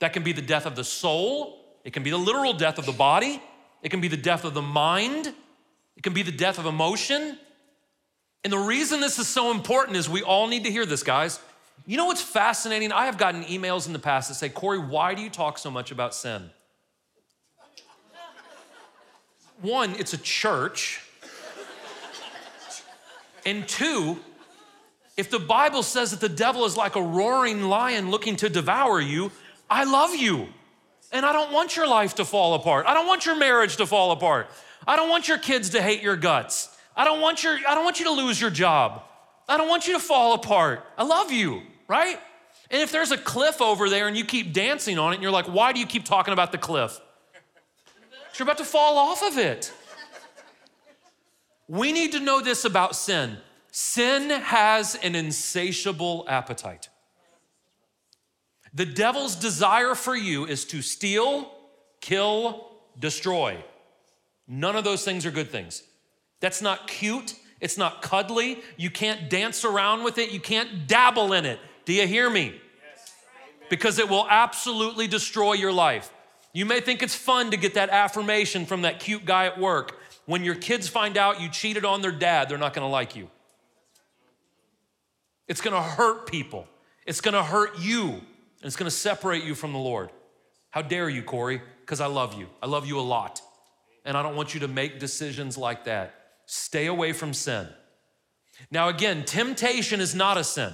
That 0.00 0.12
can 0.12 0.24
be 0.24 0.32
the 0.32 0.42
death 0.42 0.66
of 0.66 0.74
the 0.74 0.84
soul. 0.84 1.64
It 1.84 1.92
can 1.92 2.02
be 2.02 2.10
the 2.10 2.18
literal 2.18 2.52
death 2.52 2.78
of 2.78 2.86
the 2.86 2.92
body. 2.92 3.40
It 3.82 3.90
can 3.90 4.00
be 4.00 4.08
the 4.08 4.16
death 4.16 4.44
of 4.44 4.54
the 4.54 4.62
mind 4.62 5.32
it 5.96 6.02
can 6.02 6.12
be 6.12 6.22
the 6.22 6.32
death 6.32 6.58
of 6.58 6.66
emotion 6.66 7.38
and 8.44 8.52
the 8.52 8.58
reason 8.58 9.00
this 9.00 9.18
is 9.18 9.26
so 9.26 9.50
important 9.50 9.96
is 9.96 10.08
we 10.08 10.22
all 10.22 10.46
need 10.46 10.64
to 10.64 10.70
hear 10.70 10.86
this 10.86 11.02
guys 11.02 11.40
you 11.84 11.96
know 11.96 12.06
what's 12.06 12.22
fascinating? 12.22 12.90
I 12.90 13.06
have 13.06 13.18
gotten 13.18 13.44
emails 13.44 13.86
in 13.86 13.92
the 13.92 13.98
past 13.98 14.28
that 14.28 14.34
say, 14.34 14.48
Corey, 14.48 14.78
why 14.78 15.14
do 15.14 15.22
you 15.22 15.30
talk 15.30 15.58
so 15.58 15.70
much 15.70 15.90
about 15.90 16.14
sin? 16.14 16.50
One, 19.60 19.94
it's 19.96 20.12
a 20.12 20.18
church. 20.18 21.02
And 23.44 23.66
two, 23.68 24.18
if 25.16 25.30
the 25.30 25.38
Bible 25.38 25.82
says 25.84 26.10
that 26.10 26.20
the 26.20 26.28
devil 26.28 26.64
is 26.64 26.76
like 26.76 26.96
a 26.96 27.02
roaring 27.02 27.62
lion 27.62 28.10
looking 28.10 28.36
to 28.36 28.48
devour 28.48 29.00
you, 29.00 29.30
I 29.70 29.84
love 29.84 30.14
you. 30.14 30.48
And 31.12 31.24
I 31.24 31.32
don't 31.32 31.52
want 31.52 31.76
your 31.76 31.86
life 31.86 32.16
to 32.16 32.24
fall 32.24 32.54
apart. 32.54 32.86
I 32.86 32.94
don't 32.94 33.06
want 33.06 33.24
your 33.24 33.36
marriage 33.36 33.76
to 33.76 33.86
fall 33.86 34.10
apart. 34.10 34.48
I 34.86 34.96
don't 34.96 35.08
want 35.08 35.28
your 35.28 35.38
kids 35.38 35.70
to 35.70 35.82
hate 35.82 36.02
your 36.02 36.16
guts. 36.16 36.76
I 36.96 37.04
don't 37.04 37.20
want 37.20 37.42
your 37.42 37.58
I 37.68 37.74
don't 37.74 37.84
want 37.84 37.98
you 37.98 38.06
to 38.06 38.12
lose 38.12 38.40
your 38.40 38.50
job. 38.50 39.02
I 39.48 39.56
don't 39.56 39.68
want 39.68 39.86
you 39.86 39.94
to 39.94 40.00
fall 40.00 40.34
apart. 40.34 40.84
I 40.98 41.04
love 41.04 41.30
you, 41.30 41.62
right? 41.88 42.18
And 42.70 42.82
if 42.82 42.90
there's 42.90 43.12
a 43.12 43.18
cliff 43.18 43.62
over 43.62 43.88
there 43.88 44.08
and 44.08 44.16
you 44.16 44.24
keep 44.24 44.52
dancing 44.52 44.98
on 44.98 45.12
it 45.12 45.16
and 45.16 45.22
you're 45.22 45.32
like, 45.32 45.46
why 45.46 45.72
do 45.72 45.78
you 45.78 45.86
keep 45.86 46.04
talking 46.04 46.32
about 46.32 46.50
the 46.50 46.58
cliff? 46.58 47.00
You're 48.36 48.44
about 48.44 48.58
to 48.58 48.64
fall 48.64 48.98
off 48.98 49.22
of 49.22 49.38
it. 49.38 49.72
We 51.68 51.92
need 51.92 52.12
to 52.12 52.20
know 52.20 52.40
this 52.40 52.64
about 52.64 52.96
sin 52.96 53.38
sin 53.76 54.30
has 54.30 54.94
an 55.02 55.14
insatiable 55.14 56.24
appetite. 56.28 56.88
The 58.72 58.86
devil's 58.86 59.36
desire 59.36 59.94
for 59.94 60.16
you 60.16 60.46
is 60.46 60.64
to 60.66 60.80
steal, 60.80 61.52
kill, 62.00 62.70
destroy. 62.98 63.62
None 64.48 64.76
of 64.76 64.84
those 64.84 65.04
things 65.04 65.26
are 65.26 65.30
good 65.30 65.50
things. 65.50 65.82
That's 66.40 66.62
not 66.62 66.86
cute. 66.86 67.34
It's 67.60 67.78
not 67.78 68.02
cuddly. 68.02 68.62
You 68.76 68.90
can't 68.90 69.30
dance 69.30 69.64
around 69.64 70.04
with 70.04 70.18
it. 70.18 70.30
You 70.30 70.40
can't 70.40 70.86
dabble 70.86 71.32
in 71.32 71.44
it. 71.46 71.58
Do 71.84 71.92
you 71.92 72.06
hear 72.06 72.28
me? 72.28 72.60
Because 73.68 73.98
it 73.98 74.08
will 74.08 74.26
absolutely 74.28 75.06
destroy 75.08 75.54
your 75.54 75.72
life. 75.72 76.12
You 76.52 76.64
may 76.64 76.80
think 76.80 77.02
it's 77.02 77.14
fun 77.14 77.50
to 77.50 77.56
get 77.56 77.74
that 77.74 77.90
affirmation 77.90 78.66
from 78.66 78.82
that 78.82 79.00
cute 79.00 79.24
guy 79.24 79.46
at 79.46 79.58
work. 79.58 79.98
When 80.26 80.44
your 80.44 80.54
kids 80.54 80.88
find 80.88 81.16
out 81.16 81.40
you 81.40 81.48
cheated 81.48 81.84
on 81.84 82.00
their 82.00 82.12
dad, 82.12 82.48
they're 82.48 82.58
not 82.58 82.74
gonna 82.74 82.88
like 82.88 83.16
you. 83.16 83.30
It's 85.48 85.60
gonna 85.60 85.82
hurt 85.82 86.26
people. 86.26 86.66
It's 87.06 87.20
gonna 87.20 87.42
hurt 87.42 87.78
you, 87.78 88.08
and 88.08 88.22
it's 88.62 88.76
gonna 88.76 88.90
separate 88.90 89.44
you 89.44 89.54
from 89.54 89.72
the 89.72 89.78
Lord. 89.78 90.10
How 90.70 90.82
dare 90.82 91.08
you, 91.08 91.22
Corey? 91.22 91.60
Because 91.80 92.00
I 92.00 92.06
love 92.06 92.34
you. 92.34 92.48
I 92.62 92.66
love 92.66 92.86
you 92.86 92.98
a 92.98 93.02
lot. 93.02 93.40
And 94.06 94.16
I 94.16 94.22
don't 94.22 94.36
want 94.36 94.54
you 94.54 94.60
to 94.60 94.68
make 94.68 95.00
decisions 95.00 95.58
like 95.58 95.84
that. 95.84 96.14
Stay 96.46 96.86
away 96.86 97.12
from 97.12 97.34
sin. 97.34 97.68
Now, 98.70 98.88
again, 98.88 99.24
temptation 99.24 100.00
is 100.00 100.14
not 100.14 100.38
a 100.38 100.44
sin. 100.44 100.72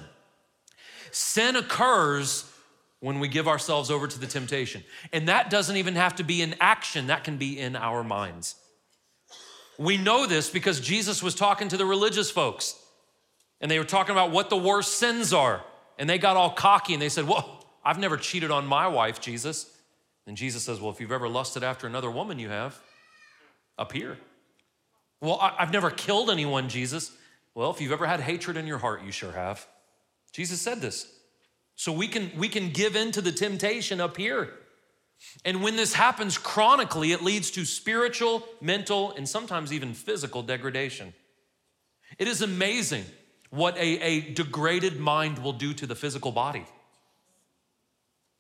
Sin 1.11 1.57
occurs 1.57 2.45
when 3.01 3.19
we 3.19 3.27
give 3.27 3.49
ourselves 3.49 3.91
over 3.91 4.07
to 4.07 4.19
the 4.19 4.27
temptation. 4.27 4.85
And 5.13 5.27
that 5.29 5.51
doesn't 5.51 5.77
even 5.77 5.97
have 5.97 6.15
to 6.17 6.23
be 6.23 6.43
in 6.43 6.55
action, 6.61 7.09
that 7.09 7.25
can 7.25 7.39
be 7.39 7.59
in 7.59 7.75
our 7.75 8.05
minds. 8.05 8.55
We 9.79 9.97
know 9.97 10.27
this 10.27 10.51
because 10.51 10.79
Jesus 10.79 11.23
was 11.23 11.35
talking 11.35 11.69
to 11.69 11.77
the 11.77 11.87
religious 11.87 12.31
folks 12.31 12.79
and 13.61 13.71
they 13.71 13.79
were 13.79 13.85
talking 13.85 14.13
about 14.13 14.31
what 14.31 14.51
the 14.51 14.57
worst 14.57 14.99
sins 14.99 15.33
are. 15.33 15.65
And 15.99 16.09
they 16.09 16.19
got 16.19 16.37
all 16.37 16.51
cocky 16.51 16.93
and 16.93 17.03
they 17.03 17.09
said, 17.09 17.27
Well, 17.27 17.65
I've 17.85 17.99
never 17.99 18.17
cheated 18.17 18.51
on 18.51 18.67
my 18.67 18.87
wife, 18.89 19.21
Jesus. 19.21 19.75
And 20.27 20.37
Jesus 20.37 20.63
says, 20.63 20.81
Well, 20.81 20.91
if 20.93 21.01
you've 21.01 21.13
ever 21.13 21.29
lusted 21.29 21.65
after 21.65 21.87
another 21.87 22.11
woman, 22.11 22.39
you 22.39 22.51
have 22.51 22.79
up 23.79 23.93
here. 23.93 24.19
Well, 25.21 25.39
I've 25.41 25.73
never 25.73 25.91
killed 25.91 26.31
anyone, 26.31 26.69
Jesus. 26.69 27.13
Well, 27.55 27.71
if 27.71 27.81
you've 27.81 27.93
ever 27.93 28.07
had 28.07 28.21
hatred 28.21 28.57
in 28.57 28.67
your 28.67 28.79
heart, 28.79 29.03
you 29.05 29.13
sure 29.13 29.33
have. 29.33 29.67
Jesus 30.33 30.61
said 30.61 30.81
this. 30.81 31.13
So 31.77 31.93
we 31.93 32.09
can 32.09 32.31
we 32.37 32.49
can 32.49 32.71
give 32.71 32.97
in 32.97 33.13
to 33.13 33.21
the 33.21 33.33
temptation 33.33 34.01
up 34.01 34.17
here. 34.17 34.51
And 35.45 35.63
when 35.63 35.77
this 35.77 35.95
happens 35.95 36.37
chronically, 36.37 37.13
it 37.13 37.23
leads 37.23 37.51
to 37.53 37.65
spiritual, 37.65 38.45
mental, 38.61 39.13
and 39.13 39.29
sometimes 39.29 39.73
even 39.73 39.95
physical 39.95 40.43
degradation. 40.43 41.15
It 42.19 42.29
is 42.29 42.43
amazing 42.43 43.05
what 43.51 43.77
a, 43.77 44.01
a 44.01 44.21
degraded 44.33 44.99
mind 44.99 45.39
will 45.39 45.53
do 45.53 45.73
to 45.75 45.87
the 45.87 45.95
physical 45.95 46.33
body. 46.33 46.67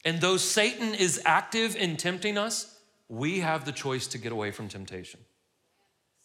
And 0.04 0.20
though 0.20 0.36
Satan 0.36 0.94
is 0.94 1.22
active 1.24 1.76
in 1.76 1.96
tempting 1.96 2.36
us, 2.36 2.76
we 3.08 3.40
have 3.40 3.64
the 3.64 3.72
choice 3.72 4.06
to 4.08 4.18
get 4.18 4.32
away 4.32 4.50
from 4.50 4.68
temptation. 4.68 5.20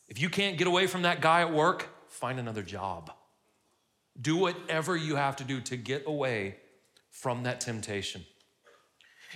If 0.08 0.22
you 0.22 0.30
can't 0.30 0.58
get 0.58 0.68
away 0.68 0.88
from 0.88 1.02
that 1.02 1.22
guy 1.22 1.42
at 1.42 1.52
work, 1.52 1.90
find 2.10 2.40
another 2.40 2.64
job. 2.64 3.12
Do 4.20 4.38
whatever 4.38 4.96
you 4.96 5.16
have 5.16 5.36
to 5.38 5.44
do 5.44 5.62
to 5.62 5.78
get 5.78 6.04
away 6.08 6.56
from 7.12 7.44
that 7.44 7.60
temptation. 7.60 8.26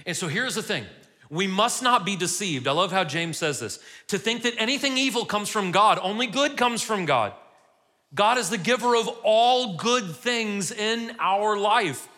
And 0.06 0.16
so 0.16 0.28
here's 0.28 0.56
the 0.56 0.64
thing 0.64 0.86
We 1.30 1.48
must 1.48 1.84
not 1.84 2.06
be 2.06 2.16
deceived. 2.16 2.68
I 2.68 2.72
love 2.72 2.92
how 2.92 3.04
James 3.04 3.38
says 3.38 3.60
this 3.60 3.80
to 4.08 4.18
think 4.18 4.44
that 4.44 4.54
anything 4.58 4.98
evil 4.98 5.26
comes 5.26 5.50
from 5.50 5.72
God, 5.72 6.00
only 6.02 6.28
good 6.28 6.58
comes 6.58 6.82
from 6.82 7.06
God. 7.06 7.34
God 8.14 8.38
is 8.38 8.50
the 8.50 8.58
giver 8.58 8.96
of 8.96 9.08
all 9.24 9.78
good 9.78 10.16
things 10.16 10.72
in 10.72 11.16
our 11.20 11.58
life. 11.58 12.10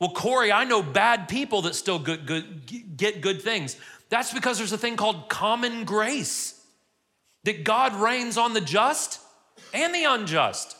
Well, 0.00 0.10
Corey, 0.10 0.50
I 0.50 0.64
know 0.64 0.82
bad 0.82 1.28
people 1.28 1.62
that 1.62 1.76
still 1.76 2.00
good, 2.00 2.96
get 2.96 3.20
good 3.20 3.40
things. 3.40 3.76
That's 4.10 4.32
because 4.32 4.58
there's 4.58 4.72
a 4.72 4.78
thing 4.78 4.96
called 4.96 5.28
common 5.28 5.84
grace 5.84 6.60
that 7.44 7.64
God 7.64 7.94
rains 7.94 8.36
on 8.36 8.54
the 8.54 8.60
just 8.60 9.20
and 9.72 9.94
the 9.94 10.04
unjust. 10.04 10.76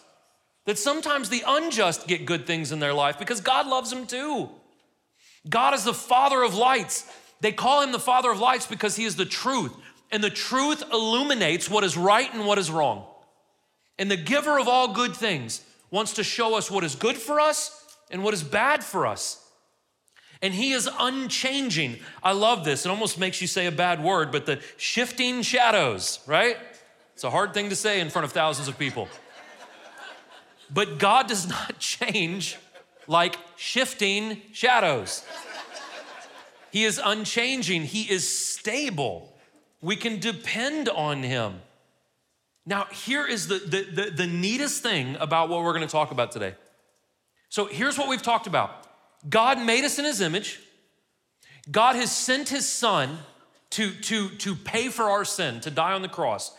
That 0.67 0.79
sometimes 0.79 1.29
the 1.29 1.43
unjust 1.47 2.07
get 2.07 2.25
good 2.25 2.47
things 2.47 2.73
in 2.73 2.79
their 2.79 2.95
life 2.95 3.19
because 3.19 3.41
God 3.41 3.67
loves 3.67 3.91
them 3.91 4.07
too. 4.07 4.49
God 5.49 5.75
is 5.75 5.85
the 5.85 5.95
Father 5.95 6.43
of 6.43 6.55
lights. 6.55 7.11
They 7.41 7.53
call 7.53 7.83
him 7.83 7.93
the 7.93 7.99
Father 7.99 8.31
of 8.31 8.41
lights 8.41 8.67
because 8.67 8.97
he 8.97 9.05
is 9.05 9.17
the 9.17 9.27
truth. 9.27 9.73
And 10.11 10.25
the 10.25 10.31
truth 10.31 10.83
illuminates 10.93 11.69
what 11.69 11.85
is 11.85 11.97
right 11.97 12.33
and 12.33 12.47
what 12.47 12.59
is 12.59 12.71
wrong. 12.71 13.05
And 13.99 14.11
the 14.11 14.17
giver 14.17 14.59
of 14.59 14.69
all 14.69 14.95
good 14.95 15.15
things 15.15 15.63
wants 15.91 16.15
to 16.15 16.25
show 16.25 16.57
us 16.57 16.71
what 16.71 16.83
is 16.83 16.95
good 16.95 17.17
for 17.17 17.41
us 17.41 17.85
and 18.11 18.25
what 18.25 18.35
is 18.35 18.43
bad 18.43 18.83
for 18.83 19.07
us. 19.07 19.44
And 20.45 20.53
he 20.53 20.73
is 20.73 20.91
unchanging. 21.01 22.01
I 22.23 22.33
love 22.33 22.67
this. 22.67 22.85
It 22.85 22.91
almost 22.91 23.19
makes 23.19 23.41
you 23.41 23.47
say 23.47 23.65
a 23.65 23.73
bad 23.73 24.05
word, 24.05 24.31
but 24.31 24.45
the 24.45 24.61
shifting 24.77 25.41
shadows, 25.41 26.21
right? 26.27 26.59
It's 27.15 27.25
a 27.25 27.31
hard 27.31 27.55
thing 27.55 27.71
to 27.71 27.77
say 27.77 27.99
in 27.99 28.11
front 28.11 28.27
of 28.27 28.33
thousands 28.33 28.69
of 28.69 28.79
people. 28.79 29.09
But 30.69 30.99
God 30.99 31.29
does 31.29 31.49
not 31.49 31.79
change 31.79 32.59
like 33.07 33.39
shifting 33.57 34.43
shadows. 34.53 35.25
He 36.71 36.85
is 36.85 37.01
unchanging, 37.03 37.85
He 37.85 38.03
is 38.03 38.29
stable. 38.29 39.35
We 39.81 39.97
can 39.97 40.21
depend 40.21 40.91
on 40.91 41.23
Him. 41.23 41.63
Now, 42.67 42.85
here 42.93 43.27
is 43.27 43.49
the, 43.49 43.61
the, 43.61 44.03
the, 44.03 44.11
the 44.11 44.27
neatest 44.27 44.83
thing 44.83 45.17
about 45.21 45.49
what 45.49 45.63
we're 45.63 45.73
gonna 45.73 45.87
talk 45.87 46.11
about 46.11 46.33
today. 46.33 46.55
So, 47.49 47.65
here's 47.65 47.97
what 47.97 48.09
we've 48.09 48.21
talked 48.21 48.47
about 48.47 48.84
God 49.29 49.59
made 49.59 49.85
us 49.85 49.99
in 49.99 50.05
His 50.05 50.21
image, 50.21 50.61
God 51.71 51.97
has 51.97 52.15
sent 52.15 52.49
His 52.49 52.69
Son 52.69 53.19
to, 53.71 53.93
to, 53.93 54.29
to 54.29 54.55
pay 54.55 54.89
for 54.89 55.05
our 55.05 55.25
sin, 55.25 55.61
to 55.61 55.71
die 55.71 55.93
on 55.93 56.03
the 56.03 56.09
cross. 56.09 56.55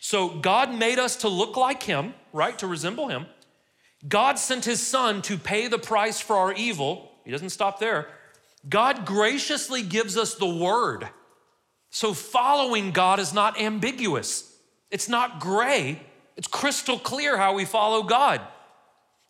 So, 0.00 0.28
God 0.28 0.74
made 0.74 0.98
us 0.98 1.16
to 1.16 1.28
look 1.28 1.56
like 1.56 1.82
Him, 1.82 2.14
right? 2.32 2.58
To 2.58 2.66
resemble 2.66 3.08
Him. 3.08 3.26
God 4.06 4.38
sent 4.38 4.64
his 4.64 4.84
son 4.86 5.22
to 5.22 5.36
pay 5.36 5.66
the 5.66 5.78
price 5.78 6.20
for 6.20 6.36
our 6.36 6.52
evil. 6.52 7.10
He 7.24 7.32
doesn't 7.32 7.50
stop 7.50 7.80
there. 7.80 8.06
God 8.68 9.04
graciously 9.04 9.82
gives 9.82 10.16
us 10.16 10.34
the 10.34 10.46
word. 10.46 11.08
So 11.90 12.12
following 12.12 12.92
God 12.92 13.18
is 13.18 13.32
not 13.32 13.60
ambiguous, 13.60 14.56
it's 14.90 15.08
not 15.08 15.40
gray, 15.40 16.00
it's 16.36 16.46
crystal 16.46 16.98
clear 16.98 17.36
how 17.36 17.54
we 17.54 17.64
follow 17.64 18.02
God. 18.02 18.40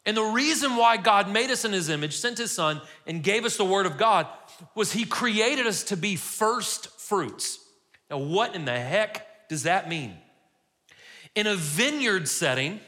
And 0.09 0.17
the 0.17 0.23
reason 0.23 0.77
why 0.77 0.97
God 0.97 1.31
made 1.31 1.51
us 1.51 1.67
in 1.67 1.73
his 1.75 1.91
image, 1.91 2.17
sent 2.17 2.39
his 2.39 2.51
son, 2.51 2.81
and 3.07 3.23
gave 3.23 3.45
us 3.45 3.59
the 3.59 3.65
word 3.67 3.85
of 3.85 3.99
God 3.99 4.27
was 4.75 4.91
he 4.91 5.05
created 5.05 5.67
us 5.67 5.83
to 5.85 5.99
be 5.99 6.17
first 6.17 6.99
fruits. 6.99 7.59
Now, 8.11 8.17
what 8.17 8.55
in 8.55 8.65
the 8.65 8.73
heck 8.73 9.51
does 9.51 9.65
that 9.65 9.87
mean? 9.87 10.15
In 11.35 11.47
a 11.47 11.57
vineyard 11.57 12.27
setting, 12.27 12.81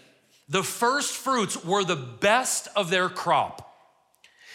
the 0.49 0.63
first 0.63 1.13
fruits 1.13 1.63
were 1.63 1.85
the 1.85 1.95
best 1.95 2.69
of 2.75 2.89
their 2.89 3.11
crop. 3.11 3.71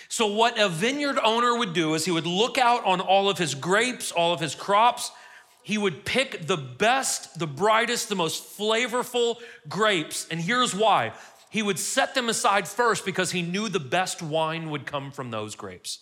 So, 0.09 0.26
what 0.26 0.59
a 0.59 0.68
vineyard 0.68 1.20
owner 1.24 1.55
would 1.55 1.74
do 1.74 1.93
is 1.93 2.03
he 2.03 2.11
would 2.11 2.26
look 2.26 2.57
out 2.57 2.84
on 2.84 2.99
all 2.99 3.30
of 3.30 3.38
his 3.38 3.53
grapes, 3.53 4.11
all 4.11 4.34
of 4.34 4.39
his 4.39 4.55
crops. 4.55 5.11
He 5.61 5.78
would 5.78 6.03
pick 6.03 6.47
the 6.47 6.57
best, 6.57 7.38
the 7.38 7.47
brightest, 7.47 8.09
the 8.09 8.16
most 8.16 8.57
flavorful 8.57 9.36
grapes. 9.70 10.26
And 10.32 10.41
here's 10.41 10.74
why 10.74 11.13
he 11.50 11.62
would 11.62 11.80
set 11.80 12.16
them 12.16 12.30
aside 12.30 12.68
first 12.68 13.06
because 13.06 13.32
he 13.32 13.41
knew 13.41 13.70
the 13.70 13.80
best 13.80 14.22
wine 14.22 14.70
would 14.70 14.86
come 14.86 15.12
from 15.12 15.32
those 15.32 15.56
grapes. 15.56 16.00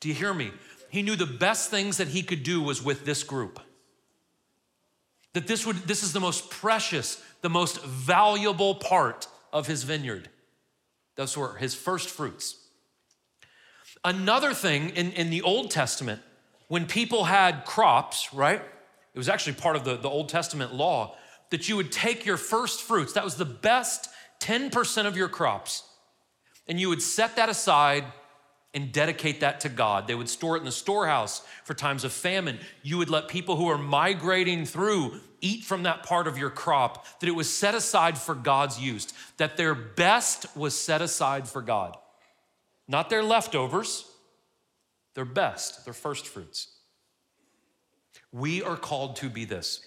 Do 0.00 0.08
you 0.08 0.14
hear 0.14 0.34
me? 0.34 0.50
He 0.90 1.02
knew 1.02 1.14
the 1.14 1.26
best 1.26 1.70
things 1.70 1.98
that 1.98 2.08
he 2.08 2.22
could 2.22 2.42
do 2.42 2.60
was 2.62 2.82
with 2.82 3.04
this 3.04 3.22
group. 3.22 3.60
That 5.34 5.46
this 5.46 5.64
would 5.64 5.76
this 5.86 6.02
is 6.02 6.12
the 6.12 6.20
most 6.20 6.50
precious, 6.50 7.22
the 7.42 7.50
most 7.50 7.84
valuable 7.84 8.74
part 8.74 9.28
of 9.52 9.66
his 9.66 9.84
vineyard. 9.84 10.28
Those 11.16 11.36
were 11.36 11.54
his 11.56 11.74
first 11.74 12.08
fruits. 12.08 12.56
Another 14.04 14.54
thing 14.54 14.90
in, 14.90 15.12
in 15.12 15.30
the 15.30 15.42
Old 15.42 15.70
Testament, 15.70 16.22
when 16.68 16.86
people 16.86 17.24
had 17.24 17.64
crops, 17.64 18.32
right? 18.32 18.62
It 19.12 19.18
was 19.18 19.28
actually 19.28 19.54
part 19.54 19.76
of 19.76 19.84
the, 19.84 19.96
the 19.96 20.08
Old 20.08 20.28
Testament 20.28 20.74
law 20.74 21.16
that 21.50 21.68
you 21.68 21.76
would 21.76 21.92
take 21.92 22.24
your 22.24 22.36
first 22.36 22.82
fruits, 22.82 23.12
that 23.12 23.24
was 23.24 23.36
the 23.36 23.44
best 23.44 24.08
10% 24.40 25.06
of 25.06 25.16
your 25.16 25.28
crops, 25.28 25.84
and 26.66 26.80
you 26.80 26.88
would 26.88 27.02
set 27.02 27.36
that 27.36 27.48
aside 27.48 28.04
and 28.72 28.92
dedicate 28.92 29.40
that 29.40 29.60
to 29.60 29.68
God. 29.68 30.06
They 30.06 30.14
would 30.14 30.28
store 30.28 30.56
it 30.56 30.60
in 30.60 30.64
the 30.64 30.72
storehouse 30.72 31.42
for 31.64 31.74
times 31.74 32.04
of 32.04 32.12
famine. 32.12 32.60
You 32.82 32.98
would 32.98 33.10
let 33.10 33.26
people 33.26 33.56
who 33.56 33.68
are 33.68 33.78
migrating 33.78 34.64
through 34.64 35.20
eat 35.40 35.64
from 35.64 35.82
that 35.82 36.04
part 36.04 36.28
of 36.28 36.38
your 36.38 36.50
crop, 36.50 37.04
that 37.18 37.28
it 37.28 37.34
was 37.34 37.52
set 37.52 37.74
aside 37.74 38.16
for 38.16 38.34
God's 38.34 38.78
use, 38.78 39.12
that 39.38 39.56
their 39.56 39.74
best 39.74 40.56
was 40.56 40.78
set 40.78 41.02
aside 41.02 41.48
for 41.48 41.62
God. 41.62 41.96
Not 42.86 43.10
their 43.10 43.22
leftovers, 43.22 44.04
their 45.14 45.24
best, 45.24 45.84
their 45.84 45.94
first 45.94 46.26
fruits. 46.26 46.68
We 48.32 48.62
are 48.62 48.76
called 48.76 49.16
to 49.16 49.28
be 49.28 49.44
this. 49.44 49.84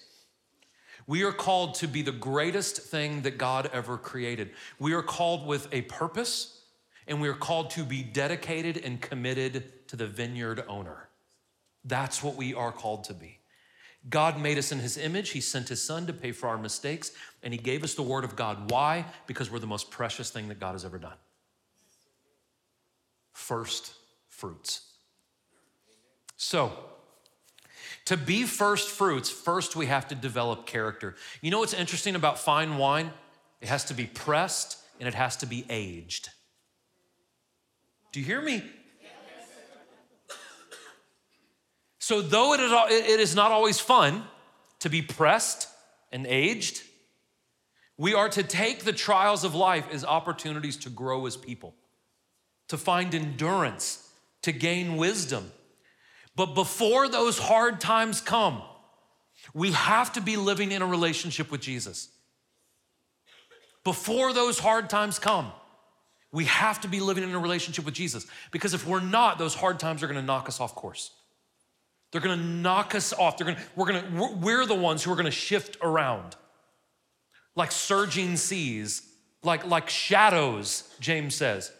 We 1.08 1.24
are 1.24 1.32
called 1.32 1.76
to 1.76 1.88
be 1.88 2.02
the 2.02 2.12
greatest 2.12 2.78
thing 2.78 3.24
that 3.24 3.38
God 3.38 3.70
ever 3.74 3.98
created. 3.98 4.52
We 4.80 4.94
are 4.94 5.02
called 5.02 5.46
with 5.46 5.68
a 5.72 5.82
purpose 5.84 6.62
and 7.08 7.20
we 7.22 7.28
are 7.28 7.34
called 7.34 7.72
to 7.72 7.84
be 7.84 8.02
dedicated 8.04 8.78
and 8.78 9.02
committed 9.02 9.88
to 9.90 9.96
the 9.96 10.08
vineyard 10.08 10.64
owner. 10.68 11.10
That's 11.84 12.24
what 12.24 12.36
we 12.36 12.54
are 12.54 12.72
called 12.72 13.04
to 13.06 13.14
be. 13.14 13.40
God 14.10 14.40
made 14.40 14.58
us 14.58 14.72
in 14.72 14.80
his 14.80 14.98
image. 14.98 15.30
He 15.30 15.42
sent 15.42 15.70
his 15.70 15.82
son 15.82 16.08
to 16.08 16.14
pay 16.14 16.32
for 16.32 16.50
our 16.50 16.58
mistakes, 16.58 17.12
and 17.42 17.54
he 17.54 17.58
gave 17.58 17.84
us 17.84 17.94
the 17.94 18.02
word 18.02 18.24
of 18.24 18.36
God. 18.36 18.70
Why? 18.70 19.06
Because 19.28 19.50
we're 19.50 19.60
the 19.60 19.68
most 19.68 19.92
precious 19.92 20.30
thing 20.30 20.50
that 20.50 20.60
God 20.60 20.74
has 20.74 20.84
ever 20.84 20.98
done. 20.98 21.16
First 23.32 23.94
fruits. 24.28 24.82
So, 26.36 26.74
to 28.06 28.18
be 28.18 28.44
first 28.44 28.90
fruits, 28.90 29.30
first 29.30 29.76
we 29.76 29.86
have 29.86 30.08
to 30.10 30.16
develop 30.16 30.66
character. 30.66 31.16
You 31.42 31.52
know 31.52 31.60
what's 31.60 31.74
interesting 31.74 32.16
about 32.16 32.38
fine 32.38 32.78
wine? 32.78 33.12
It 33.62 33.70
has 33.70 33.86
to 33.86 33.94
be 33.94 34.06
pressed 34.06 34.78
and 35.00 35.08
it 35.08 35.14
has 35.14 35.38
to 35.38 35.46
be 35.46 35.66
aged. 35.70 36.30
Do 38.12 38.20
you 38.20 38.26
hear 38.26 38.42
me? 38.42 38.64
So, 42.00 42.22
though 42.22 42.54
it 42.54 42.60
is 43.20 43.34
not 43.34 43.52
always 43.52 43.80
fun 43.80 44.26
to 44.80 44.90
be 44.90 45.02
pressed 45.02 45.70
and 46.12 46.28
aged, 46.28 46.84
we 47.98 48.14
are 48.14 48.28
to 48.28 48.44
take 48.44 48.84
the 48.84 48.92
trials 48.92 49.46
of 49.46 49.56
life 49.56 49.88
as 49.90 50.04
opportunities 50.04 50.76
to 50.78 50.90
grow 50.90 51.26
as 51.26 51.38
people, 51.38 51.74
to 52.68 52.78
find 52.78 53.16
endurance, 53.16 54.12
to 54.42 54.52
gain 54.52 54.98
wisdom. 54.98 55.50
But 56.36 56.56
before 56.56 57.08
those 57.08 57.38
hard 57.38 57.80
times 57.80 58.22
come, 58.22 58.62
we 59.54 59.72
have 59.72 60.14
to 60.14 60.22
be 60.22 60.38
living 60.38 60.72
in 60.72 60.82
a 60.82 60.86
relationship 60.86 61.52
with 61.52 61.62
Jesus. 61.62 62.10
Before 63.84 64.34
those 64.34 64.58
hard 64.58 64.90
times 64.90 65.20
come, 65.20 65.52
we 66.32 66.46
have 66.46 66.82
to 66.82 66.88
be 66.88 67.00
living 67.00 67.24
in 67.24 67.36
a 67.36 67.40
relationship 67.40 67.86
with 67.86 67.94
Jesus 67.94 68.26
because 68.52 68.74
if 68.74 68.88
we're 68.88 69.02
not, 69.02 69.38
those 69.38 69.54
hard 69.54 69.80
times 69.80 70.02
are 70.02 70.08
going 70.08 70.20
to 70.20 70.26
knock 70.26 70.48
us 70.48 70.60
off 70.60 70.74
course. 70.74 71.12
They're 72.12 72.22
going 72.22 72.38
to 72.38 72.46
knock 72.46 72.96
us 72.96 73.14
off. 73.14 73.38
They're 73.38 73.46
going 73.46 73.58
to, 73.58 73.64
we're 73.76 73.86
going 73.86 74.04
to, 74.04 74.36
we're 74.38 74.66
the 74.66 74.76
ones 74.76 75.04
who 75.04 75.12
are 75.12 75.16
going 75.16 75.26
to 75.26 75.32
shift 75.32 75.78
around 75.82 76.36
like 77.56 77.72
surging 77.72 78.36
seas, 78.36 79.08
like, 79.44 79.66
like 79.66 79.90
shadows, 79.90 80.92
James 81.00 81.36
says. 81.36 81.72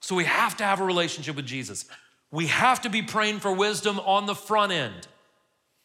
So 0.00 0.14
we 0.14 0.24
have 0.24 0.56
to 0.58 0.64
have 0.64 0.80
a 0.80 0.84
relationship 0.84 1.36
with 1.36 1.46
Jesus. 1.46 1.86
We 2.32 2.46
have 2.46 2.80
to 2.82 2.90
be 2.90 3.02
praying 3.02 3.40
for 3.40 3.52
wisdom 3.52 4.00
on 4.00 4.26
the 4.26 4.34
front 4.34 4.72
end. 4.72 5.06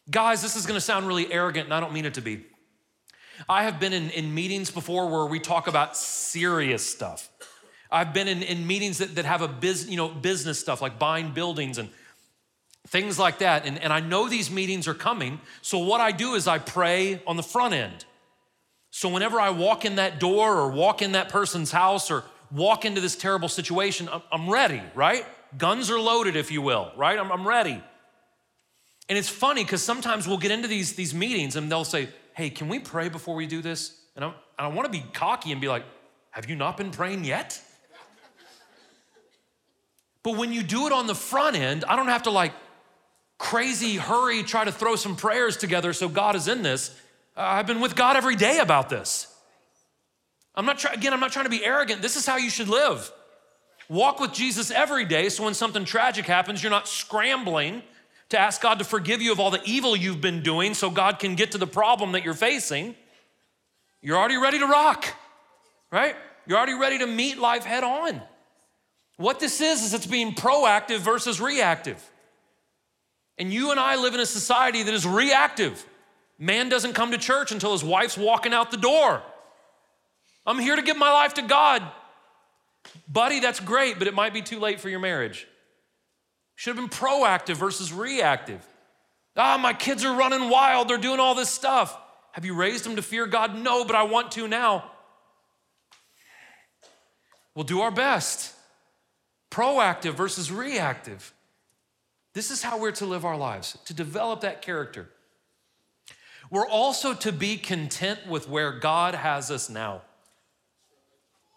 Guys, 0.10 0.42
this 0.42 0.56
is 0.56 0.66
to 0.66 0.82
sound 0.82 1.06
really 1.06 1.32
arrogant, 1.32 1.66
and 1.66 1.74
I 1.74 1.82
don't 1.82 1.92
mean 1.92 2.06
it 2.06 2.14
to 2.14 2.22
be. 2.22 2.46
I 3.48 3.64
have 3.64 3.80
been 3.80 3.94
in, 3.94 4.10
in 4.12 4.34
meetings 4.34 4.72
before 4.72 5.10
where 5.10 5.26
we 5.26 5.40
talk 5.40 5.68
about 5.68 5.96
serious 5.98 6.84
stuff. 6.84 7.30
I've 7.92 8.14
been 8.14 8.28
in, 8.28 8.42
in 8.42 8.66
meetings 8.66 8.98
that, 9.00 9.16
that 9.16 9.26
have 9.26 9.42
a 9.42 9.48
biz, 9.48 9.90
you 9.90 9.98
know, 9.98 10.08
business 10.08 10.60
stuff 10.60 10.82
like 10.82 10.98
buying 10.98 11.32
buildings 11.32 11.78
and 11.78 11.90
things 12.88 13.20
like 13.20 13.40
that. 13.40 13.66
And, 13.66 13.82
and 13.82 13.92
I 13.92 14.00
know 14.00 14.30
these 14.30 14.50
meetings 14.50 14.88
are 14.88 14.94
coming. 14.94 15.40
So 15.62 15.80
what 15.80 16.02
I 16.02 16.12
do 16.12 16.36
is 16.36 16.48
I 16.48 16.58
pray 16.58 17.22
on 17.28 17.38
the 17.38 17.44
front 17.44 17.74
end. 17.74 18.06
So 18.90 19.10
whenever 19.10 19.40
I 19.40 19.50
walk 19.52 19.86
in 19.86 19.96
that 19.96 20.20
door 20.20 20.56
or 20.56 20.72
walk 20.72 21.02
in 21.02 21.12
that 21.12 21.30
person's 21.30 21.72
house 21.72 22.10
or 22.10 22.24
walk 22.52 22.86
into 22.86 23.02
this 23.02 23.16
terrible 23.16 23.50
situation, 23.50 24.10
I'm, 24.12 24.22
I'm 24.32 24.50
ready, 24.50 24.82
right? 24.96 25.26
Guns 25.58 25.90
are 25.90 26.00
loaded, 26.00 26.36
if 26.36 26.52
you 26.52 26.62
will, 26.62 26.92
right? 26.96 27.18
I'm, 27.18 27.32
I'm 27.32 27.48
ready. 27.48 27.82
And 29.10 29.18
it's 29.18 29.30
funny 29.30 29.64
because 29.64 29.82
sometimes 29.82 30.28
we'll 30.28 30.38
get 30.38 30.52
into 30.52 30.68
these, 30.68 30.94
these 30.94 31.14
meetings 31.14 31.56
and 31.56 31.72
they'll 31.72 31.86
say, 31.86 32.10
Hey, 32.34 32.50
can 32.50 32.68
we 32.68 32.80
pray 32.80 33.10
before 33.10 33.36
we 33.36 33.48
do 33.48 33.62
this? 33.62 34.00
And 34.16 34.24
I'm, 34.26 34.32
and 34.60 34.66
I 34.66 34.68
want 34.68 34.86
to 34.86 34.92
be 34.92 35.04
cocky 35.14 35.52
and 35.52 35.62
be 35.62 35.68
like, 35.68 35.84
Have 36.32 36.50
you 36.50 36.56
not 36.56 36.78
been 36.78 36.92
praying 36.92 37.24
yet? 37.24 37.62
But 40.24 40.36
when 40.36 40.52
you 40.52 40.62
do 40.62 40.88
it 40.88 40.92
on 40.94 41.08
the 41.08 41.16
front 41.16 41.56
end, 41.56 41.86
I 41.86 41.96
don't 41.96 42.10
have 42.10 42.24
to 42.24 42.32
like 42.32 42.52
crazy 43.38 43.96
hurry 43.96 44.44
try 44.44 44.66
to 44.66 44.72
throw 44.72 44.98
some 44.98 45.16
prayers 45.16 45.56
together 45.56 45.94
so 45.94 46.10
God 46.10 46.36
is 46.36 46.50
in 46.50 46.64
this. 46.64 46.94
I've 47.36 47.68
been 47.68 47.80
with 47.80 47.96
God 47.96 48.18
every 48.18 48.36
day 48.36 48.58
about 48.58 48.90
this. 48.90 49.34
I'm 50.54 50.66
not 50.66 50.80
trying, 50.80 50.98
again, 50.98 51.14
I'm 51.14 51.20
not 51.20 51.32
trying 51.32 51.46
to 51.46 51.52
be 51.52 51.64
arrogant. 51.64 52.02
This 52.02 52.16
is 52.16 52.26
how 52.26 52.38
you 52.38 52.50
should 52.50 52.68
live. 52.68 53.10
Walk 53.90 54.20
with 54.20 54.34
Jesus 54.34 54.70
every 54.70 55.06
day 55.06 55.30
so 55.30 55.46
when 55.46 55.54
something 55.54 55.86
tragic 55.86 56.26
happens, 56.26 56.62
you're 56.62 56.70
not 56.70 56.88
scrambling 56.88 57.82
to 58.30 58.40
ask 58.40 58.62
God 58.62 58.80
to 58.80 58.86
forgive 58.86 59.22
you 59.22 59.32
of 59.32 59.40
all 59.40 59.52
the 59.52 59.62
evil 59.64 59.96
you've 59.96 60.20
been 60.20 60.44
doing 60.44 60.74
so 60.74 60.90
God 60.90 61.20
can 61.20 61.36
get 61.36 61.52
to 61.54 61.58
the 61.58 61.68
problem 61.68 62.12
that 62.12 62.24
you're 62.24 62.34
facing. 62.34 62.96
You're 64.02 64.18
already 64.18 64.38
ready 64.38 64.60
to 64.60 64.66
rock, 64.66 65.06
right? 65.92 66.16
You're 66.46 66.58
already 66.58 66.74
ready 66.74 66.98
to 67.00 67.08
meet 67.08 67.38
life 67.38 67.64
head 67.64 67.84
on. 67.84 68.22
What 69.16 69.40
this 69.40 69.62
is, 69.62 69.84
is 69.84 69.94
it's 69.94 70.06
being 70.06 70.36
proactive 70.36 71.00
versus 71.00 71.40
reactive. 71.40 72.04
And 73.38 73.54
you 73.54 73.72
and 73.72 73.80
I 73.80 73.96
live 73.96 74.14
in 74.14 74.20
a 74.20 74.26
society 74.26 74.84
that 74.84 74.94
is 74.94 75.06
reactive. 75.06 75.86
Man 76.38 76.70
doesn't 76.70 76.94
come 76.94 77.12
to 77.12 77.18
church 77.18 77.52
until 77.52 77.72
his 77.72 77.84
wife's 77.84 78.18
walking 78.18 78.54
out 78.54 78.72
the 78.72 78.78
door. 78.78 79.24
I'm 80.46 80.60
here 80.60 80.76
to 80.76 80.82
give 80.82 80.98
my 80.98 81.12
life 81.12 81.34
to 81.36 81.42
God. 81.42 81.84
Buddy, 83.08 83.40
that's 83.40 83.60
great, 83.60 84.00
but 84.00 84.08
it 84.08 84.14
might 84.14 84.34
be 84.34 84.42
too 84.42 84.60
late 84.60 84.80
for 84.80 84.90
your 84.90 85.00
marriage. 85.00 85.48
Should 86.56 86.76
have 86.76 86.90
been 86.90 86.98
proactive 86.98 87.56
versus 87.56 87.94
reactive. 87.94 88.66
Ah, 89.36 89.58
my 89.58 89.74
kids 89.74 90.04
are 90.04 90.18
running 90.18 90.50
wild. 90.50 90.88
They're 90.88 90.98
doing 90.98 91.20
all 91.20 91.36
this 91.36 91.50
stuff. 91.50 91.98
Have 92.32 92.46
you 92.46 92.56
raised 92.56 92.84
them 92.84 92.96
to 92.96 93.02
fear 93.02 93.28
God? 93.28 93.56
No, 93.56 93.86
but 93.86 93.96
I 93.96 94.04
want 94.04 94.32
to 94.34 94.48
now. 94.48 94.92
We'll 97.54 97.64
do 97.64 97.82
our 97.82 97.92
best. 97.92 98.54
Proactive 99.50 100.14
versus 100.14 100.52
reactive. 100.52 101.34
This 102.34 102.52
is 102.52 102.62
how 102.62 102.78
we're 102.78 102.92
to 102.92 103.06
live 103.06 103.26
our 103.26 103.38
lives, 103.38 103.78
to 103.86 103.94
develop 103.94 104.42
that 104.42 104.62
character. 104.62 105.10
We're 106.52 106.68
also 106.68 107.14
to 107.14 107.32
be 107.32 107.58
content 107.58 108.28
with 108.28 108.48
where 108.48 108.72
God 108.72 109.16
has 109.16 109.50
us 109.50 109.70
now. 109.70 110.04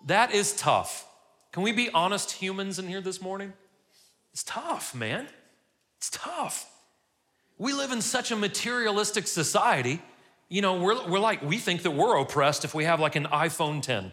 That 0.07 0.33
is 0.35 0.55
tough. 0.55 1.07
Can 1.53 1.63
we 1.63 1.73
be 1.73 1.91
honest 1.91 2.31
humans 2.31 2.79
in 2.79 2.87
here 2.87 3.01
this 3.01 3.21
morning? 3.21 3.53
It's 4.33 4.45
tough, 4.45 4.95
man. 4.95 5.27
It's 5.99 6.11
tough. 6.11 6.71
We 7.59 7.73
live 7.73 7.93
in 7.93 8.01
such 8.01 8.31
a 8.31 8.37
materialistic 8.37 9.27
society. 9.27 10.01
You 10.49 10.63
know, 10.63 10.81
we're, 10.81 11.09
we're 11.09 11.19
like, 11.19 11.43
we 11.43 11.59
think 11.59 11.83
that 11.83 11.91
we're 11.91 12.17
oppressed 12.19 12.65
if 12.65 12.75
we 12.75 12.85
have 12.85 13.01
like 13.01 13.17
an 13.17 13.25
iPhone 13.25 13.83
10. 13.83 14.13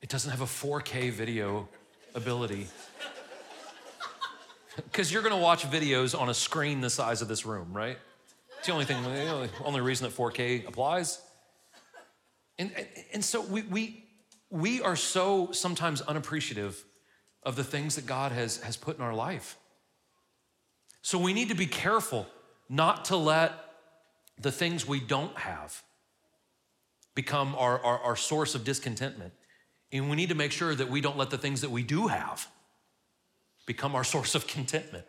It 0.00 0.08
doesn't 0.08 0.30
have 0.30 0.40
a 0.40 0.46
4K 0.46 1.10
video 1.10 1.68
ability. 2.14 2.68
Because 4.84 5.12
you're 5.12 5.20
gonna 5.20 5.36
watch 5.36 5.70
videos 5.70 6.18
on 6.18 6.30
a 6.30 6.34
screen 6.34 6.80
the 6.80 6.88
size 6.88 7.20
of 7.20 7.28
this 7.28 7.44
room, 7.44 7.74
right? 7.74 7.98
It's 8.56 8.66
the 8.66 8.72
only 8.72 8.86
thing, 8.86 9.02
the 9.02 9.50
only 9.64 9.82
reason 9.82 10.08
that 10.08 10.16
4K 10.16 10.66
applies. 10.66 11.20
And, 12.62 12.86
and 13.12 13.24
so 13.24 13.40
we, 13.40 13.62
we, 13.62 14.04
we 14.50 14.80
are 14.82 14.94
so 14.94 15.50
sometimes 15.50 16.00
unappreciative 16.00 16.84
of 17.42 17.56
the 17.56 17.64
things 17.64 17.96
that 17.96 18.06
God 18.06 18.30
has, 18.30 18.58
has 18.58 18.76
put 18.76 18.96
in 18.96 19.02
our 19.02 19.14
life. 19.14 19.56
So 21.02 21.18
we 21.18 21.32
need 21.32 21.48
to 21.48 21.56
be 21.56 21.66
careful 21.66 22.28
not 22.68 23.06
to 23.06 23.16
let 23.16 23.52
the 24.38 24.52
things 24.52 24.86
we 24.86 25.00
don't 25.00 25.36
have 25.36 25.82
become 27.16 27.56
our, 27.56 27.80
our, 27.80 27.98
our, 27.98 28.16
source 28.16 28.54
of 28.54 28.64
discontentment. 28.64 29.32
And 29.90 30.08
we 30.08 30.16
need 30.16 30.28
to 30.30 30.34
make 30.34 30.52
sure 30.52 30.74
that 30.74 30.88
we 30.88 31.00
don't 31.00 31.18
let 31.18 31.30
the 31.30 31.36
things 31.36 31.60
that 31.62 31.70
we 31.70 31.82
do 31.82 32.06
have 32.06 32.46
become 33.66 33.94
our 33.94 34.04
source 34.14 34.34
of 34.34 34.46
contentment. 34.46 35.04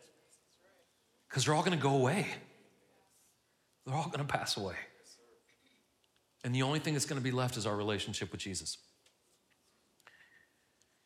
Because 1.30 1.46
they're 1.46 1.54
all 1.54 1.64
gonna 1.64 1.78
go 1.78 1.96
away, 1.96 2.28
they're 3.86 3.96
all 3.96 4.10
gonna 4.10 4.26
pass 4.26 4.58
away. 4.58 4.76
And 6.44 6.54
the 6.54 6.62
only 6.62 6.80
thing 6.80 6.94
that's 6.94 7.06
gonna 7.06 7.22
be 7.22 7.32
left 7.32 7.58
is 7.58 7.66
our 7.66 7.76
relationship 7.76 8.32
with 8.32 8.42
Jesus. 8.42 8.78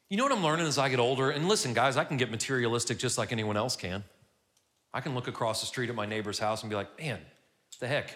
You 0.10 0.16
know 0.16 0.24
what 0.24 0.32
I'm 0.32 0.44
learning 0.44 0.68
as 0.68 0.78
I 0.78 0.88
get 0.88 1.00
older? 1.00 1.32
And 1.32 1.48
listen, 1.50 1.74
guys, 1.74 1.98
I 1.98 2.06
can 2.06 2.16
get 2.18 2.32
materialistic 2.32 2.98
just 2.98 3.18
like 3.18 3.32
anyone 3.32 3.58
else 3.58 3.76
can. 3.76 4.04
I 4.94 5.02
can 5.02 5.14
look 5.14 5.28
across 5.28 5.60
the 5.60 5.68
street 5.68 5.90
at 5.90 5.96
my 5.96 6.06
neighbor's 6.06 6.40
house 6.40 6.64
and 6.64 6.70
be 6.70 6.76
like, 6.76 6.98
man, 7.00 7.20
the 7.80 7.88
heck? 7.88 8.14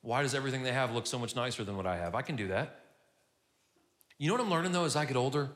Why 0.00 0.22
does 0.22 0.34
everything 0.34 0.62
they 0.62 0.72
have 0.72 0.92
look 0.92 1.06
so 1.06 1.18
much 1.18 1.36
nicer 1.36 1.64
than 1.64 1.76
what 1.76 1.86
I 1.86 1.96
have? 1.96 2.14
I 2.14 2.22
can 2.22 2.34
do 2.34 2.48
that. 2.48 2.80
You 4.18 4.28
know 4.28 4.34
what 4.34 4.40
I'm 4.40 4.50
learning 4.50 4.72
though 4.72 4.84
as 4.84 4.96
I 4.96 5.04
get 5.04 5.16
older? 5.16 5.50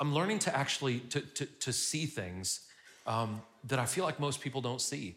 I'm 0.00 0.12
learning 0.12 0.40
to 0.40 0.56
actually 0.56 1.00
to, 1.00 1.20
to, 1.20 1.46
to 1.46 1.72
see 1.72 2.06
things 2.06 2.66
um, 3.06 3.40
that 3.64 3.78
I 3.78 3.86
feel 3.86 4.04
like 4.04 4.18
most 4.18 4.40
people 4.40 4.60
don't 4.60 4.80
see. 4.80 5.16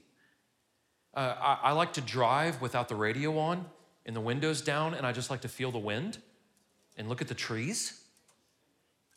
Uh, 1.16 1.36
I, 1.40 1.70
I 1.70 1.72
like 1.72 1.94
to 1.94 2.02
drive 2.02 2.62
without 2.62 2.90
the 2.90 2.96
radio 2.96 3.38
on 3.40 3.66
and 4.06 4.16
the 4.16 4.22
windows 4.22 4.62
down, 4.62 4.94
and 4.94 5.06
I 5.06 5.12
just 5.12 5.30
like 5.30 5.42
to 5.42 5.48
feel 5.48 5.72
the 5.72 5.80
wind 5.80 6.20
and 6.98 7.10
look 7.10 7.22
at 7.22 7.28
the 7.28 7.34
trees. 7.34 8.02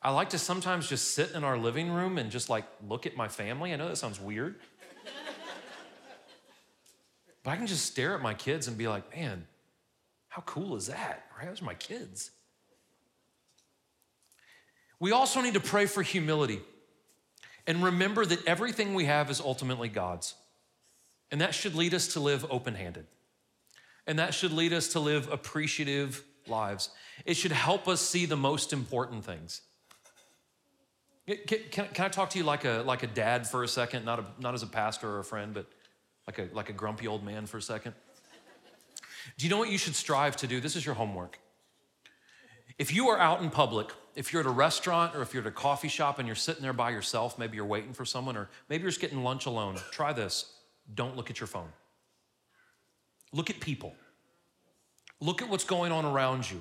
I 0.01 0.11
like 0.11 0.31
to 0.31 0.39
sometimes 0.39 0.89
just 0.89 1.15
sit 1.15 1.33
in 1.33 1.45
our 1.45 1.59
living 1.59 1.91
room 1.91 2.19
and 2.19 2.31
just 2.31 2.49
like 2.49 2.65
look 2.89 3.07
at 3.07 3.17
my 3.17 3.29
family. 3.29 3.73
I 3.73 3.77
know 3.77 3.89
that 3.89 3.97
sounds 3.97 4.21
weird. 4.21 4.57
but 7.43 7.51
I 7.51 7.57
can 7.57 7.67
just 7.67 7.87
stare 7.87 8.15
at 8.15 8.23
my 8.23 8.35
kids 8.35 8.69
and 8.69 8.79
be 8.79 8.89
like, 8.89 9.17
man, 9.17 9.47
how 10.29 10.43
cool 10.43 10.77
is 10.77 10.87
that? 10.87 11.25
Right? 11.37 11.49
Those 11.49 11.63
are 11.63 11.67
my 11.67 11.75
kids. 11.75 12.31
We 15.01 15.13
also 15.13 15.41
need 15.41 15.55
to 15.55 15.61
pray 15.61 15.87
for 15.87 16.03
humility 16.03 16.61
and 17.67 17.85
remember 17.85 18.25
that 18.25 18.45
everything 18.47 18.95
we 18.95 19.05
have 19.05 19.31
is 19.31 19.41
ultimately 19.41 19.89
God's. 19.89 20.35
And 21.31 21.41
that 21.41 21.55
should 21.55 21.75
lead 21.75 21.93
us 21.93 22.15
to 22.15 22.21
live 22.21 22.47
open 22.51 22.75
handed. 22.75 23.07
And 24.09 24.19
that 24.19 24.33
should 24.33 24.53
lead 24.53 24.73
us 24.73 24.89
to 24.89 25.01
live 25.01 25.31
appreciative 25.31 26.25
lives. 26.49 26.89
It 27.27 27.35
should 27.35 27.53
help 27.53 27.87
us 27.87 28.01
see 28.01 28.25
the 28.25 28.39
most 28.39 28.73
important 28.73 29.25
things. 29.25 29.61
Can, 31.27 31.59
can, 31.71 31.89
can, 31.93 32.05
I 32.07 32.09
talk 32.09 32.31
to 32.31 32.39
you 32.39 32.45
like 32.45 32.65
a, 32.65 32.83
like 32.87 33.03
a 33.03 33.07
dad 33.07 33.47
for 33.47 33.63
a 33.63 33.69
second, 33.69 34.07
not, 34.07 34.19
a, 34.19 34.25
not 34.41 34.55
as 34.55 34.63
a 34.63 34.67
pastor 34.67 35.11
or 35.11 35.19
a 35.19 35.25
friend, 35.25 35.53
but 35.53 35.67
like 36.27 36.39
a, 36.39 36.49
like 36.55 36.71
a 36.71 36.73
grumpy 36.73 37.07
old 37.07 37.23
man 37.23 37.45
for 37.45 37.59
a 37.59 37.63
second? 37.63 37.93
Do 39.37 39.45
you 39.45 39.51
know 39.51 39.59
what 39.59 39.69
you 39.69 39.77
should 39.77 39.95
strive 39.95 40.37
to 40.37 40.47
do? 40.47 40.59
This 40.59 40.75
is 40.75 40.87
your 40.87 40.95
homework. 40.95 41.39
If 42.79 42.95
you 42.95 43.09
are 43.09 43.19
out 43.19 43.43
in 43.43 43.51
public, 43.51 43.91
if 44.15 44.33
you're 44.33 44.41
at 44.41 44.47
a 44.47 44.51
restaurant 44.51 45.15
or 45.15 45.21
if 45.21 45.35
you're 45.35 45.43
at 45.43 45.49
a 45.49 45.51
coffee 45.51 45.89
shop 45.89 46.19
and 46.19 46.27
you're 46.27 46.35
sitting 46.35 46.63
there 46.63 46.73
by 46.73 46.91
yourself, 46.91 47.39
maybe 47.39 47.57
you're 47.57 47.67
waiting 47.67 47.93
for 47.93 48.07
someone, 48.07 48.39
or 48.39 48.49
maybe 48.71 48.83
you're 48.83 48.91
just 48.91 49.03
getting 49.03 49.23
lunch 49.23 49.45
alone, 49.45 49.77
try 49.91 50.15
this. 50.15 50.55
Don't 50.95 51.15
look 51.15 51.29
at 51.29 51.41
your 51.41 51.47
phone. 51.47 51.69
Look 53.33 53.51
at 53.51 53.61
people. 53.61 53.95
Look 55.21 55.43
at 55.43 55.49
what's 55.49 55.65
going 55.65 55.93
on 55.93 56.05
around 56.05 56.51
you. 56.51 56.61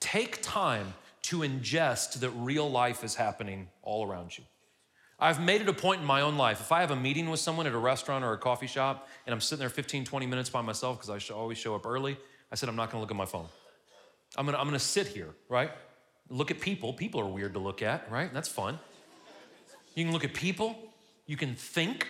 Take 0.00 0.40
time 0.42 0.94
to 1.22 1.38
ingest 1.38 2.20
that 2.20 2.30
real 2.30 2.70
life 2.70 3.04
is 3.04 3.14
happening 3.14 3.68
all 3.82 4.06
around 4.06 4.36
you. 4.36 4.44
I've 5.18 5.40
made 5.40 5.60
it 5.60 5.68
a 5.68 5.72
point 5.74 6.00
in 6.00 6.06
my 6.06 6.22
own 6.22 6.38
life. 6.38 6.60
If 6.60 6.72
I 6.72 6.80
have 6.80 6.90
a 6.90 6.96
meeting 6.96 7.28
with 7.28 7.40
someone 7.40 7.66
at 7.66 7.74
a 7.74 7.78
restaurant 7.78 8.24
or 8.24 8.32
a 8.32 8.38
coffee 8.38 8.66
shop 8.66 9.06
and 9.26 9.34
I'm 9.34 9.40
sitting 9.40 9.60
there 9.60 9.68
15, 9.68 10.06
20 10.06 10.26
minutes 10.26 10.48
by 10.48 10.62
myself 10.62 10.98
because 10.98 11.30
I 11.30 11.34
always 11.34 11.58
show 11.58 11.74
up 11.74 11.84
early, 11.84 12.16
I 12.50 12.54
said, 12.54 12.70
I'm 12.70 12.76
not 12.76 12.90
gonna 12.90 13.02
look 13.02 13.10
at 13.10 13.16
my 13.16 13.26
phone. 13.26 13.46
I'm 14.36 14.46
gonna, 14.46 14.58
I'm 14.58 14.66
gonna 14.66 14.78
sit 14.78 15.08
here, 15.08 15.28
right? 15.50 15.70
Look 16.30 16.50
at 16.50 16.60
people. 16.60 16.94
People 16.94 17.20
are 17.20 17.26
weird 17.26 17.52
to 17.52 17.58
look 17.58 17.82
at, 17.82 18.10
right? 18.10 18.32
That's 18.32 18.48
fun. 18.48 18.78
You 19.94 20.04
can 20.04 20.12
look 20.12 20.24
at 20.24 20.32
people, 20.32 20.76
you 21.26 21.36
can 21.36 21.54
think, 21.54 22.06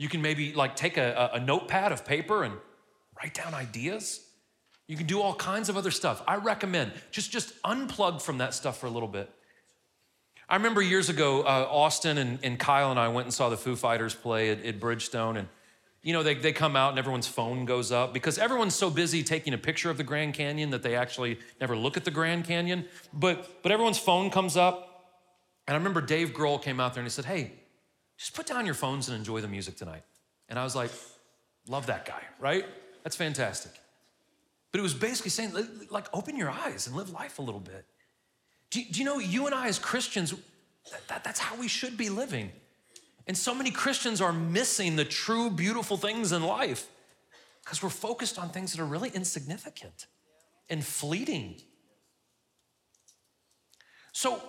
you 0.00 0.08
can 0.08 0.22
maybe 0.22 0.54
like 0.54 0.76
take 0.76 0.96
a, 0.96 1.30
a 1.34 1.40
notepad 1.40 1.92
of 1.92 2.06
paper 2.06 2.42
and 2.42 2.54
write 3.18 3.34
down 3.34 3.52
ideas. 3.52 4.26
You 4.86 4.96
can 4.96 5.06
do 5.06 5.20
all 5.20 5.34
kinds 5.34 5.68
of 5.68 5.76
other 5.76 5.90
stuff. 5.90 6.22
I 6.26 6.36
recommend 6.36 6.92
just 7.10 7.30
just 7.30 7.62
unplug 7.64 8.22
from 8.22 8.38
that 8.38 8.54
stuff 8.54 8.78
for 8.78 8.86
a 8.86 8.90
little 8.90 9.10
bit. 9.10 9.30
I 10.48 10.56
remember 10.56 10.80
years 10.80 11.10
ago, 11.10 11.42
uh, 11.42 11.68
Austin 11.70 12.16
and, 12.16 12.38
and, 12.42 12.58
Kyle 12.58 12.90
and 12.90 12.98
I 12.98 13.08
went 13.08 13.26
and 13.26 13.34
saw 13.34 13.50
the 13.50 13.58
Foo 13.58 13.76
Fighters 13.76 14.14
play 14.14 14.48
at, 14.48 14.64
at 14.64 14.80
Bridgestone, 14.80 15.36
and 15.38 15.48
you 16.02 16.14
know 16.14 16.22
they, 16.22 16.34
they 16.34 16.52
come 16.52 16.76
out 16.76 16.88
and 16.88 16.98
everyone's 16.98 17.28
phone 17.28 17.66
goes 17.66 17.92
up 17.92 18.14
because 18.14 18.38
everyone's 18.38 18.74
so 18.74 18.88
busy 18.88 19.22
taking 19.22 19.52
a 19.52 19.58
picture 19.58 19.90
of 19.90 19.98
the 19.98 20.02
Grand 20.02 20.32
Canyon 20.32 20.70
that 20.70 20.82
they 20.82 20.96
actually 20.96 21.38
never 21.60 21.76
look 21.76 21.98
at 21.98 22.06
the 22.06 22.10
Grand 22.10 22.46
Canyon. 22.46 22.86
But 23.12 23.62
but 23.62 23.70
everyone's 23.70 23.98
phone 23.98 24.30
comes 24.30 24.56
up, 24.56 25.12
and 25.68 25.74
I 25.74 25.76
remember 25.76 26.00
Dave 26.00 26.30
Grohl 26.30 26.60
came 26.62 26.80
out 26.80 26.94
there 26.94 27.02
and 27.02 27.06
he 27.06 27.12
said, 27.12 27.26
"Hey, 27.26 27.59
just 28.20 28.34
put 28.34 28.46
down 28.46 28.66
your 28.66 28.74
phones 28.74 29.08
and 29.08 29.16
enjoy 29.16 29.40
the 29.40 29.48
music 29.48 29.76
tonight." 29.76 30.04
And 30.48 30.58
I 30.58 30.64
was 30.64 30.76
like, 30.76 30.92
"Love 31.66 31.86
that 31.86 32.04
guy, 32.04 32.22
right? 32.38 32.64
That's 33.02 33.16
fantastic." 33.16 33.72
But 34.72 34.78
it 34.78 34.82
was 34.82 34.94
basically 34.94 35.30
saying, 35.30 35.52
like, 35.90 36.06
open 36.12 36.36
your 36.36 36.50
eyes 36.50 36.86
and 36.86 36.94
live 36.94 37.10
life 37.10 37.38
a 37.38 37.42
little 37.42 37.60
bit. 37.60 37.84
Do, 38.70 38.80
do 38.84 38.98
you 39.00 39.04
know, 39.04 39.18
you 39.18 39.46
and 39.46 39.54
I 39.54 39.66
as 39.66 39.78
Christians, 39.78 40.32
that, 40.90 41.08
that, 41.08 41.24
that's 41.24 41.40
how 41.40 41.56
we 41.56 41.66
should 41.66 41.96
be 41.96 42.08
living. 42.08 42.52
And 43.26 43.36
so 43.36 43.54
many 43.54 43.70
Christians 43.70 44.20
are 44.20 44.32
missing 44.32 44.96
the 44.96 45.04
true 45.04 45.50
beautiful 45.50 45.96
things 45.96 46.32
in 46.32 46.42
life 46.42 46.86
because 47.62 47.82
we're 47.82 47.90
focused 47.90 48.38
on 48.38 48.50
things 48.50 48.72
that 48.72 48.80
are 48.80 48.86
really 48.86 49.10
insignificant 49.10 50.06
and 50.68 50.84
fleeting. 50.84 51.60
So, 54.12 54.40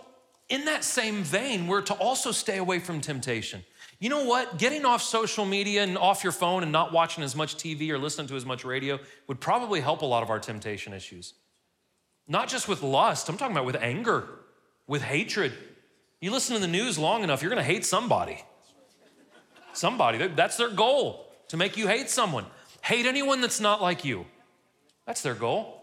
in 0.51 0.65
that 0.65 0.83
same 0.83 1.23
vein, 1.23 1.65
we're 1.65 1.81
to 1.83 1.93
also 1.93 2.31
stay 2.31 2.57
away 2.57 2.79
from 2.79 2.99
temptation. 2.99 3.63
You 3.99 4.09
know 4.09 4.25
what? 4.25 4.57
Getting 4.57 4.83
off 4.85 5.01
social 5.01 5.45
media 5.45 5.81
and 5.81 5.97
off 5.97 6.23
your 6.23 6.33
phone 6.33 6.61
and 6.61 6.71
not 6.71 6.91
watching 6.91 7.23
as 7.23 7.35
much 7.35 7.55
TV 7.55 7.89
or 7.89 7.97
listening 7.97 8.27
to 8.27 8.35
as 8.35 8.45
much 8.45 8.65
radio 8.65 8.99
would 9.27 9.39
probably 9.39 9.79
help 9.79 10.01
a 10.01 10.05
lot 10.05 10.23
of 10.23 10.29
our 10.29 10.39
temptation 10.39 10.91
issues. 10.91 11.35
Not 12.27 12.49
just 12.49 12.67
with 12.67 12.83
lust, 12.83 13.29
I'm 13.29 13.37
talking 13.37 13.55
about 13.55 13.65
with 13.65 13.77
anger, 13.77 14.27
with 14.87 15.01
hatred. 15.01 15.53
You 16.19 16.31
listen 16.31 16.55
to 16.55 16.61
the 16.61 16.67
news 16.67 16.99
long 16.99 17.23
enough, 17.23 17.41
you're 17.41 17.49
gonna 17.49 17.63
hate 17.63 17.85
somebody. 17.85 18.43
Somebody, 19.73 20.27
that's 20.27 20.57
their 20.57 20.69
goal, 20.69 21.31
to 21.47 21.55
make 21.55 21.77
you 21.77 21.87
hate 21.87 22.09
someone. 22.09 22.45
Hate 22.81 23.05
anyone 23.05 23.39
that's 23.39 23.61
not 23.61 23.81
like 23.81 24.03
you. 24.03 24.25
That's 25.05 25.21
their 25.21 25.33
goal. 25.33 25.80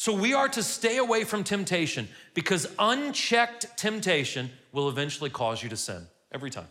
So 0.00 0.14
we 0.14 0.32
are 0.32 0.48
to 0.48 0.62
stay 0.62 0.96
away 0.96 1.24
from 1.24 1.44
temptation 1.44 2.08
because 2.32 2.66
unchecked 2.78 3.76
temptation 3.76 4.48
will 4.72 4.88
eventually 4.88 5.28
cause 5.28 5.62
you 5.62 5.68
to 5.68 5.76
sin 5.76 6.06
every 6.32 6.48
time. 6.48 6.68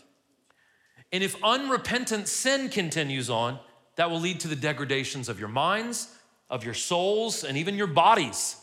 And 1.11 1.23
if 1.23 1.35
unrepentant 1.43 2.27
sin 2.27 2.69
continues 2.69 3.29
on, 3.29 3.59
that 3.97 4.09
will 4.09 4.19
lead 4.19 4.39
to 4.39 4.47
the 4.47 4.55
degradations 4.55 5.29
of 5.29 5.39
your 5.39 5.47
minds, 5.47 6.11
of 6.49 6.63
your 6.63 6.73
souls, 6.73 7.43
and 7.43 7.55
even 7.55 7.75
your 7.75 7.85
bodies. 7.85 8.55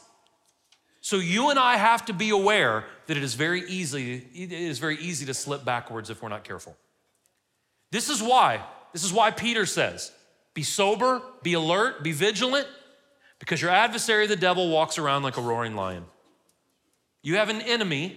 So 1.00 1.18
you 1.18 1.50
and 1.50 1.60
I 1.60 1.76
have 1.76 2.04
to 2.06 2.12
be 2.12 2.30
aware 2.30 2.86
that 3.06 3.16
it 3.16 3.22
is 3.22 3.34
very 3.34 3.62
easy, 3.68 4.26
it 4.34 4.50
is 4.50 4.80
very 4.80 4.98
easy 4.98 5.26
to 5.26 5.34
slip 5.34 5.64
backwards 5.64 6.10
if 6.10 6.24
we're 6.24 6.28
not 6.28 6.42
careful. 6.42 6.76
This 7.92 8.08
is 8.08 8.20
why, 8.20 8.64
this 8.92 9.04
is 9.04 9.12
why 9.12 9.30
Peter 9.30 9.64
says, 9.64 10.10
be 10.54 10.64
sober, 10.64 11.22
be 11.44 11.52
alert, 11.52 12.02
be 12.02 12.10
vigilant, 12.10 12.66
because 13.38 13.60
your 13.60 13.70
adversary, 13.70 14.26
the 14.26 14.36
devil, 14.36 14.70
walks 14.70 14.98
around 14.98 15.22
like 15.22 15.36
a 15.36 15.42
roaring 15.42 15.74
lion. 15.74 16.04
You 17.22 17.36
have 17.36 17.48
an 17.48 17.60
enemy, 17.62 18.16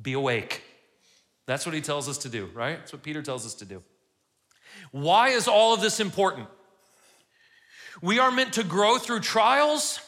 be 0.00 0.12
awake. 0.12 0.62
That's 1.46 1.64
what 1.64 1.74
he 1.74 1.80
tells 1.80 2.08
us 2.08 2.18
to 2.18 2.28
do, 2.28 2.50
right? 2.54 2.78
That's 2.78 2.92
what 2.92 3.02
Peter 3.02 3.22
tells 3.22 3.46
us 3.46 3.54
to 3.54 3.64
do. 3.64 3.82
Why 4.92 5.30
is 5.30 5.48
all 5.48 5.74
of 5.74 5.80
this 5.80 5.98
important? 5.98 6.46
We 8.02 8.18
are 8.18 8.30
meant 8.30 8.52
to 8.54 8.64
grow 8.64 8.98
through 8.98 9.20
trials. 9.20 10.00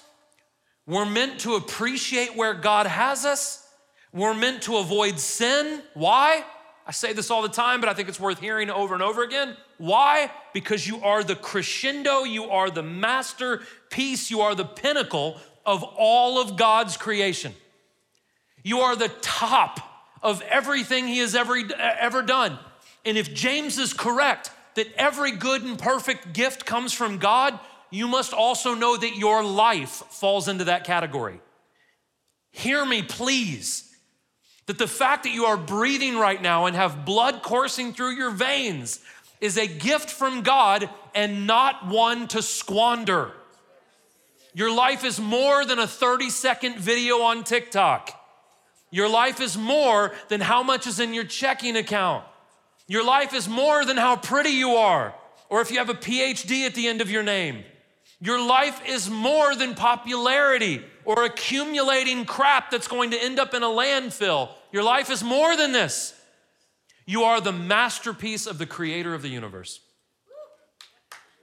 We're 0.86 1.06
meant 1.06 1.40
to 1.40 1.54
appreciate 1.54 2.36
where 2.36 2.54
God 2.54 2.86
has 2.86 3.24
us. 3.24 3.66
We're 4.12 4.34
meant 4.34 4.62
to 4.62 4.76
avoid 4.76 5.18
sin. 5.18 5.82
Why? 5.94 6.44
I 6.86 6.92
say 6.92 7.12
this 7.12 7.30
all 7.30 7.42
the 7.42 7.48
time, 7.48 7.80
but 7.80 7.88
I 7.88 7.94
think 7.94 8.08
it's 8.08 8.20
worth 8.20 8.40
hearing 8.40 8.68
over 8.70 8.94
and 8.94 9.02
over 9.02 9.22
again. 9.22 9.56
Why? 9.78 10.30
Because 10.52 10.86
you 10.86 11.00
are 11.02 11.22
the 11.22 11.36
crescendo, 11.36 12.24
you 12.24 12.50
are 12.50 12.70
the 12.70 12.82
masterpiece, 13.90 14.30
you 14.30 14.40
are 14.40 14.54
the 14.54 14.64
pinnacle 14.64 15.36
of 15.66 15.82
all 15.82 16.40
of 16.40 16.56
God's 16.56 16.96
creation. 16.96 17.54
You 18.62 18.80
are 18.80 18.96
the 18.96 19.08
top 19.20 19.80
of 20.22 20.42
everything 20.42 21.06
He 21.08 21.18
has 21.18 21.34
ever, 21.34 21.56
uh, 21.56 21.94
ever 21.98 22.22
done. 22.22 22.58
And 23.04 23.16
if 23.16 23.32
James 23.32 23.78
is 23.78 23.92
correct 23.92 24.50
that 24.74 24.86
every 24.96 25.32
good 25.32 25.62
and 25.62 25.78
perfect 25.78 26.32
gift 26.32 26.66
comes 26.66 26.92
from 26.92 27.18
God, 27.18 27.58
you 27.90 28.06
must 28.06 28.32
also 28.32 28.74
know 28.74 28.96
that 28.96 29.16
your 29.16 29.42
life 29.42 30.02
falls 30.10 30.46
into 30.48 30.64
that 30.64 30.84
category. 30.84 31.40
Hear 32.52 32.84
me, 32.84 33.02
please 33.02 33.86
that 34.66 34.78
the 34.78 34.86
fact 34.86 35.24
that 35.24 35.32
you 35.32 35.46
are 35.46 35.56
breathing 35.56 36.16
right 36.16 36.40
now 36.40 36.66
and 36.66 36.76
have 36.76 37.04
blood 37.04 37.42
coursing 37.42 37.92
through 37.92 38.14
your 38.14 38.30
veins 38.30 39.00
is 39.40 39.56
a 39.56 39.66
gift 39.66 40.10
from 40.10 40.42
God 40.42 40.88
and 41.12 41.44
not 41.46 41.88
one 41.88 42.28
to 42.28 42.40
squander. 42.40 43.32
Your 44.54 44.74
life 44.74 45.04
is 45.04 45.20
more 45.20 45.64
than 45.64 45.78
a 45.78 45.86
30 45.86 46.30
second 46.30 46.76
video 46.76 47.22
on 47.22 47.44
TikTok. 47.44 48.16
Your 48.90 49.08
life 49.08 49.40
is 49.40 49.56
more 49.56 50.12
than 50.28 50.40
how 50.40 50.62
much 50.62 50.86
is 50.86 50.98
in 50.98 51.14
your 51.14 51.24
checking 51.24 51.76
account. 51.76 52.24
Your 52.88 53.04
life 53.04 53.32
is 53.32 53.48
more 53.48 53.84
than 53.84 53.96
how 53.96 54.16
pretty 54.16 54.50
you 54.50 54.70
are, 54.70 55.14
or 55.48 55.60
if 55.60 55.70
you 55.70 55.78
have 55.78 55.90
a 55.90 55.94
PhD 55.94 56.66
at 56.66 56.74
the 56.74 56.88
end 56.88 57.00
of 57.00 57.08
your 57.08 57.22
name. 57.22 57.62
Your 58.20 58.44
life 58.44 58.82
is 58.86 59.08
more 59.08 59.54
than 59.54 59.74
popularity 59.74 60.82
or 61.04 61.24
accumulating 61.24 62.24
crap 62.24 62.70
that's 62.70 62.88
going 62.88 63.12
to 63.12 63.22
end 63.22 63.38
up 63.38 63.54
in 63.54 63.62
a 63.62 63.66
landfill. 63.66 64.50
Your 64.72 64.82
life 64.82 65.08
is 65.08 65.22
more 65.22 65.56
than 65.56 65.72
this. 65.72 66.14
You 67.06 67.22
are 67.22 67.40
the 67.40 67.52
masterpiece 67.52 68.46
of 68.46 68.58
the 68.58 68.66
creator 68.66 69.14
of 69.14 69.22
the 69.22 69.28
universe. 69.28 69.80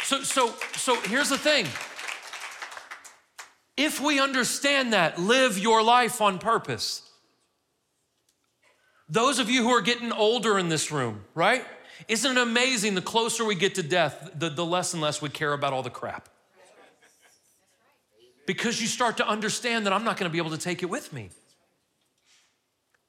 So, 0.03 0.21
so, 0.21 0.53
so 0.75 0.99
here's 1.01 1.29
the 1.29 1.37
thing. 1.37 1.65
If 3.77 4.01
we 4.01 4.19
understand 4.19 4.93
that, 4.93 5.19
live 5.19 5.59
your 5.59 5.83
life 5.83 6.19
on 6.19 6.39
purpose. 6.39 7.03
Those 9.07 9.39
of 9.39 9.49
you 9.49 9.63
who 9.63 9.69
are 9.69 9.81
getting 9.81 10.11
older 10.11 10.57
in 10.57 10.67
this 10.67 10.91
room, 10.91 11.23
right? 11.35 11.63
Isn't 12.07 12.37
it 12.37 12.41
amazing 12.41 12.95
the 12.95 13.01
closer 13.01 13.45
we 13.45 13.55
get 13.55 13.75
to 13.75 13.83
death, 13.83 14.31
the, 14.35 14.49
the 14.49 14.65
less 14.65 14.93
and 14.93 15.01
less 15.01 15.21
we 15.21 15.29
care 15.29 15.53
about 15.53 15.73
all 15.73 15.83
the 15.83 15.89
crap? 15.89 16.27
Because 18.45 18.81
you 18.81 18.87
start 18.87 19.17
to 19.17 19.27
understand 19.27 19.85
that 19.85 19.93
I'm 19.93 20.03
not 20.03 20.17
gonna 20.17 20.29
be 20.29 20.37
able 20.37 20.51
to 20.51 20.57
take 20.57 20.81
it 20.81 20.87
with 20.87 21.13
me. 21.13 21.29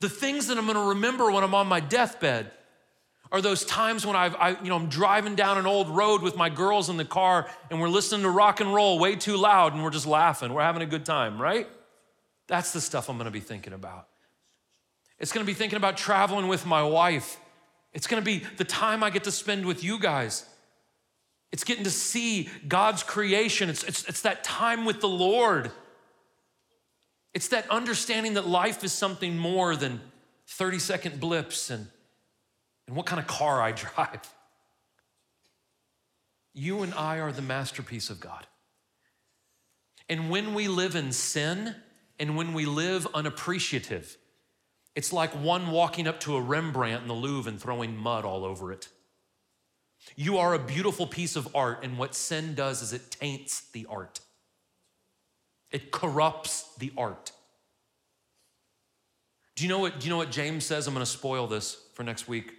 The 0.01 0.09
things 0.09 0.49
that 0.49 0.59
I'm 0.59 0.67
gonna 0.67 0.91
remember 0.91 1.31
when 1.31 1.43
I'm 1.43 1.55
on 1.55 1.67
my 1.67 1.81
deathbed 1.81 2.51
are 3.31 3.43
those 3.43 3.65
times 3.65 4.07
when 4.07 4.17
I've, 4.17 4.35
I, 4.37 4.51
you 4.51 4.69
know, 4.69 4.77
I'm 4.77 4.89
driving 4.89 5.35
down 5.35 5.59
an 5.59 5.67
old 5.67 5.89
road 5.89 6.23
with 6.23 6.37
my 6.37 6.49
girls 6.49 6.89
in 6.89 6.97
the 6.97 7.05
car 7.05 7.49
and 7.71 7.81
we're 7.81 7.89
listening 7.89 8.23
to 8.23 8.31
rock 8.31 8.61
and 8.61 8.73
roll 8.73 8.99
way 8.99 9.17
too 9.17 9.37
loud 9.37 9.75
and 9.75 9.83
we're 9.83 9.91
just 9.91 10.07
laughing. 10.07 10.53
We're 10.53 10.63
having 10.63 10.83
a 10.83 10.87
good 10.87 11.05
time, 11.05 11.41
right? 11.41 11.69
That's 12.47 12.73
the 12.73 12.81
stuff 12.81 13.11
I'm 13.11 13.19
gonna 13.19 13.31
be 13.31 13.41
thinking 13.41 13.75
about. 13.75 14.09
It's 15.19 15.33
gonna 15.33 15.45
be 15.45 15.55
thinking 15.55 15.77
about 15.77 15.97
traveling 15.97 16.49
with 16.49 16.65
my 16.65 16.83
wife. 16.83 17.39
It's 17.93 18.07
gonna 18.07 18.23
be 18.23 18.45
the 18.57 18.65
time 18.65 19.03
I 19.03 19.11
get 19.11 19.25
to 19.25 19.33
spend 19.33 19.67
with 19.67 19.85
you 19.85 19.99
guys. 19.99 20.47
It's 21.53 21.65
getting 21.65 21.85
to 21.85 21.91
see 21.91 22.49
God's 22.67 23.03
creation. 23.03 23.69
It's, 23.69 23.83
it's, 23.85 24.09
it's 24.09 24.23
that 24.23 24.45
time 24.45 24.85
with 24.85 25.01
the 25.01 25.09
Lord. 25.09 25.71
It's 27.35 27.49
that 27.49 27.69
understanding 27.71 28.35
that 28.35 28.47
life 28.47 28.83
is 28.85 28.93
something 28.93 29.37
more 29.37 29.77
than 29.77 30.01
30 30.47 30.79
second 30.79 31.21
blips 31.21 31.71
and, 31.71 31.89
and 32.89 32.97
what 32.97 33.07
kind 33.07 33.21
of 33.21 33.27
car 33.29 33.63
I 33.63 33.73
drive. 33.73 34.35
You 36.55 36.83
and 36.83 36.93
I 36.95 37.19
are 37.19 37.31
the 37.31 37.43
masterpiece 37.43 38.11
of 38.11 38.19
God. 38.19 38.47
And 40.09 40.31
when 40.31 40.55
we 40.55 40.67
live 40.67 40.97
in 40.97 41.13
sin 41.13 41.77
and 42.19 42.37
when 42.37 42.55
we 42.55 42.65
live 42.65 43.07
unappreciative, 43.15 44.17
it's 44.97 45.13
like 45.13 45.31
one 45.33 45.71
walking 45.71 46.09
up 46.09 46.19
to 46.21 46.35
a 46.35 46.41
Rembrandt 46.41 47.03
in 47.03 47.09
the 47.09 47.15
Louvre 47.15 47.49
and 47.49 47.61
throwing 47.61 47.97
mud 47.97 48.25
all 48.25 48.45
over 48.45 48.73
it. 48.73 48.89
You 50.17 50.39
are 50.39 50.55
a 50.55 50.59
beautiful 50.59 51.07
piece 51.07 51.37
of 51.37 51.55
art, 51.55 51.85
and 51.85 51.99
what 51.99 52.15
sin 52.15 52.55
does 52.55 52.83
is 52.83 52.93
it 52.93 53.11
taints 53.11 53.69
the 53.73 53.87
art. 53.91 54.21
It 55.71 55.91
corrupts 55.91 56.75
the 56.79 56.93
art. 56.97 57.33
Do 59.55 59.65
you 59.65 59.69
know 59.69 59.79
what, 59.79 60.01
do 60.01 60.07
you 60.07 60.11
know 60.11 60.17
what 60.17 60.31
James 60.31 60.65
says? 60.65 60.87
I'm 60.87 60.95
going 60.95 61.05
to 61.05 61.11
spoil 61.11 61.47
this 61.47 61.77
for 61.95 62.03
next 62.03 62.27
week. 62.27 62.58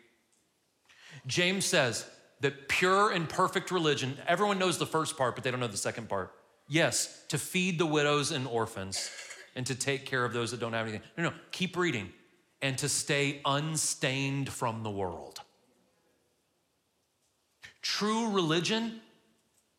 James 1.28 1.65
says 1.65 2.05
that 2.41 2.67
pure 2.70 3.11
and 3.11 3.28
perfect 3.28 3.72
religion, 3.72 4.17
everyone 4.28 4.59
knows 4.59 4.78
the 4.78 4.86
first 4.86 5.17
part, 5.17 5.36
but 5.36 5.43
they 5.43 5.51
don't 5.51 5.59
know 5.59 5.67
the 5.67 5.78
second 5.78 6.09
part. 6.09 6.34
Yes, 6.67 7.26
to 7.30 7.38
feed 7.38 7.80
the 7.80 7.86
widows 7.86 8.32
and 8.32 8.47
orphans 8.47 9.09
and 9.55 9.65
to 9.65 9.76
take 9.76 10.05
care 10.05 10.24
of 10.24 10.34
those 10.34 10.51
that 10.51 10.59
don't 10.59 10.74
have 10.74 10.88
anything. 10.88 11.01
No, 11.17 11.26
no, 11.26 11.34
keep 11.51 11.76
reading. 11.76 12.11
And 12.61 12.78
to 12.78 12.89
stay 12.89 13.41
unstained 13.45 14.49
from 14.49 14.84
the 14.84 14.89
world. 14.89 15.41
True 17.82 18.30
religion 18.32 19.01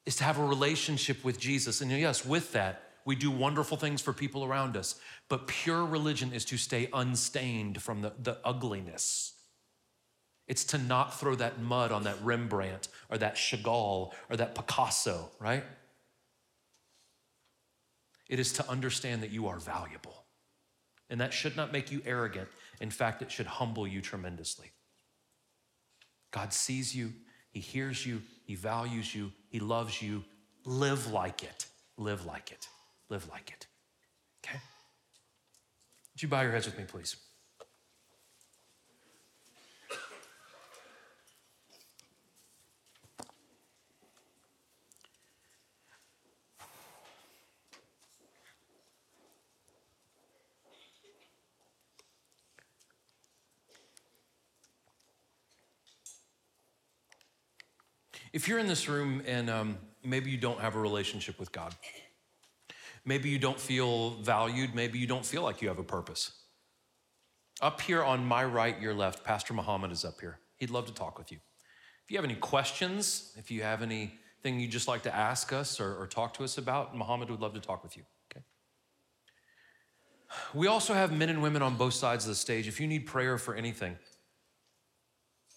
is 0.07 0.16
to 0.16 0.24
have 0.24 0.38
a 0.38 0.45
relationship 0.45 1.22
with 1.24 1.38
Jesus. 1.38 1.80
And 1.80 1.91
yes, 1.91 2.24
with 2.24 2.53
that, 2.53 2.82
we 3.05 3.14
do 3.14 3.30
wonderful 3.30 3.76
things 3.76 4.01
for 4.01 4.12
people 4.12 4.45
around 4.45 4.76
us. 4.76 4.97
But 5.28 5.47
pure 5.47 5.84
religion 5.84 6.32
is 6.32 6.45
to 6.47 6.57
stay 6.57 6.88
unstained 6.93 7.82
from 7.82 8.03
the, 8.03 8.12
the 8.18 8.38
ugliness. 8.45 9.34
It's 10.51 10.65
to 10.65 10.79
not 10.79 11.17
throw 11.17 11.37
that 11.37 11.61
mud 11.61 11.93
on 11.93 12.03
that 12.03 12.17
Rembrandt 12.25 12.89
or 13.09 13.17
that 13.19 13.37
Chagall 13.37 14.13
or 14.29 14.37
that 14.37 14.57
Picasso, 14.57 15.31
right? 15.39 15.63
It 18.29 18.41
is 18.41 18.53
to 18.55 18.69
understand 18.69 19.23
that 19.23 19.31
you 19.31 19.47
are 19.47 19.61
valuable. 19.61 20.25
And 21.09 21.21
that 21.21 21.33
should 21.33 21.57
not 21.57 21.73
make 21.73 21.93
you 21.93 22.03
arrogant. 22.05 22.49
In 22.81 22.91
fact, 22.91 23.23
it 23.23 23.31
should 23.31 23.47
humble 23.47 23.87
you 23.87 24.01
tremendously. 24.01 24.73
God 26.33 26.53
sees 26.53 26.97
you, 26.97 27.13
He 27.53 27.61
hears 27.61 28.05
you, 28.05 28.21
He 28.45 28.57
values 28.57 29.15
you, 29.15 29.31
He 29.51 29.61
loves 29.61 30.03
you, 30.03 30.25
live 30.65 31.13
like 31.13 31.45
it. 31.45 31.67
Live 31.97 32.27
like 32.27 32.51
it. 32.51 32.67
Live 33.09 33.29
like 33.29 33.53
it. 33.53 33.69
Okay? 34.45 34.59
Would 36.13 36.23
you 36.25 36.29
bow 36.29 36.41
your 36.41 36.51
heads 36.51 36.67
with 36.67 36.77
me, 36.77 36.87
please? 36.89 37.15
If 58.33 58.47
you're 58.47 58.59
in 58.59 58.68
this 58.68 58.89
room 58.89 59.22
and 59.26 59.51
um, 59.51 59.78
maybe 60.05 60.31
you 60.31 60.39
don't 60.39 60.61
have 60.61 60.76
a 60.76 60.81
relationship 60.81 61.39
with 61.41 61.51
God, 61.51 61.74
maybe 63.05 63.28
you 63.28 63.39
don't 63.39 63.59
feel 63.59 64.11
valued, 64.22 64.74
maybe 64.74 64.99
you 64.99 65.07
don't 65.07 65.26
feel 65.26 65.43
like 65.43 65.62
you 65.62 65.68
have 65.68 65.78
a 65.78 65.85
purpose. 65.85 66.33
Up 67.61 67.81
here 67.81 68.03
on 68.03 68.24
my 68.24 68.45
right, 68.45 68.81
your 68.81 68.95
left, 68.95 69.24
Pastor 69.24 69.53
Muhammad 69.53 69.93
is 69.93 70.05
up 70.05 70.20
here. 70.20 70.39
He'd 70.57 70.70
love 70.70 70.87
to 70.87 70.95
talk 70.95 71.18
with 71.18 71.33
you. 71.33 71.39
If 72.05 72.11
you 72.11 72.16
have 72.16 72.24
any 72.24 72.37
questions, 72.37 73.35
if 73.37 73.51
you 73.51 73.62
have 73.62 73.83
anything 73.83 74.61
you'd 74.61 74.70
just 74.70 74.89
like 74.89 75.03
to 75.03 75.14
ask 75.14 75.53
us 75.53 75.81
or, 75.81 75.95
or 75.97 76.07
talk 76.07 76.35
to 76.35 76.45
us 76.45 76.57
about, 76.57 76.97
Muhammad 76.97 77.31
would 77.31 77.41
love 77.41 77.55
to 77.55 77.61
talk 77.61 77.83
with 77.83 77.97
you. 77.97 78.05
Okay. 78.33 78.45
We 80.55 80.66
also 80.66 80.95
have 80.95 81.12
men 81.12 81.28
and 81.28 81.43
women 81.43 81.62
on 81.62 81.76
both 81.76 81.95
sides 81.95 82.24
of 82.24 82.31
the 82.31 82.35
stage. 82.37 82.68
If 82.68 82.81
you 82.81 82.87
need 82.87 83.07
prayer 83.07 83.39
for 83.39 83.55
anything, 83.55 83.97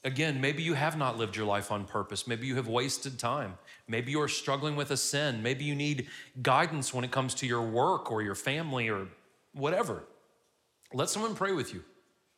Again, 0.05 0.41
maybe 0.41 0.63
you 0.63 0.73
have 0.73 0.97
not 0.97 1.17
lived 1.17 1.35
your 1.35 1.45
life 1.45 1.71
on 1.71 1.85
purpose. 1.85 2.27
Maybe 2.27 2.45
you 2.45 2.55
have 2.55 2.67
wasted 2.67 3.17
time. 3.17 3.57
Maybe 3.87 4.11
you 4.11 4.21
are 4.21 4.27
struggling 4.27 4.75
with 4.75 4.91
a 4.91 4.97
sin. 4.97 5.41
Maybe 5.41 5.63
you 5.63 5.75
need 5.75 6.07
guidance 6.41 6.93
when 6.93 7.05
it 7.05 7.11
comes 7.11 7.33
to 7.35 7.47
your 7.47 7.61
work 7.61 8.11
or 8.11 8.21
your 8.21 8.35
family 8.35 8.89
or 8.89 9.07
whatever. 9.53 10.03
Let 10.93 11.09
someone 11.09 11.35
pray 11.35 11.53
with 11.53 11.73
you. 11.73 11.83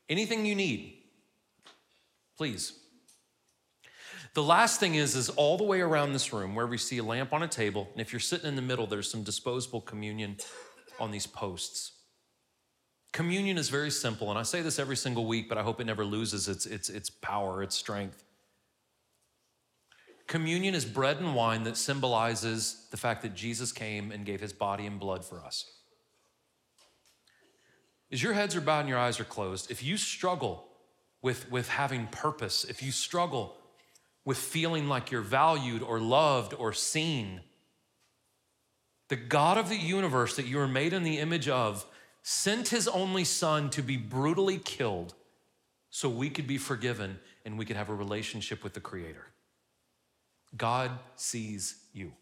Anything 0.10 0.46
you 0.46 0.54
need, 0.54 0.94
please. 2.38 2.74
The 4.36 4.44
last 4.44 4.80
thing 4.80 4.96
is, 4.96 5.16
is 5.16 5.30
all 5.30 5.58
the 5.58 5.64
way 5.64 5.82
around 5.82 6.14
this 6.14 6.34
room 6.34 6.56
where 6.56 6.68
we 6.68 6.78
see 6.78 7.00
a 7.00 7.04
lamp 7.04 7.34
on 7.34 7.42
a 7.42 7.48
table, 7.48 7.88
and 7.94 8.02
if 8.02 8.12
you're 8.12 8.20
sitting 8.20 8.48
in 8.48 8.56
the 8.56 8.62
middle, 8.62 8.86
there's 8.86 9.10
some 9.10 9.24
disposable 9.24 9.82
communion 9.82 10.38
on 11.00 11.10
these 11.10 11.26
posts. 11.26 11.94
Communion 13.16 13.58
is 13.58 13.70
very 13.70 13.92
simple, 13.92 14.30
and 14.30 14.38
I 14.38 14.44
say 14.44 14.62
this 14.62 14.78
every 14.78 14.98
single 14.98 15.26
week, 15.26 15.48
but 15.48 15.58
I 15.58 15.64
hope 15.64 15.80
it 15.80 15.86
never 15.86 16.04
loses 16.04 16.50
its, 16.50 16.66
its, 16.66 16.90
its 16.90 17.10
power, 17.10 17.64
its 17.64 17.74
strength. 17.74 18.26
Communion 20.28 20.76
is 20.76 20.84
bread 20.84 21.20
and 21.20 21.34
wine 21.34 21.64
that 21.64 21.78
symbolizes 21.78 22.88
the 22.92 22.98
fact 22.98 23.22
that 23.22 23.34
Jesus 23.34 23.72
came 23.72 24.12
and 24.12 24.26
gave 24.26 24.42
his 24.42 24.52
body 24.52 24.86
and 24.86 25.00
blood 25.00 25.24
for 25.24 25.40
us. 25.40 25.64
As 28.12 28.22
your 28.22 28.34
heads 28.34 28.54
are 28.54 28.60
bowed 28.60 28.82
and 28.82 28.90
your 28.90 29.00
eyes 29.00 29.18
are 29.22 29.24
closed, 29.24 29.72
if 29.72 29.82
you 29.82 29.96
struggle 29.96 30.68
with, 31.22 31.50
with 31.50 31.70
having 31.70 32.08
purpose, 32.08 32.66
if 32.66 32.84
you 32.84 32.92
struggle 32.92 33.56
with 34.26 34.38
feeling 34.38 34.90
like 34.90 35.10
you're 35.10 35.22
valued 35.22 35.82
or 35.82 36.02
loved 36.02 36.54
or 36.54 36.74
seen, 36.74 37.40
the 39.08 39.16
God 39.16 39.58
of 39.58 39.70
the 39.70 39.78
universe 39.78 40.36
that 40.36 40.48
you 40.48 40.60
are 40.60 40.68
made 40.68 40.92
in 40.92 41.04
the 41.04 41.20
image 41.20 41.48
of 41.48 41.86
sent 42.28 42.70
his 42.70 42.88
only 42.88 43.24
son 43.24 43.70
to 43.70 43.84
be 43.84 43.98
brutally 43.98 44.58
killed 44.58 45.14
so 45.92 46.10
we 46.10 46.28
could 46.28 46.48
be 46.48 46.58
forgiven 46.58 47.20
and 47.46 47.56
we 47.56 47.66
could 47.66 47.76
have 47.76 47.90
a 47.90 47.94
relationship 47.94 48.64
with 48.64 48.74
the 48.74 48.80
Creator. 48.80 49.28
God 50.58 50.90
sees 51.18 51.76
you. 51.94 52.14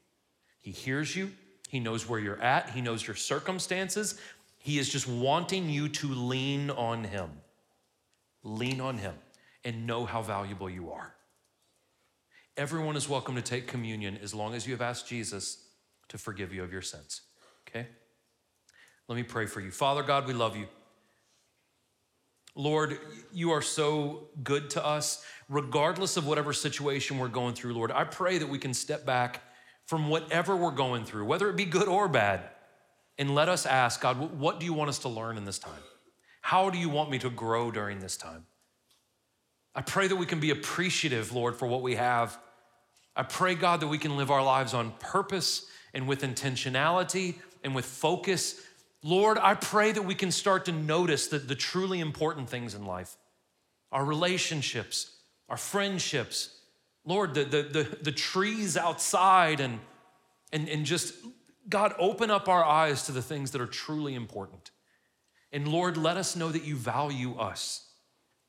He 0.59 0.71
hears 0.71 1.15
you. 1.15 1.31
He 1.69 1.79
knows 1.79 2.09
where 2.09 2.19
you're 2.19 2.41
at. 2.41 2.71
He 2.71 2.81
knows 2.81 3.07
your 3.07 3.15
circumstances. 3.15 4.19
He 4.57 4.77
is 4.77 4.89
just 4.89 5.07
wanting 5.07 5.69
you 5.69 5.87
to 5.87 6.07
lean 6.13 6.69
on 6.69 7.05
Him. 7.05 7.29
Lean 8.43 8.81
on 8.81 8.97
Him 8.97 9.13
and 9.63 9.87
know 9.87 10.05
how 10.05 10.21
valuable 10.21 10.69
you 10.69 10.91
are. 10.91 11.15
Everyone 12.57 12.97
is 12.97 13.07
welcome 13.07 13.35
to 13.35 13.41
take 13.41 13.67
communion 13.67 14.19
as 14.21 14.33
long 14.33 14.53
as 14.53 14.67
you 14.67 14.73
have 14.73 14.81
asked 14.81 15.07
Jesus 15.07 15.63
to 16.09 16.17
forgive 16.17 16.53
you 16.53 16.61
of 16.61 16.73
your 16.73 16.81
sins. 16.81 17.21
Okay? 17.69 17.87
Let 19.07 19.15
me 19.15 19.23
pray 19.23 19.45
for 19.45 19.59
you. 19.59 19.71
Father 19.71 20.03
God, 20.03 20.27
we 20.27 20.33
love 20.33 20.55
you. 20.55 20.67
Lord, 22.55 22.99
you 23.33 23.51
are 23.51 23.61
so 23.61 24.27
good 24.43 24.69
to 24.71 24.85
us, 24.85 25.25
regardless 25.49 26.17
of 26.17 26.27
whatever 26.27 26.53
situation 26.53 27.17
we're 27.17 27.27
going 27.27 27.55
through, 27.55 27.73
Lord. 27.73 27.91
I 27.91 28.03
pray 28.03 28.37
that 28.37 28.47
we 28.47 28.59
can 28.59 28.73
step 28.73 29.05
back 29.05 29.41
from 29.85 30.09
whatever 30.09 30.55
we're 30.55 30.71
going 30.71 31.03
through, 31.03 31.25
whether 31.25 31.49
it 31.49 31.55
be 31.55 31.65
good 31.65 31.87
or 31.87 32.07
bad, 32.07 32.41
and 33.17 33.33
let 33.35 33.49
us 33.49 33.65
ask, 33.65 34.01
God, 34.01 34.39
what 34.39 34.59
do 34.59 34.65
you 34.65 34.73
want 34.73 34.89
us 34.89 34.99
to 34.99 35.09
learn 35.09 35.37
in 35.37 35.45
this 35.45 35.59
time? 35.59 35.81
How 36.41 36.69
do 36.69 36.77
you 36.77 36.89
want 36.89 37.09
me 37.09 37.19
to 37.19 37.29
grow 37.29 37.71
during 37.71 37.99
this 37.99 38.17
time? 38.17 38.45
I 39.75 39.81
pray 39.81 40.07
that 40.07 40.15
we 40.15 40.25
can 40.25 40.39
be 40.39 40.51
appreciative, 40.51 41.33
Lord, 41.33 41.55
for 41.55 41.67
what 41.67 41.81
we 41.81 41.95
have. 41.95 42.37
I 43.15 43.23
pray, 43.23 43.55
God, 43.55 43.79
that 43.79 43.87
we 43.87 43.97
can 43.97 44.15
live 44.17 44.29
our 44.29 44.43
lives 44.43 44.73
on 44.73 44.91
purpose 44.99 45.65
and 45.93 46.07
with 46.07 46.21
intentionality 46.21 47.35
and 47.63 47.73
with 47.73 47.85
focus 47.85 48.61
Lord, 49.03 49.37
I 49.37 49.53
pray 49.53 49.91
that 49.91 50.01
we 50.01 50.15
can 50.15 50.31
start 50.31 50.65
to 50.65 50.71
notice 50.71 51.27
the, 51.27 51.37
the 51.37 51.55
truly 51.55 51.99
important 51.99 52.49
things 52.49 52.73
in 52.73 52.85
life 52.85 53.15
our 53.91 54.05
relationships, 54.05 55.11
our 55.49 55.57
friendships. 55.57 56.57
Lord, 57.05 57.35
the, 57.35 57.43
the, 57.43 57.63
the, 57.63 57.97
the 58.01 58.11
trees 58.11 58.75
outside, 58.75 59.59
and, 59.59 59.79
and, 60.51 60.67
and 60.69 60.85
just, 60.85 61.13
God, 61.69 61.93
open 61.99 62.31
up 62.31 62.47
our 62.47 62.63
eyes 62.63 63.05
to 63.07 63.11
the 63.11 63.21
things 63.21 63.51
that 63.51 63.61
are 63.61 63.67
truly 63.67 64.15
important. 64.15 64.71
And 65.51 65.67
Lord, 65.67 65.97
let 65.97 66.17
us 66.17 66.35
know 66.35 66.49
that 66.49 66.63
you 66.63 66.75
value 66.75 67.37
us. 67.37 67.85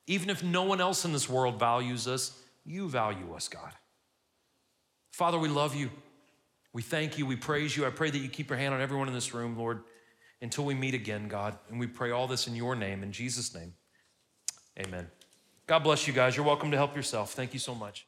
Even 0.07 0.31
if 0.31 0.43
no 0.43 0.63
one 0.63 0.81
else 0.81 1.05
in 1.05 1.13
this 1.13 1.29
world 1.29 1.59
values 1.59 2.07
us, 2.07 2.41
you 2.65 2.89
value 2.89 3.35
us, 3.35 3.49
God. 3.49 3.73
Father, 5.13 5.39
we 5.39 5.49
love 5.49 5.75
you. 5.75 5.91
We 6.73 6.81
thank 6.81 7.19
you. 7.19 7.27
We 7.27 7.37
praise 7.37 7.77
you. 7.77 7.85
I 7.85 7.91
pray 7.91 8.09
that 8.09 8.19
you 8.19 8.29
keep 8.29 8.49
your 8.49 8.59
hand 8.59 8.73
on 8.73 8.81
everyone 8.81 9.09
in 9.09 9.15
this 9.15 9.35
room, 9.35 9.59
Lord 9.59 9.83
until 10.45 10.65
we 10.65 10.75
meet 10.75 10.95
again, 10.95 11.27
God. 11.27 11.59
And 11.71 11.81
we 11.81 11.89
pray 11.89 12.13
all 12.13 12.29
this 12.29 12.47
in 12.47 12.55
your 12.55 12.77
name, 12.77 13.03
in 13.03 13.11
Jesus' 13.11 13.53
name. 13.55 13.73
Amen. 14.79 15.09
God 15.67 15.81
bless 15.81 16.07
you 16.07 16.13
guys. 16.13 16.37
You're 16.37 16.47
welcome 16.47 16.71
to 16.71 16.77
help 16.77 16.95
yourself. 16.95 17.33
Thank 17.33 17.55
you 17.55 17.59
so 17.59 17.75
much. 17.75 18.07